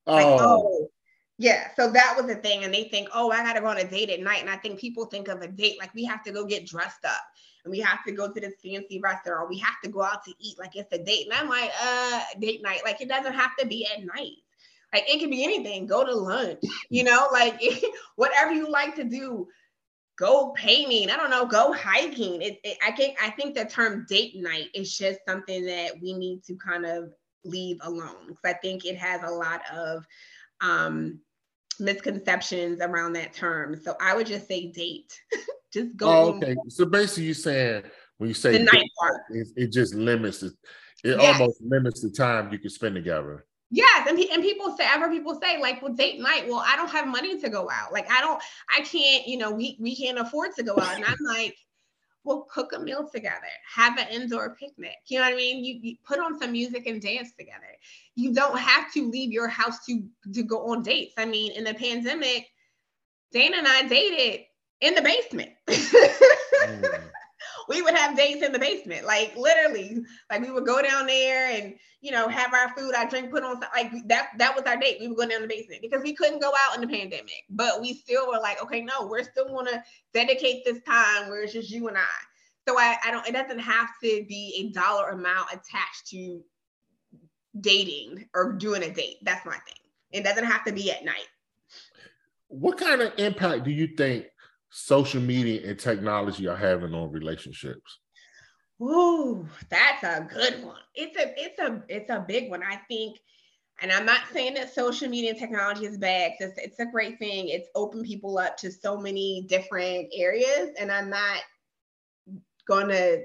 Oh. 0.08 0.16
Like, 0.16 0.26
oh, 0.26 0.90
yeah. 1.38 1.70
So 1.76 1.92
that 1.92 2.14
was 2.18 2.28
the 2.28 2.36
thing. 2.36 2.64
And 2.64 2.74
they 2.74 2.86
think, 2.86 3.10
oh, 3.14 3.32
I 3.32 3.44
got 3.44 3.54
to 3.54 3.62
go 3.62 3.68
on 3.68 3.78
a 3.78 3.88
date 3.88 4.10
at 4.10 4.22
night. 4.22 4.42
And 4.42 4.50
I 4.50 4.58
think 4.58 4.80
people 4.80 5.06
think 5.06 5.28
of 5.28 5.42
a 5.42 5.48
date 5.48 5.78
like 5.80 5.94
we 5.94 6.06
have 6.06 6.24
to 6.24 6.32
go 6.32 6.46
get 6.46 6.66
dressed 6.66 7.04
up 7.06 7.22
and 7.64 7.72
we 7.72 7.80
have 7.80 8.04
to 8.06 8.12
go 8.12 8.32
to 8.32 8.40
this 8.40 8.54
fancy 8.64 9.00
restaurant. 9.02 9.50
We 9.50 9.60
have 9.60 9.76
to 9.84 9.90
go 9.90 10.04
out 10.04 10.24
to 10.26 10.34
eat 10.40 10.58
like 10.60 10.76
it's 10.76 10.94
a 10.94 11.04
date. 11.04 11.28
And 11.30 11.34
I'm 11.34 11.50
like, 11.50 11.72
uh, 11.82 12.22
date 12.40 12.62
night. 12.64 12.82
Like 12.86 13.02
it 13.02 13.10
doesn't 13.10 13.34
have 13.34 13.52
to 13.60 13.68
be 13.68 13.88
at 13.94 14.06
night. 14.06 14.38
Like 14.94 15.04
it 15.08 15.20
can 15.20 15.30
be 15.30 15.44
anything. 15.44 15.88
Go 15.88 16.06
to 16.06 16.16
lunch, 16.16 16.60
you 16.90 17.04
know, 17.04 17.28
like 17.34 17.62
whatever 18.16 18.54
you 18.54 18.70
like 18.70 18.96
to 18.96 19.04
do 19.04 19.48
go 20.18 20.54
painting. 20.56 21.10
I 21.10 21.18
don't 21.18 21.30
know, 21.30 21.46
go 21.46 21.74
hiking. 21.74 22.42
It, 22.42 22.60
it, 22.64 22.78
I 22.86 22.92
think 22.92 23.18
I 23.22 23.30
think 23.32 23.56
the 23.56 23.66
term 23.66 24.06
date 24.08 24.36
night 24.36 24.70
is 24.74 24.98
just 24.98 25.20
something 25.28 25.66
that 25.66 26.00
we 26.02 26.14
need 26.14 26.44
to 26.46 26.56
kind 26.56 26.86
of 26.86 27.12
leave 27.44 27.78
alone 27.82 28.28
because 28.28 28.42
I 28.44 28.54
think 28.54 28.86
it 28.86 28.98
has 28.98 29.22
a 29.24 29.32
lot 29.32 29.62
of 29.72 30.06
um, 30.62 31.20
misconceptions 31.80 32.82
around 32.82 33.14
that 33.14 33.34
term. 33.34 33.76
So 33.76 33.96
I 34.00 34.16
would 34.16 34.28
just 34.28 34.48
say 34.48 34.72
date. 34.72 35.20
just 35.74 35.96
go. 35.96 36.10
Oh, 36.10 36.34
okay. 36.36 36.56
So 36.70 36.86
basically, 36.86 37.26
you 37.26 37.34
saying 37.34 37.84
when 38.18 38.30
you 38.30 38.34
say 38.34 38.58
the 38.58 38.64
night 38.64 38.90
part, 39.00 39.22
it, 39.30 39.48
it 39.56 39.72
just 39.72 39.94
limits 39.94 40.44
it. 40.44 40.54
It 41.04 41.20
yes. 41.20 41.40
almost 41.40 41.62
limits 41.62 42.02
the 42.02 42.10
time 42.10 42.52
you 42.52 42.60
can 42.60 42.70
spend 42.70 42.96
together. 42.96 43.46
Yes, 43.72 44.08
and, 44.08 44.18
and 44.18 44.44
people 44.44 44.76
say, 44.78 44.86
ever 44.88 45.10
people 45.10 45.40
say, 45.42 45.60
like, 45.60 45.82
well, 45.82 45.94
date 45.94 46.20
night. 46.20 46.48
Well, 46.48 46.64
I 46.66 46.76
don't 46.76 46.90
have 46.90 47.08
money 47.08 47.40
to 47.42 47.50
go 47.50 47.70
out. 47.70 47.92
Like, 47.92 48.10
I 48.10 48.22
don't, 48.22 48.42
I 48.74 48.82
can't, 48.82 49.28
you 49.28 49.38
know, 49.38 49.52
we 49.52 49.78
we 49.80 49.96
can't 49.96 50.20
afford 50.20 50.52
to 50.58 50.64
go 50.64 50.74
out. 50.80 50.96
And 50.96 51.04
I'm 51.04 51.18
like, 51.26 51.58
well, 52.26 52.48
cook 52.52 52.74
a 52.76 52.80
meal 52.80 53.08
together, 53.08 53.54
have 53.74 53.98
an 54.00 54.08
indoor 54.10 54.56
picnic. 54.56 54.96
You 55.08 55.20
know 55.20 55.26
what 55.26 55.34
I 55.34 55.38
mean? 55.38 55.64
You, 55.64 55.80
you 55.82 55.96
put 56.04 56.20
on 56.20 56.40
some 56.40 56.52
music 56.52 56.88
and 56.88 57.00
dance 57.02 57.30
together. 57.38 57.62
You 58.16 58.34
don't 58.34 58.58
have 58.58 58.92
to 58.94 59.10
leave 59.10 59.32
your 59.32 59.48
house 59.48 59.86
to 59.86 60.04
to 60.34 60.44
go 60.44 60.72
on 60.72 60.82
dates. 60.82 61.14
I 61.18 61.26
mean, 61.26 61.52
in 61.52 61.64
the 61.64 61.76
pandemic, 61.76 62.48
Dana 63.32 63.58
and 63.58 63.68
I 63.68 63.88
dated 63.88 64.42
in 64.82 64.96
the 64.96 65.02
basement. 65.02 65.52
mm 65.70 67.12
we 67.68 67.82
would 67.82 67.96
have 67.96 68.16
dates 68.16 68.46
in 68.46 68.52
the 68.52 68.60
basement, 68.60 69.06
like 69.06 69.36
literally, 69.36 70.04
like 70.30 70.42
we 70.42 70.52
would 70.52 70.66
go 70.66 70.82
down 70.82 71.08
there 71.08 71.52
and 71.52 71.76
you 72.02 72.12
know 72.12 72.28
have 72.28 72.54
our 72.54 72.70
food, 72.76 72.94
our 72.96 73.08
drink 73.08 73.32
put 73.32 73.44
on, 73.44 73.60
like 73.74 73.92
that. 74.08 74.30
That 74.38 74.56
was 74.56 74.66
our 74.66 74.78
date. 74.78 74.98
We 75.00 75.08
would 75.08 75.18
go 75.18 75.28
down 75.28 75.42
the 75.42 75.48
basement 75.48 75.82
because 75.82 76.04
we 76.04 76.14
couldn't 76.14 76.42
go 76.42 76.52
out 76.66 76.76
in 76.76 76.82
the 76.82 76.88
pandemic, 76.88 77.44
but 77.50 77.82
we 77.82 77.94
still 77.94 78.28
were 78.28 78.40
like, 78.40 78.62
okay, 78.62 78.82
no, 78.82 79.08
we're 79.08 79.24
still 79.24 79.48
to 79.48 79.84
dedicate 80.14 80.66
this 80.66 80.82
time 80.84 81.30
where 81.30 81.44
it's 81.44 81.54
just 81.54 81.72
you 81.72 81.88
and 81.88 81.98
I. 81.98 82.02
So 82.68 82.78
I, 82.80 82.98
I 83.06 83.12
don't. 83.12 83.28
It 83.28 83.34
doesn't 83.34 83.60
have 83.60 83.90
to 84.04 84.26
be 84.28 84.66
a 84.66 84.74
dollar 84.74 85.10
amount 85.10 85.50
attached 85.52 86.08
to 86.08 86.42
dating 87.60 88.28
or 88.34 88.54
doing 88.54 88.84
a 88.84 88.92
date. 88.92 89.18
That's 89.24 89.46
my 89.46 89.54
thing. 89.54 89.76
It 90.12 90.24
doesn't 90.24 90.46
have 90.46 90.64
to 90.66 90.74
be 90.74 90.92
at 90.92 91.06
night. 91.06 91.28
What 92.48 92.78
kind 92.78 93.02
of 93.02 93.14
impact 93.18 93.66
do 93.66 93.72
you 93.72 93.88
think 93.98 94.28
social 94.78 95.22
media 95.22 95.62
and 95.70 95.80
technology 95.80 96.50
are 96.50 96.56
having 96.56 96.94
on 96.94 97.10
relationships? 97.10 98.00
Oh, 98.82 99.48
that's 99.70 100.04
a 100.04 100.28
good 100.30 100.66
one. 100.66 100.82
It's 100.94 101.18
a 101.18 101.34
it's 101.42 101.60
a 101.60 101.82
it's 101.88 102.10
a 102.10 102.26
big 102.28 102.50
one. 102.50 102.62
I 102.62 102.76
think, 102.90 103.18
and 103.82 103.90
I'm 103.90 104.06
not 104.06 104.20
saying 104.34 104.56
that 104.56 104.74
social 104.74 105.08
media 105.08 105.30
and 105.30 105.40
technology 105.40 105.86
is 105.86 105.98
bad. 105.98 106.34
It's 106.42 106.58
it's 106.58 106.80
a 106.80 106.86
great 106.86 107.18
thing. 107.20 107.48
It's 107.48 107.70
opened 107.74 108.04
people 108.04 108.38
up 108.38 108.58
to 108.58 108.72
so 108.72 108.98
many 108.98 109.46
different 109.48 110.10
areas, 110.14 110.72
and 110.78 110.92
I'm 110.92 111.10
not 111.10 111.40
going 112.68 112.90
to 112.90 113.24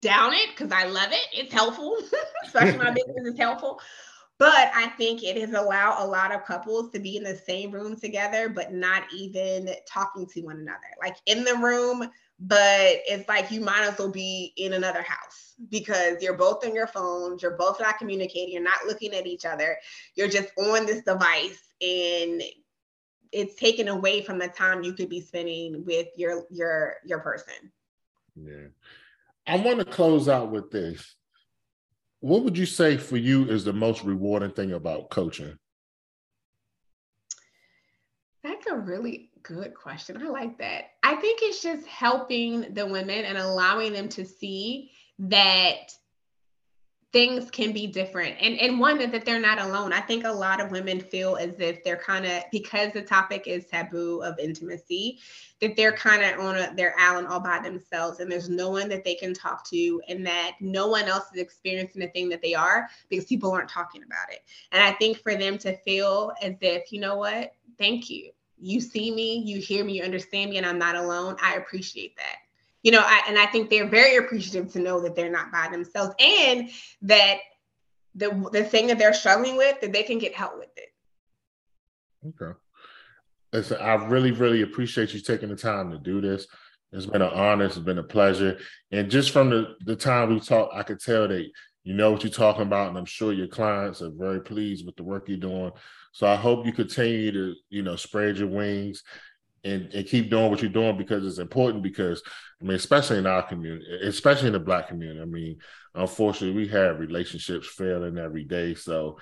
down 0.00 0.32
it 0.32 0.48
because 0.56 0.72
I 0.72 0.86
love 0.86 1.12
it. 1.12 1.26
It's 1.34 1.52
helpful, 1.52 1.98
especially 2.46 2.78
my 2.78 2.90
business 2.94 3.34
is 3.34 3.38
helpful. 3.38 3.80
But 4.38 4.72
I 4.74 4.88
think 4.98 5.22
it 5.22 5.36
has 5.40 5.52
allowed 5.52 6.02
a 6.02 6.06
lot 6.06 6.32
of 6.32 6.44
couples 6.44 6.90
to 6.90 6.98
be 6.98 7.16
in 7.16 7.22
the 7.22 7.36
same 7.36 7.70
room 7.70 7.96
together, 7.96 8.48
but 8.48 8.72
not 8.72 9.04
even 9.14 9.70
talking 9.88 10.26
to 10.26 10.40
one 10.42 10.58
another. 10.58 10.80
Like 11.00 11.16
in 11.26 11.44
the 11.44 11.54
room, 11.54 12.08
but 12.40 13.02
it's 13.08 13.28
like 13.28 13.52
you 13.52 13.60
might 13.60 13.86
as 13.86 13.98
well 13.98 14.10
be 14.10 14.52
in 14.56 14.72
another 14.72 15.02
house 15.02 15.54
because 15.70 16.20
you're 16.20 16.36
both 16.36 16.66
on 16.66 16.74
your 16.74 16.88
phones, 16.88 17.42
you're 17.42 17.56
both 17.56 17.78
not 17.78 17.98
communicating, 17.98 18.52
you're 18.52 18.62
not 18.62 18.86
looking 18.86 19.14
at 19.14 19.26
each 19.26 19.44
other, 19.44 19.76
you're 20.16 20.28
just 20.28 20.48
on 20.58 20.84
this 20.84 21.04
device 21.04 21.60
and 21.80 22.42
it's 23.30 23.54
taken 23.56 23.88
away 23.88 24.22
from 24.22 24.38
the 24.38 24.48
time 24.48 24.82
you 24.82 24.92
could 24.92 25.08
be 25.08 25.20
spending 25.20 25.84
with 25.84 26.08
your 26.16 26.44
your 26.50 26.96
your 27.04 27.20
person. 27.20 27.72
Yeah. 28.36 28.68
I 29.46 29.58
want 29.58 29.78
to 29.78 29.84
close 29.84 30.28
out 30.28 30.50
with 30.50 30.70
this 30.70 31.14
what 32.24 32.42
would 32.42 32.56
you 32.56 32.64
say 32.64 32.96
for 32.96 33.18
you 33.18 33.44
is 33.50 33.64
the 33.64 33.72
most 33.74 34.02
rewarding 34.02 34.50
thing 34.50 34.72
about 34.72 35.10
coaching? 35.10 35.58
That's 38.42 38.66
a 38.66 38.76
really 38.76 39.28
good 39.42 39.74
question. 39.74 40.16
I 40.16 40.30
like 40.30 40.56
that. 40.56 40.84
I 41.02 41.16
think 41.16 41.40
it's 41.42 41.60
just 41.60 41.86
helping 41.86 42.72
the 42.72 42.86
women 42.86 43.26
and 43.26 43.36
allowing 43.36 43.92
them 43.92 44.08
to 44.08 44.24
see 44.24 44.90
that 45.18 45.92
things 47.14 47.48
can 47.48 47.72
be 47.72 47.86
different. 47.86 48.34
And 48.40 48.58
and 48.58 48.80
one 48.80 48.98
that, 48.98 49.12
that 49.12 49.24
they're 49.24 49.40
not 49.40 49.60
alone. 49.60 49.92
I 49.92 50.00
think 50.00 50.24
a 50.24 50.32
lot 50.32 50.60
of 50.60 50.72
women 50.72 50.98
feel 50.98 51.36
as 51.36 51.60
if 51.60 51.84
they're 51.84 51.96
kind 51.96 52.26
of 52.26 52.42
because 52.50 52.92
the 52.92 53.02
topic 53.02 53.44
is 53.46 53.66
taboo 53.66 54.20
of 54.22 54.36
intimacy 54.40 55.20
that 55.60 55.76
they're 55.76 55.92
kind 55.92 56.24
of 56.24 56.44
on 56.44 56.56
a, 56.56 56.74
their 56.74 56.92
island 56.98 57.28
all 57.28 57.38
by 57.38 57.60
themselves 57.60 58.18
and 58.18 58.30
there's 58.30 58.48
no 58.50 58.68
one 58.68 58.88
that 58.88 59.04
they 59.04 59.14
can 59.14 59.32
talk 59.32 59.64
to 59.70 60.02
and 60.08 60.26
that 60.26 60.56
no 60.60 60.88
one 60.88 61.04
else 61.04 61.26
is 61.32 61.40
experiencing 61.40 62.00
the 62.00 62.08
thing 62.08 62.28
that 62.28 62.42
they 62.42 62.52
are 62.52 62.88
because 63.08 63.24
people 63.26 63.52
aren't 63.52 63.70
talking 63.70 64.02
about 64.02 64.32
it. 64.32 64.40
And 64.72 64.82
i 64.82 64.90
think 64.90 65.18
for 65.18 65.36
them 65.36 65.56
to 65.58 65.76
feel 65.78 66.32
as 66.42 66.56
if 66.60 66.92
you 66.92 67.00
know 67.00 67.16
what? 67.16 67.52
Thank 67.78 68.10
you. 68.10 68.32
You 68.58 68.80
see 68.80 69.14
me 69.14 69.38
you 69.46 69.60
hear 69.60 69.84
me 69.84 69.98
you 69.98 70.02
understand 70.02 70.50
me 70.50 70.56
and 70.56 70.66
i'm 70.66 70.80
not 70.80 70.96
alone. 70.96 71.36
I 71.40 71.54
appreciate 71.54 72.16
that 72.16 72.43
you 72.84 72.92
know, 72.92 73.02
I, 73.02 73.22
and 73.26 73.38
I 73.38 73.46
think 73.46 73.70
they're 73.70 73.88
very 73.88 74.16
appreciative 74.16 74.70
to 74.74 74.78
know 74.78 75.00
that 75.00 75.16
they're 75.16 75.32
not 75.32 75.50
by 75.50 75.68
themselves 75.72 76.14
and 76.20 76.68
that 77.02 77.38
the 78.14 78.48
the 78.52 78.62
thing 78.62 78.86
that 78.86 78.98
they're 78.98 79.14
struggling 79.14 79.56
with 79.56 79.80
that 79.80 79.92
they 79.92 80.04
can 80.04 80.18
get 80.18 80.34
help 80.34 80.58
with 80.58 80.68
it. 80.76 80.90
Okay. 82.28 82.56
Listen, 83.52 83.78
I 83.80 83.94
really, 83.94 84.32
really 84.32 84.62
appreciate 84.62 85.14
you 85.14 85.20
taking 85.20 85.48
the 85.48 85.56
time 85.56 85.90
to 85.90 85.98
do 85.98 86.20
this. 86.20 86.46
It's 86.92 87.06
been 87.06 87.22
an 87.22 87.32
honor. 87.32 87.64
It's 87.64 87.78
been 87.78 87.98
a 87.98 88.04
pleasure. 88.04 88.58
And 88.92 89.10
just 89.10 89.30
from 89.30 89.50
the, 89.50 89.74
the 89.84 89.96
time 89.96 90.30
we 90.30 90.38
talked, 90.38 90.74
I 90.74 90.82
could 90.82 91.00
tell 91.00 91.26
that 91.26 91.46
you 91.84 91.94
know 91.94 92.12
what 92.12 92.22
you're 92.22 92.30
talking 92.30 92.62
about. 92.62 92.88
And 92.88 92.98
I'm 92.98 93.04
sure 93.04 93.32
your 93.32 93.48
clients 93.48 94.02
are 94.02 94.10
very 94.10 94.40
pleased 94.40 94.84
with 94.84 94.96
the 94.96 95.02
work 95.04 95.28
you're 95.28 95.38
doing. 95.38 95.72
So 96.12 96.26
I 96.26 96.36
hope 96.36 96.66
you 96.66 96.72
continue 96.72 97.32
to, 97.32 97.54
you 97.70 97.82
know, 97.82 97.96
spread 97.96 98.38
your 98.38 98.48
wings 98.48 99.02
and, 99.64 99.92
and 99.94 100.06
keep 100.06 100.30
doing 100.30 100.50
what 100.50 100.60
you're 100.60 100.70
doing 100.70 100.96
because 100.96 101.26
it's 101.26 101.38
important 101.38 101.82
because 101.82 102.22
I 102.60 102.64
mean, 102.64 102.76
especially 102.76 103.18
in 103.18 103.26
our 103.26 103.42
community, 103.42 103.86
especially 104.02 104.48
in 104.48 104.52
the 104.52 104.60
black 104.60 104.88
community. 104.88 105.20
I 105.20 105.24
mean, 105.24 105.58
unfortunately, 105.94 106.56
we 106.56 106.68
have 106.68 107.00
relationships 107.00 107.66
failing 107.68 108.18
every 108.18 108.44
day. 108.44 108.74
So 108.74 109.18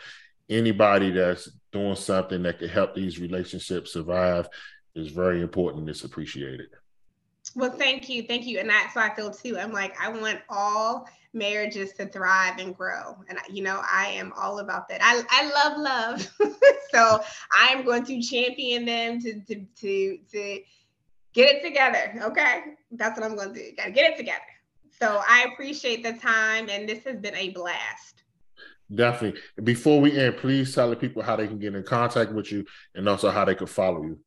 anybody 0.48 1.10
that's 1.10 1.50
doing 1.72 1.96
something 1.96 2.42
that 2.42 2.58
could 2.58 2.70
help 2.70 2.94
these 2.94 3.18
relationships 3.18 3.92
survive 3.92 4.48
is 4.94 5.08
very 5.08 5.40
important. 5.40 5.88
It's 5.88 6.04
appreciated. 6.04 6.68
Well, 7.54 7.70
thank 7.70 8.08
you. 8.08 8.22
Thank 8.22 8.46
you. 8.46 8.58
And 8.58 8.68
that's 8.68 8.94
how 8.94 9.02
I 9.02 9.14
feel 9.14 9.30
too. 9.30 9.58
I'm 9.58 9.72
like, 9.72 10.00
I 10.00 10.08
want 10.10 10.40
all 10.48 11.08
marriages 11.34 11.92
to 11.94 12.06
thrive 12.06 12.58
and 12.58 12.76
grow. 12.76 13.16
And, 13.28 13.38
you 13.50 13.62
know, 13.62 13.82
I 13.90 14.06
am 14.08 14.32
all 14.36 14.60
about 14.60 14.88
that. 14.88 15.00
I, 15.02 15.22
I 15.30 15.50
love 15.50 15.78
love. 15.78 16.54
so 16.90 17.20
I'm 17.52 17.84
going 17.84 18.04
to 18.06 18.20
champion 18.22 18.84
them 18.84 19.20
to, 19.20 19.40
to, 19.40 19.66
to, 19.80 20.18
to 20.32 20.60
get 21.32 21.56
it 21.56 21.62
together. 21.62 22.14
Okay. 22.22 22.62
That's 22.92 23.18
what 23.18 23.28
I'm 23.28 23.36
going 23.36 23.54
to 23.54 23.60
do. 23.60 23.76
Got 23.76 23.86
to 23.86 23.90
get 23.90 24.12
it 24.12 24.16
together. 24.16 24.40
So 24.98 25.20
I 25.26 25.46
appreciate 25.52 26.02
the 26.02 26.12
time. 26.14 26.68
And 26.70 26.88
this 26.88 27.04
has 27.04 27.16
been 27.16 27.34
a 27.34 27.50
blast. 27.50 28.22
Definitely. 28.94 29.40
Before 29.62 30.00
we 30.00 30.18
end, 30.18 30.36
please 30.36 30.74
tell 30.74 30.90
the 30.90 30.96
people 30.96 31.22
how 31.22 31.36
they 31.36 31.46
can 31.46 31.58
get 31.58 31.74
in 31.74 31.82
contact 31.82 32.32
with 32.32 32.52
you 32.52 32.64
and 32.94 33.08
also 33.08 33.30
how 33.30 33.44
they 33.44 33.54
can 33.54 33.66
follow 33.66 34.02
you. 34.02 34.18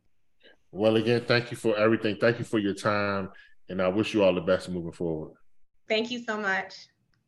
Well, 0.72 0.96
again, 0.96 1.26
thank 1.26 1.52
you 1.52 1.58
for 1.58 1.78
everything. 1.78 2.16
Thank 2.18 2.40
you 2.40 2.46
for 2.46 2.58
your 2.60 2.74
time. 2.74 3.30
And 3.70 3.82
I 3.82 3.90
wish 3.90 4.14
you 4.14 4.24
all 4.24 4.34
the 4.34 4.42
best 4.42 4.70
moving 4.70 4.92
forward. 4.92 5.34
Thank 5.88 6.12
you 6.12 6.22
so 6.24 6.38
much. 6.38 6.88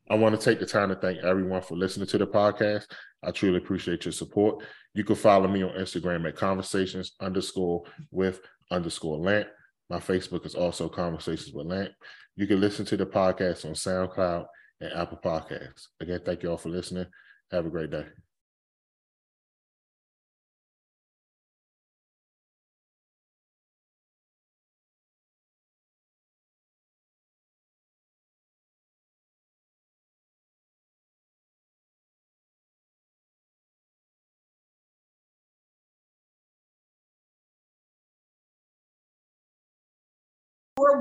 I 0.09 0.15
want 0.15 0.39
to 0.39 0.43
take 0.43 0.59
the 0.59 0.65
time 0.65 0.89
to 0.89 0.95
thank 0.95 1.19
everyone 1.19 1.61
for 1.61 1.75
listening 1.75 2.07
to 2.07 2.17
the 2.17 2.25
podcast. 2.25 2.85
I 3.23 3.31
truly 3.31 3.57
appreciate 3.57 4.05
your 4.05 4.11
support. 4.11 4.65
You 4.95 5.03
can 5.03 5.15
follow 5.15 5.47
me 5.47 5.61
on 5.61 5.71
Instagram 5.71 6.27
at 6.27 6.35
conversations 6.35 7.13
underscore 7.21 7.83
with 8.11 8.41
underscore 8.71 9.17
lamp. 9.17 9.47
My 9.89 9.99
Facebook 9.99 10.45
is 10.45 10.55
also 10.55 10.89
conversations 10.89 11.53
with 11.53 11.67
lamp. 11.67 11.91
You 12.35 12.47
can 12.47 12.59
listen 12.59 12.85
to 12.85 12.97
the 12.97 13.05
podcast 13.05 13.65
on 13.65 13.73
SoundCloud 13.73 14.45
and 14.81 14.93
Apple 14.93 15.19
Podcasts. 15.23 15.87
Again, 15.99 16.21
thank 16.25 16.41
you 16.41 16.49
all 16.49 16.57
for 16.57 16.69
listening. 16.69 17.05
Have 17.51 17.65
a 17.65 17.69
great 17.69 17.91
day. 17.91 18.05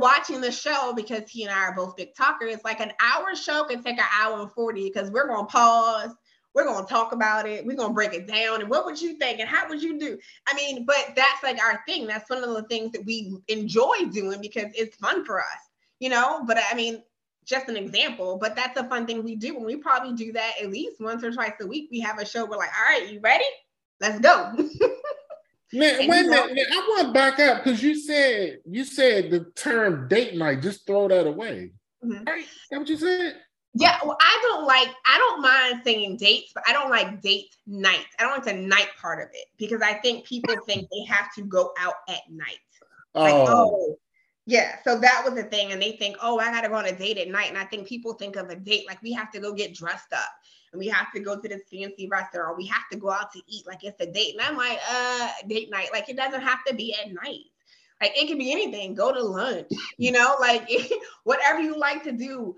Watching 0.09 0.41
the 0.41 0.51
show 0.51 0.95
because 0.95 1.29
he 1.29 1.45
and 1.45 1.53
I 1.53 1.65
are 1.65 1.75
both 1.75 1.97
big 1.97 2.15
talkers. 2.15 2.57
Like 2.65 2.81
an 2.81 2.93
hour 3.01 3.35
show 3.35 3.65
can 3.65 3.83
take 3.83 3.99
an 3.99 4.07
hour 4.19 4.41
and 4.41 4.51
40 4.51 4.85
because 4.85 5.11
we're 5.11 5.27
going 5.27 5.47
to 5.47 5.53
pause. 5.53 6.15
We're 6.55 6.65
going 6.65 6.85
to 6.85 6.91
talk 6.91 7.13
about 7.13 7.47
it. 7.47 7.67
We're 7.67 7.77
going 7.77 7.91
to 7.91 7.95
break 7.95 8.15
it 8.15 8.27
down. 8.27 8.63
And 8.63 8.71
what 8.71 8.87
would 8.87 9.01
you 9.01 9.19
think? 9.19 9.39
And 9.39 9.49
how 9.49 9.69
would 9.69 9.83
you 9.83 9.99
do? 9.99 10.19
I 10.49 10.55
mean, 10.55 10.87
but 10.87 11.13
that's 11.15 11.43
like 11.43 11.63
our 11.63 11.81
thing. 11.87 12.07
That's 12.07 12.31
one 12.31 12.43
of 12.43 12.55
the 12.55 12.63
things 12.65 12.93
that 12.93 13.05
we 13.05 13.37
enjoy 13.49 14.07
doing 14.11 14.41
because 14.41 14.73
it's 14.75 14.97
fun 14.97 15.27
for 15.27 15.41
us, 15.41 15.61
you 16.01 16.09
know? 16.09 16.43
But 16.47 16.59
I 16.71 16.75
mean, 16.75 17.03
just 17.45 17.69
an 17.69 17.77
example, 17.77 18.39
but 18.41 18.57
that's 18.57 18.81
a 18.81 18.89
fun 18.89 19.07
thing 19.07 19.23
we 19.23 19.37
do. 19.37 19.57
And 19.57 19.67
we 19.67 19.77
probably 19.77 20.15
do 20.15 20.33
that 20.33 20.55
at 20.63 20.71
least 20.71 21.01
once 21.01 21.23
or 21.23 21.31
twice 21.33 21.53
a 21.61 21.67
week. 21.67 21.89
We 21.91 22.01
have 22.01 22.19
a 22.19 22.25
show. 22.25 22.47
We're 22.47 22.57
like, 22.57 22.71
all 22.77 22.99
right, 22.99 23.13
you 23.13 23.21
ready? 23.21 23.45
Let's 24.01 24.21
go. 24.21 24.57
Man, 25.73 26.09
wait 26.09 26.27
a 26.27 26.29
minute. 26.29 26.67
I 26.73 26.77
want 26.89 27.07
to 27.09 27.13
back 27.13 27.39
up 27.39 27.63
because 27.63 27.83
you 27.83 27.95
said 27.95 28.59
you 28.65 28.85
said 28.85 29.31
the 29.31 29.47
term 29.55 30.09
date 30.09 30.37
night. 30.37 30.63
Just 30.63 30.87
throw 30.87 31.09
that 31.09 31.27
away. 31.27 31.73
Mm-hmm. 32.05 32.25
Right? 32.25 32.45
That 32.71 32.79
what 32.79 32.89
you 32.89 32.97
said? 32.97 33.37
Yeah. 33.75 33.99
Well, 34.03 34.17
I 34.21 34.39
don't 34.43 34.67
like. 34.67 34.89
I 35.05 35.19
don't 35.19 35.43
mind 35.43 35.83
saying 35.85 36.17
dates, 36.17 36.53
but 36.55 36.65
I 36.67 36.73
don't 36.73 36.91
like 36.91 37.21
date 37.21 37.55
night. 37.67 38.07
I 38.19 38.23
don't 38.23 38.33
like 38.33 38.45
the 38.45 38.55
night 38.55 38.89
part 39.01 39.21
of 39.23 39.29
it 39.33 39.47
because 39.59 39.83
I 39.83 39.95
think 39.95 40.27
people 40.27 40.55
think 40.67 40.89
they 40.91 41.05
have 41.13 41.33
to 41.35 41.43
go 41.43 41.73
out 41.79 41.95
at 42.09 42.21
night. 42.31 42.59
Oh. 43.15 43.23
Like, 43.23 43.35
oh. 43.35 43.99
Yeah, 44.51 44.77
so 44.83 44.99
that 44.99 45.23
was 45.27 45.35
the 45.35 45.43
thing, 45.43 45.73
and 45.73 45.83
they 45.83 45.93
think, 45.93 46.17
oh, 46.23 46.39
I 46.39 46.51
gotta 46.51 46.71
go 46.71 46.77
on 46.77 46.87
a 46.87 46.97
date 46.97 47.19
at 47.19 47.29
night, 47.29 47.51
and 47.51 47.59
I 47.59 47.65
think 47.65 47.87
people 47.87 48.15
think 48.15 48.37
of 48.37 48.49
a 48.49 48.57
date 48.57 48.87
like 48.87 49.03
we 49.03 49.13
have 49.13 49.31
to 49.33 49.41
go 49.41 49.53
get 49.53 49.75
dressed 49.75 50.11
up, 50.15 50.31
and 50.73 50.79
we 50.79 50.89
have 50.89 51.13
to 51.15 51.21
go 51.21 51.41
to 51.41 51.49
this 51.49 51.63
fancy 51.71 52.09
restaurant, 52.11 52.57
we 52.57 52.67
have 52.67 52.89
to 52.93 52.99
go 52.99 53.11
out 53.11 53.33
to 53.33 53.41
eat 53.47 53.67
like 53.67 53.85
it's 53.85 54.01
a 54.01 54.11
date. 54.11 54.35
And 54.39 54.47
I'm 54.47 54.57
like, 54.57 54.79
uh, 54.91 55.29
date 55.49 55.71
night. 55.71 55.89
Like 55.93 56.09
it 56.09 56.17
doesn't 56.17 56.43
have 56.43 56.65
to 56.67 56.75
be 56.75 56.95
at 56.95 57.13
night. 57.13 57.45
Like 58.01 58.13
it 58.17 58.29
can 58.29 58.39
be 58.39 58.53
anything. 58.53 58.95
Go 58.95 59.13
to 59.13 59.23
lunch, 59.23 59.69
you 59.97 60.13
know, 60.13 60.37
like 60.41 60.69
whatever 61.25 61.61
you 61.61 61.79
like 61.79 62.03
to 62.05 62.13
do. 62.13 62.57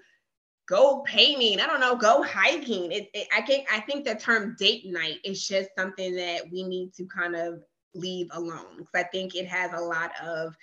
Go 0.68 1.02
painting. 1.04 1.60
I 1.60 1.66
don't 1.66 1.80
know. 1.80 1.96
Go 1.96 2.22
hiking. 2.22 2.92
It, 2.92 3.10
it, 3.12 3.26
I 3.36 3.42
think 3.42 3.66
I 3.72 3.80
think 3.80 4.04
the 4.04 4.14
term 4.14 4.54
date 4.56 4.86
night 4.86 5.18
is 5.24 5.46
just 5.46 5.70
something 5.76 6.14
that 6.14 6.42
we 6.52 6.62
need 6.62 6.94
to 6.94 7.06
kind 7.06 7.34
of 7.34 7.64
leave 7.92 8.28
alone 8.32 8.76
because 8.78 8.94
I 8.94 9.02
think 9.02 9.34
it 9.34 9.48
has 9.48 9.72
a 9.72 9.82
lot 9.82 10.12
of 10.24 10.54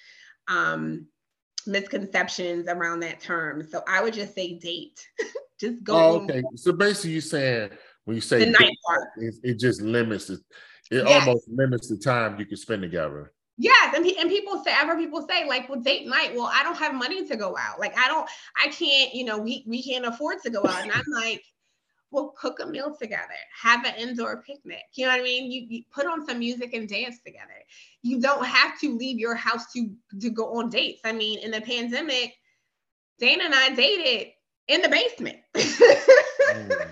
um, 0.47 1.07
misconceptions 1.67 2.67
around 2.67 3.01
that 3.01 3.19
term. 3.19 3.63
So 3.63 3.81
I 3.87 4.01
would 4.01 4.13
just 4.13 4.33
say 4.33 4.57
date. 4.57 5.05
just 5.59 5.83
go. 5.83 5.95
Oh, 5.95 6.21
okay. 6.21 6.43
So 6.55 6.71
basically, 6.71 7.11
you're 7.11 7.21
saying 7.21 7.69
when 8.05 8.15
you 8.15 8.21
say 8.21 8.39
the 8.39 8.51
night 8.51 8.77
part, 8.85 9.09
it, 9.17 9.35
it, 9.43 9.59
just 9.59 9.81
limits 9.81 10.29
it. 10.29 10.39
It 10.91 11.03
yes. 11.05 11.27
almost 11.27 11.47
limits 11.49 11.89
the 11.89 11.97
time 11.97 12.39
you 12.39 12.45
can 12.45 12.57
spend 12.57 12.81
together. 12.81 13.33
Yes, 13.59 13.95
and, 13.95 14.05
and 14.05 14.29
people 14.29 14.63
say, 14.63 14.71
ever 14.71 14.95
people 14.95 15.25
say, 15.27 15.47
like, 15.47 15.67
well, 15.67 15.79
date 15.79 16.07
night. 16.07 16.33
Well, 16.35 16.49
I 16.53 16.61
don't 16.61 16.77
have 16.77 16.93
money 16.93 17.27
to 17.27 17.35
go 17.35 17.57
out. 17.57 17.79
Like, 17.79 17.97
I 17.97 18.07
don't, 18.07 18.29
I 18.63 18.67
can't, 18.67 19.15
you 19.15 19.25
know, 19.25 19.39
we 19.39 19.65
we 19.67 19.81
can't 19.81 20.05
afford 20.05 20.41
to 20.43 20.51
go 20.51 20.59
out. 20.59 20.83
And 20.83 20.91
I'm 20.91 21.03
like, 21.11 21.43
well, 22.11 22.33
cook 22.39 22.59
a 22.61 22.65
meal 22.65 22.95
together, 22.95 23.35
have 23.61 23.85
an 23.85 23.95
indoor 23.95 24.41
picnic. 24.43 24.83
You 24.93 25.05
know 25.05 25.11
what 25.11 25.19
I 25.19 25.23
mean? 25.23 25.51
You, 25.51 25.67
you 25.69 25.83
put 25.93 26.05
on 26.05 26.25
some 26.25 26.39
music 26.39 26.73
and 26.73 26.87
dance 26.87 27.17
together. 27.25 27.53
You 28.01 28.21
don't 28.21 28.45
have 28.45 28.79
to 28.79 28.97
leave 28.97 29.19
your 29.19 29.35
house 29.35 29.71
to 29.73 29.89
to 30.21 30.29
go 30.29 30.57
on 30.57 30.69
dates. 30.69 31.01
I 31.03 31.11
mean, 31.11 31.39
in 31.39 31.51
the 31.51 31.61
pandemic, 31.61 32.33
Dana 33.19 33.43
and 33.45 33.55
I 33.55 33.75
dated 33.75 34.33
in 34.67 34.81
the 34.81 34.89
basement. 34.89 35.37
mm. 35.55 36.87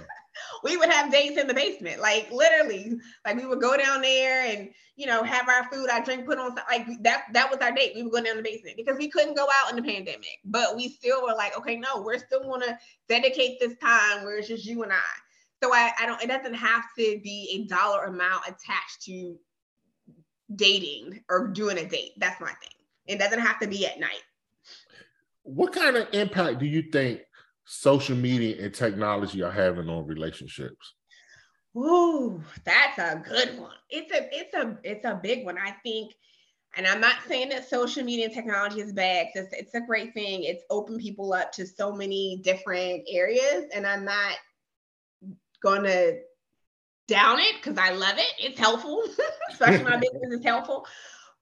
We 0.63 0.77
would 0.77 0.89
have 0.89 1.11
dates 1.11 1.37
in 1.39 1.47
the 1.47 1.53
basement, 1.53 2.01
like 2.01 2.29
literally. 2.31 2.97
Like 3.25 3.37
we 3.37 3.45
would 3.45 3.61
go 3.61 3.77
down 3.77 4.01
there 4.01 4.45
and 4.45 4.69
you 4.95 5.05
know 5.05 5.23
have 5.23 5.49
our 5.49 5.69
food, 5.71 5.89
our 5.89 6.03
drink, 6.03 6.25
put 6.25 6.39
on 6.39 6.55
like 6.69 6.87
that. 7.01 7.25
That 7.33 7.49
was 7.49 7.59
our 7.59 7.71
date. 7.71 7.93
We 7.95 8.03
would 8.03 8.11
go 8.11 8.23
down 8.23 8.37
the 8.37 8.43
basement 8.43 8.77
because 8.77 8.97
we 8.97 9.09
couldn't 9.09 9.35
go 9.35 9.47
out 9.61 9.69
in 9.69 9.75
the 9.75 9.81
pandemic, 9.81 10.39
but 10.45 10.75
we 10.75 10.89
still 10.89 11.21
were 11.23 11.35
like, 11.35 11.57
okay, 11.57 11.77
no, 11.77 12.01
we're 12.01 12.19
still 12.19 12.43
to 12.59 12.77
dedicate 13.09 13.59
this 13.59 13.75
time 13.77 14.23
where 14.23 14.37
it's 14.37 14.47
just 14.47 14.65
you 14.65 14.83
and 14.83 14.91
I. 14.91 14.99
So 15.63 15.73
I, 15.73 15.91
I 15.99 16.05
don't. 16.05 16.21
It 16.21 16.27
doesn't 16.27 16.53
have 16.53 16.83
to 16.97 17.19
be 17.23 17.49
a 17.53 17.67
dollar 17.67 18.05
amount 18.05 18.43
attached 18.47 19.01
to 19.05 19.37
dating 20.55 21.23
or 21.29 21.47
doing 21.47 21.77
a 21.77 21.87
date. 21.87 22.11
That's 22.17 22.39
my 22.39 22.47
thing. 22.47 22.69
It 23.07 23.19
doesn't 23.19 23.39
have 23.39 23.59
to 23.59 23.67
be 23.67 23.85
at 23.85 23.99
night. 23.99 24.21
What 25.43 25.73
kind 25.73 25.95
of 25.95 26.07
impact 26.11 26.59
do 26.59 26.65
you 26.65 26.83
think 26.91 27.21
social 27.65 28.15
media 28.15 28.63
and 28.63 28.73
technology 28.73 29.41
are 29.43 29.51
having 29.51 29.89
on 29.89 30.07
relationships? 30.07 30.93
Ooh, 31.75 32.41
that's 32.63 32.97
a 32.99 33.21
good 33.27 33.59
one. 33.59 33.75
It's 33.89 34.11
a 34.11 34.29
it's 34.31 34.53
a 34.53 34.77
it's 34.83 35.05
a 35.05 35.19
big 35.21 35.45
one. 35.45 35.57
I 35.57 35.71
think, 35.83 36.13
and 36.77 36.87
I'm 36.87 37.01
not 37.01 37.15
saying 37.27 37.49
that 37.49 37.67
social 37.67 38.03
media 38.03 38.25
and 38.25 38.33
technology 38.33 38.79
is 38.79 38.93
bad. 38.93 39.27
It's 39.35 39.49
it's 39.51 39.75
a 39.75 39.81
great 39.81 40.13
thing. 40.13 40.43
It's 40.43 40.63
opened 40.69 41.01
people 41.01 41.33
up 41.33 41.51
to 41.53 41.65
so 41.65 41.91
many 41.91 42.39
different 42.43 43.03
areas, 43.09 43.65
and 43.73 43.85
I'm 43.85 44.05
not 44.05 44.35
gonna 45.61 46.13
down 47.07 47.39
it 47.39 47.55
because 47.57 47.77
I 47.77 47.91
love 47.91 48.17
it. 48.17 48.33
It's 48.39 48.59
helpful, 48.59 49.03
especially 49.51 49.83
my 49.83 49.97
business 50.13 50.39
is 50.39 50.45
helpful. 50.45 50.85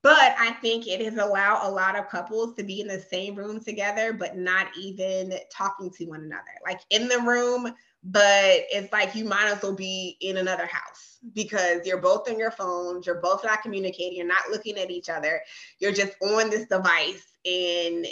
But 0.03 0.35
I 0.37 0.51
think 0.61 0.85
it 0.85 1.01
has 1.01 1.17
allowed 1.17 1.65
a 1.65 1.71
lot 1.71 1.97
of 1.97 2.09
couples 2.09 2.55
to 2.55 2.63
be 2.63 2.81
in 2.81 2.87
the 2.87 2.99
same 2.99 3.35
room 3.35 3.61
together, 3.61 4.11
but 4.11 4.37
not 4.37 4.67
even 4.77 5.33
talking 5.49 5.89
to 5.91 6.05
one 6.05 6.25
another. 6.25 6.43
Like 6.65 6.81
in 6.89 7.07
the 7.07 7.19
room, 7.19 7.73
but 8.03 8.65
it's 8.69 8.91
like 8.91 9.15
you 9.15 9.23
might 9.23 9.45
as 9.45 9.63
well 9.63 9.73
be 9.73 10.17
in 10.19 10.35
another 10.37 10.65
house 10.65 11.19
because 11.33 11.87
you're 11.87 12.01
both 12.01 12.29
on 12.29 12.37
your 12.37 12.51
phones, 12.51 13.05
you're 13.05 13.21
both 13.21 13.45
not 13.45 13.61
communicating, 13.61 14.17
you're 14.17 14.27
not 14.27 14.49
looking 14.51 14.77
at 14.77 14.91
each 14.91 15.07
other, 15.07 15.41
you're 15.79 15.93
just 15.93 16.13
on 16.21 16.49
this 16.49 16.67
device 16.67 17.23
and 17.45 18.05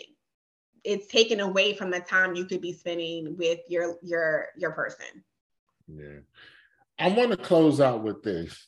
it's 0.86 1.08
taken 1.08 1.42
away 1.42 1.74
from 1.74 1.92
the 1.92 2.00
time 2.00 2.36
you 2.36 2.46
could 2.46 2.62
be 2.62 2.72
spending 2.72 3.36
with 3.38 3.60
your 3.68 3.98
your 4.02 4.48
your 4.58 4.72
person. 4.72 5.24
Yeah. 5.88 6.20
I 6.98 7.10
want 7.10 7.32
to 7.32 7.38
close 7.38 7.82
out 7.82 8.02
with 8.02 8.24
this 8.24 8.68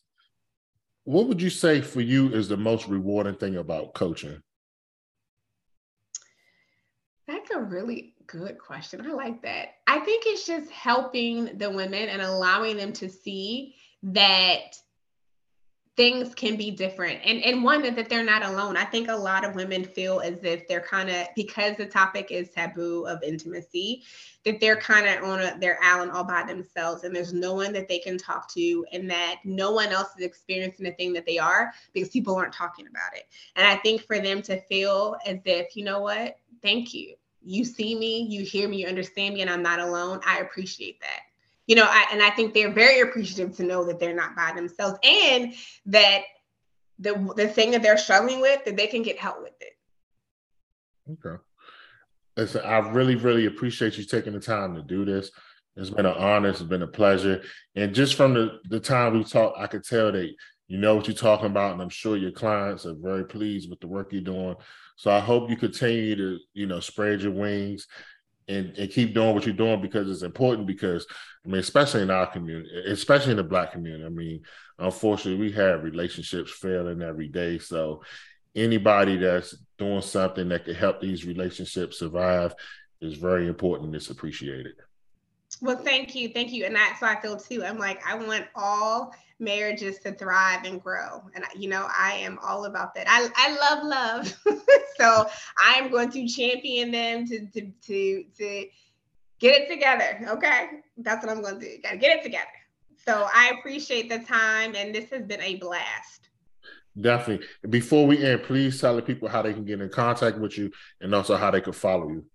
what 1.05 1.27
would 1.27 1.41
you 1.41 1.49
say 1.49 1.81
for 1.81 2.01
you 2.01 2.29
is 2.29 2.47
the 2.47 2.57
most 2.57 2.87
rewarding 2.87 3.35
thing 3.35 3.57
about 3.57 3.93
coaching? 3.93 4.41
That's 7.27 7.51
a 7.51 7.59
really 7.59 8.15
good 8.27 8.57
question. 8.57 9.05
I 9.05 9.13
like 9.13 9.41
that. 9.43 9.75
I 9.87 9.99
think 9.99 10.23
it's 10.25 10.45
just 10.45 10.69
helping 10.71 11.57
the 11.57 11.69
women 11.69 12.09
and 12.09 12.21
allowing 12.21 12.77
them 12.77 12.93
to 12.93 13.09
see 13.09 13.75
that 14.03 14.75
things 15.95 16.33
can 16.33 16.55
be 16.55 16.71
different. 16.71 17.19
And 17.23 17.43
and 17.43 17.63
one 17.63 17.81
that, 17.83 17.95
that 17.95 18.09
they're 18.09 18.23
not 18.23 18.43
alone. 18.43 18.77
I 18.77 18.85
think 18.85 19.09
a 19.09 19.15
lot 19.15 19.45
of 19.45 19.53
women 19.53 19.83
feel 19.83 20.21
as 20.21 20.43
if 20.43 20.67
they're 20.67 20.81
kind 20.81 21.09
of 21.09 21.27
because 21.35 21.77
the 21.77 21.85
topic 21.85 22.31
is 22.31 22.49
taboo 22.49 23.05
of 23.05 23.21
intimacy 23.21 24.03
that 24.43 24.59
they're 24.59 24.75
kind 24.75 25.07
of 25.07 25.23
on 25.23 25.39
a 25.41 25.57
their 25.59 25.77
island 25.83 26.11
all 26.11 26.23
by 26.23 26.43
themselves 26.43 27.03
and 27.03 27.15
there's 27.15 27.33
no 27.33 27.53
one 27.53 27.71
that 27.73 27.87
they 27.87 27.99
can 27.99 28.17
talk 28.17 28.51
to 28.53 28.85
and 28.91 29.09
that 29.09 29.35
no 29.43 29.71
one 29.71 29.89
else 29.89 30.09
is 30.17 30.25
experiencing 30.25 30.85
the 30.85 30.91
thing 30.93 31.13
that 31.13 31.25
they 31.25 31.37
are 31.37 31.71
because 31.93 32.09
people 32.09 32.35
aren't 32.35 32.53
talking 32.53 32.87
about 32.87 33.15
it. 33.15 33.27
And 33.55 33.67
i 33.67 33.75
think 33.75 34.01
for 34.01 34.19
them 34.19 34.41
to 34.43 34.59
feel 34.61 35.15
as 35.25 35.39
if 35.45 35.75
you 35.75 35.83
know 35.83 36.01
what? 36.01 36.37
Thank 36.63 36.93
you. 36.93 37.15
You 37.43 37.65
see 37.65 37.93
me 37.93 38.25
you 38.29 38.43
hear 38.43 38.67
me 38.67 38.81
you 38.81 38.87
understand 38.87 39.35
me 39.35 39.41
and 39.41 39.49
i'm 39.49 39.61
not 39.61 39.79
alone. 39.79 40.21
I 40.25 40.39
appreciate 40.39 40.99
that 41.01 41.32
you 41.67 41.75
know 41.75 41.85
I, 41.85 42.05
and 42.11 42.21
i 42.21 42.29
think 42.29 42.53
they're 42.53 42.71
very 42.71 43.01
appreciative 43.01 43.55
to 43.57 43.63
know 43.63 43.85
that 43.85 43.99
they're 43.99 44.15
not 44.15 44.35
by 44.35 44.51
themselves 44.55 44.99
and 45.03 45.53
that 45.87 46.21
the 46.99 47.33
the 47.35 47.47
thing 47.47 47.71
that 47.71 47.81
they're 47.81 47.97
struggling 47.97 48.41
with 48.41 48.63
that 48.65 48.77
they 48.77 48.87
can 48.87 49.01
get 49.01 49.17
help 49.19 49.41
with 49.41 49.53
it 49.61 49.73
okay 51.11 51.41
Listen, 52.35 52.61
I 52.65 52.79
really, 52.79 53.15
really 53.15 53.45
appreciate 53.45 53.97
you 53.97 54.05
taking 54.05 54.33
the 54.33 54.39
time 54.39 54.73
to 54.75 54.81
do 54.81 55.05
this. 55.05 55.29
It's 55.75 55.89
been 55.89 56.05
an 56.05 56.17
honor. 56.17 56.49
It's 56.49 56.61
been 56.61 56.81
a 56.81 56.87
pleasure. 56.87 57.41
And 57.75 57.93
just 57.93 58.15
from 58.15 58.33
the, 58.33 58.59
the 58.69 58.79
time 58.79 59.13
we 59.13 59.23
talked, 59.23 59.59
I 59.59 59.67
could 59.67 59.83
tell 59.83 60.11
that 60.11 60.31
you 60.67 60.77
know 60.77 60.95
what 60.95 61.07
you're 61.07 61.15
talking 61.15 61.47
about. 61.47 61.73
And 61.73 61.81
I'm 61.81 61.89
sure 61.89 62.17
your 62.17 62.31
clients 62.31 62.85
are 62.85 62.95
very 62.95 63.25
pleased 63.25 63.69
with 63.69 63.79
the 63.79 63.87
work 63.87 64.11
you're 64.11 64.21
doing. 64.21 64.55
So 64.95 65.11
I 65.11 65.19
hope 65.19 65.49
you 65.49 65.57
continue 65.57 66.15
to, 66.15 66.39
you 66.53 66.65
know, 66.65 66.79
spread 66.79 67.21
your 67.21 67.31
wings 67.31 67.87
and, 68.47 68.77
and 68.77 68.91
keep 68.91 69.13
doing 69.13 69.33
what 69.33 69.45
you're 69.45 69.55
doing 69.55 69.81
because 69.81 70.09
it's 70.09 70.23
important 70.23 70.67
because 70.67 71.05
I 71.45 71.49
mean, 71.49 71.59
especially 71.59 72.01
in 72.01 72.11
our 72.11 72.27
community, 72.27 72.69
especially 72.87 73.31
in 73.31 73.37
the 73.37 73.43
black 73.43 73.71
community. 73.71 74.05
I 74.05 74.09
mean, 74.09 74.41
unfortunately, 74.79 75.45
we 75.45 75.51
have 75.53 75.83
relationships 75.83 76.51
failing 76.51 77.01
every 77.01 77.27
day. 77.27 77.59
So 77.59 78.03
anybody 78.55 79.17
that's 79.17 79.55
doing 79.77 80.01
something 80.01 80.49
that 80.49 80.65
could 80.65 80.75
help 80.75 81.01
these 81.01 81.25
relationships 81.25 81.99
survive 81.99 82.53
is 83.01 83.17
very 83.17 83.47
important. 83.47 83.95
It's 83.95 84.09
appreciated. 84.09 84.75
Well, 85.61 85.77
thank 85.77 86.15
you. 86.15 86.29
Thank 86.29 86.51
you. 86.51 86.65
And 86.65 86.75
that's 86.75 86.99
how 86.99 87.07
I 87.07 87.21
feel 87.21 87.37
too. 87.37 87.63
I'm 87.63 87.77
like, 87.77 88.01
I 88.07 88.15
want 88.15 88.45
all 88.55 89.13
marriages 89.43 89.99
to 89.99 90.13
thrive 90.13 90.65
and 90.65 90.81
grow. 90.81 91.23
And, 91.35 91.43
you 91.55 91.69
know, 91.69 91.87
I 91.97 92.13
am 92.13 92.39
all 92.41 92.65
about 92.65 92.95
that. 92.95 93.05
I, 93.09 93.27
I 93.35 93.57
love 93.59 93.83
love. 93.83 94.37
so 94.97 95.29
I 95.63 95.73
am 95.73 95.91
going 95.91 96.11
to 96.11 96.27
champion 96.27 96.91
them 96.91 97.27
to, 97.27 97.45
to, 97.47 97.71
to, 97.87 98.23
to 98.37 98.67
get 99.39 99.61
it 99.61 99.69
together. 99.69 100.19
Okay. 100.29 100.69
That's 100.97 101.25
what 101.25 101.35
I'm 101.35 101.41
going 101.41 101.59
to 101.59 101.65
do. 101.65 101.81
Got 101.81 101.91
to 101.91 101.97
get 101.97 102.17
it 102.17 102.23
together. 102.23 102.47
So 103.05 103.27
I 103.33 103.51
appreciate 103.59 104.09
the 104.09 104.19
time. 104.19 104.75
And 104.75 104.95
this 104.95 105.09
has 105.11 105.23
been 105.23 105.41
a 105.41 105.55
blast. 105.55 106.29
Definitely. 106.99 107.47
Before 107.69 108.05
we 108.05 108.23
end, 108.23 108.43
please 108.43 108.79
tell 108.79 108.95
the 108.95 109.01
people 109.01 109.27
how 109.27 109.41
they 109.41 109.53
can 109.53 109.65
get 109.65 109.81
in 109.81 109.89
contact 109.89 110.37
with 110.37 110.57
you 110.57 110.71
and 111.01 111.13
also 111.13 111.35
how 111.35 111.51
they 111.51 111.61
can 111.61 111.73
follow 111.73 112.09
you. 112.09 112.25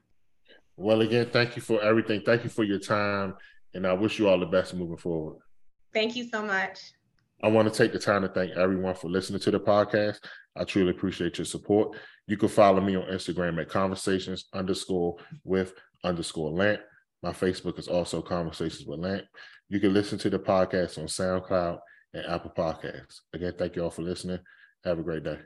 Well, 0.75 1.01
again, 1.01 1.29
thank 1.31 1.55
you 1.55 1.61
for 1.61 1.79
everything. 1.81 2.21
Thank 2.21 2.43
you 2.43 2.49
for 2.49 2.63
your 2.63 2.79
time. 2.79 3.35
And 3.73 3.85
I 3.85 3.93
wish 3.93 4.17
you 4.17 4.27
all 4.27 4.39
the 4.39 4.45
best 4.45 4.73
moving 4.73 4.97
forward. 4.97 5.37
Thank 5.93 6.15
you 6.15 6.27
so 6.27 6.43
much. 6.43 6.79
I 7.43 7.49
want 7.49 7.71
to 7.71 7.77
take 7.77 7.93
the 7.93 7.99
time 7.99 8.23
to 8.23 8.29
thank 8.29 8.53
everyone 8.53 8.95
for 8.95 9.09
listening 9.09 9.39
to 9.41 9.51
the 9.51 9.59
podcast. 9.59 10.17
I 10.57 10.63
truly 10.63 10.91
appreciate 10.91 11.37
your 11.37 11.45
support. 11.45 11.97
You 12.27 12.37
can 12.37 12.49
follow 12.49 12.81
me 12.81 12.95
on 12.95 13.03
Instagram 13.03 13.61
at 13.61 13.69
conversations 13.69 14.45
underscore 14.53 15.17
with 15.43 15.73
underscore 16.03 16.51
Lant. 16.51 16.81
My 17.23 17.31
Facebook 17.31 17.79
is 17.79 17.87
also 17.87 18.21
Conversations 18.21 18.85
with 18.85 18.99
Lant. 18.99 19.25
You 19.69 19.79
can 19.79 19.93
listen 19.93 20.17
to 20.19 20.29
the 20.29 20.39
podcast 20.39 20.97
on 20.97 21.05
SoundCloud 21.05 21.79
and 22.13 22.25
Apple 22.25 22.53
Podcasts. 22.57 23.19
Again, 23.33 23.53
thank 23.57 23.75
you 23.75 23.83
all 23.83 23.89
for 23.89 24.01
listening. 24.01 24.39
Have 24.83 24.99
a 24.99 25.03
great 25.03 25.23
day. 25.23 25.39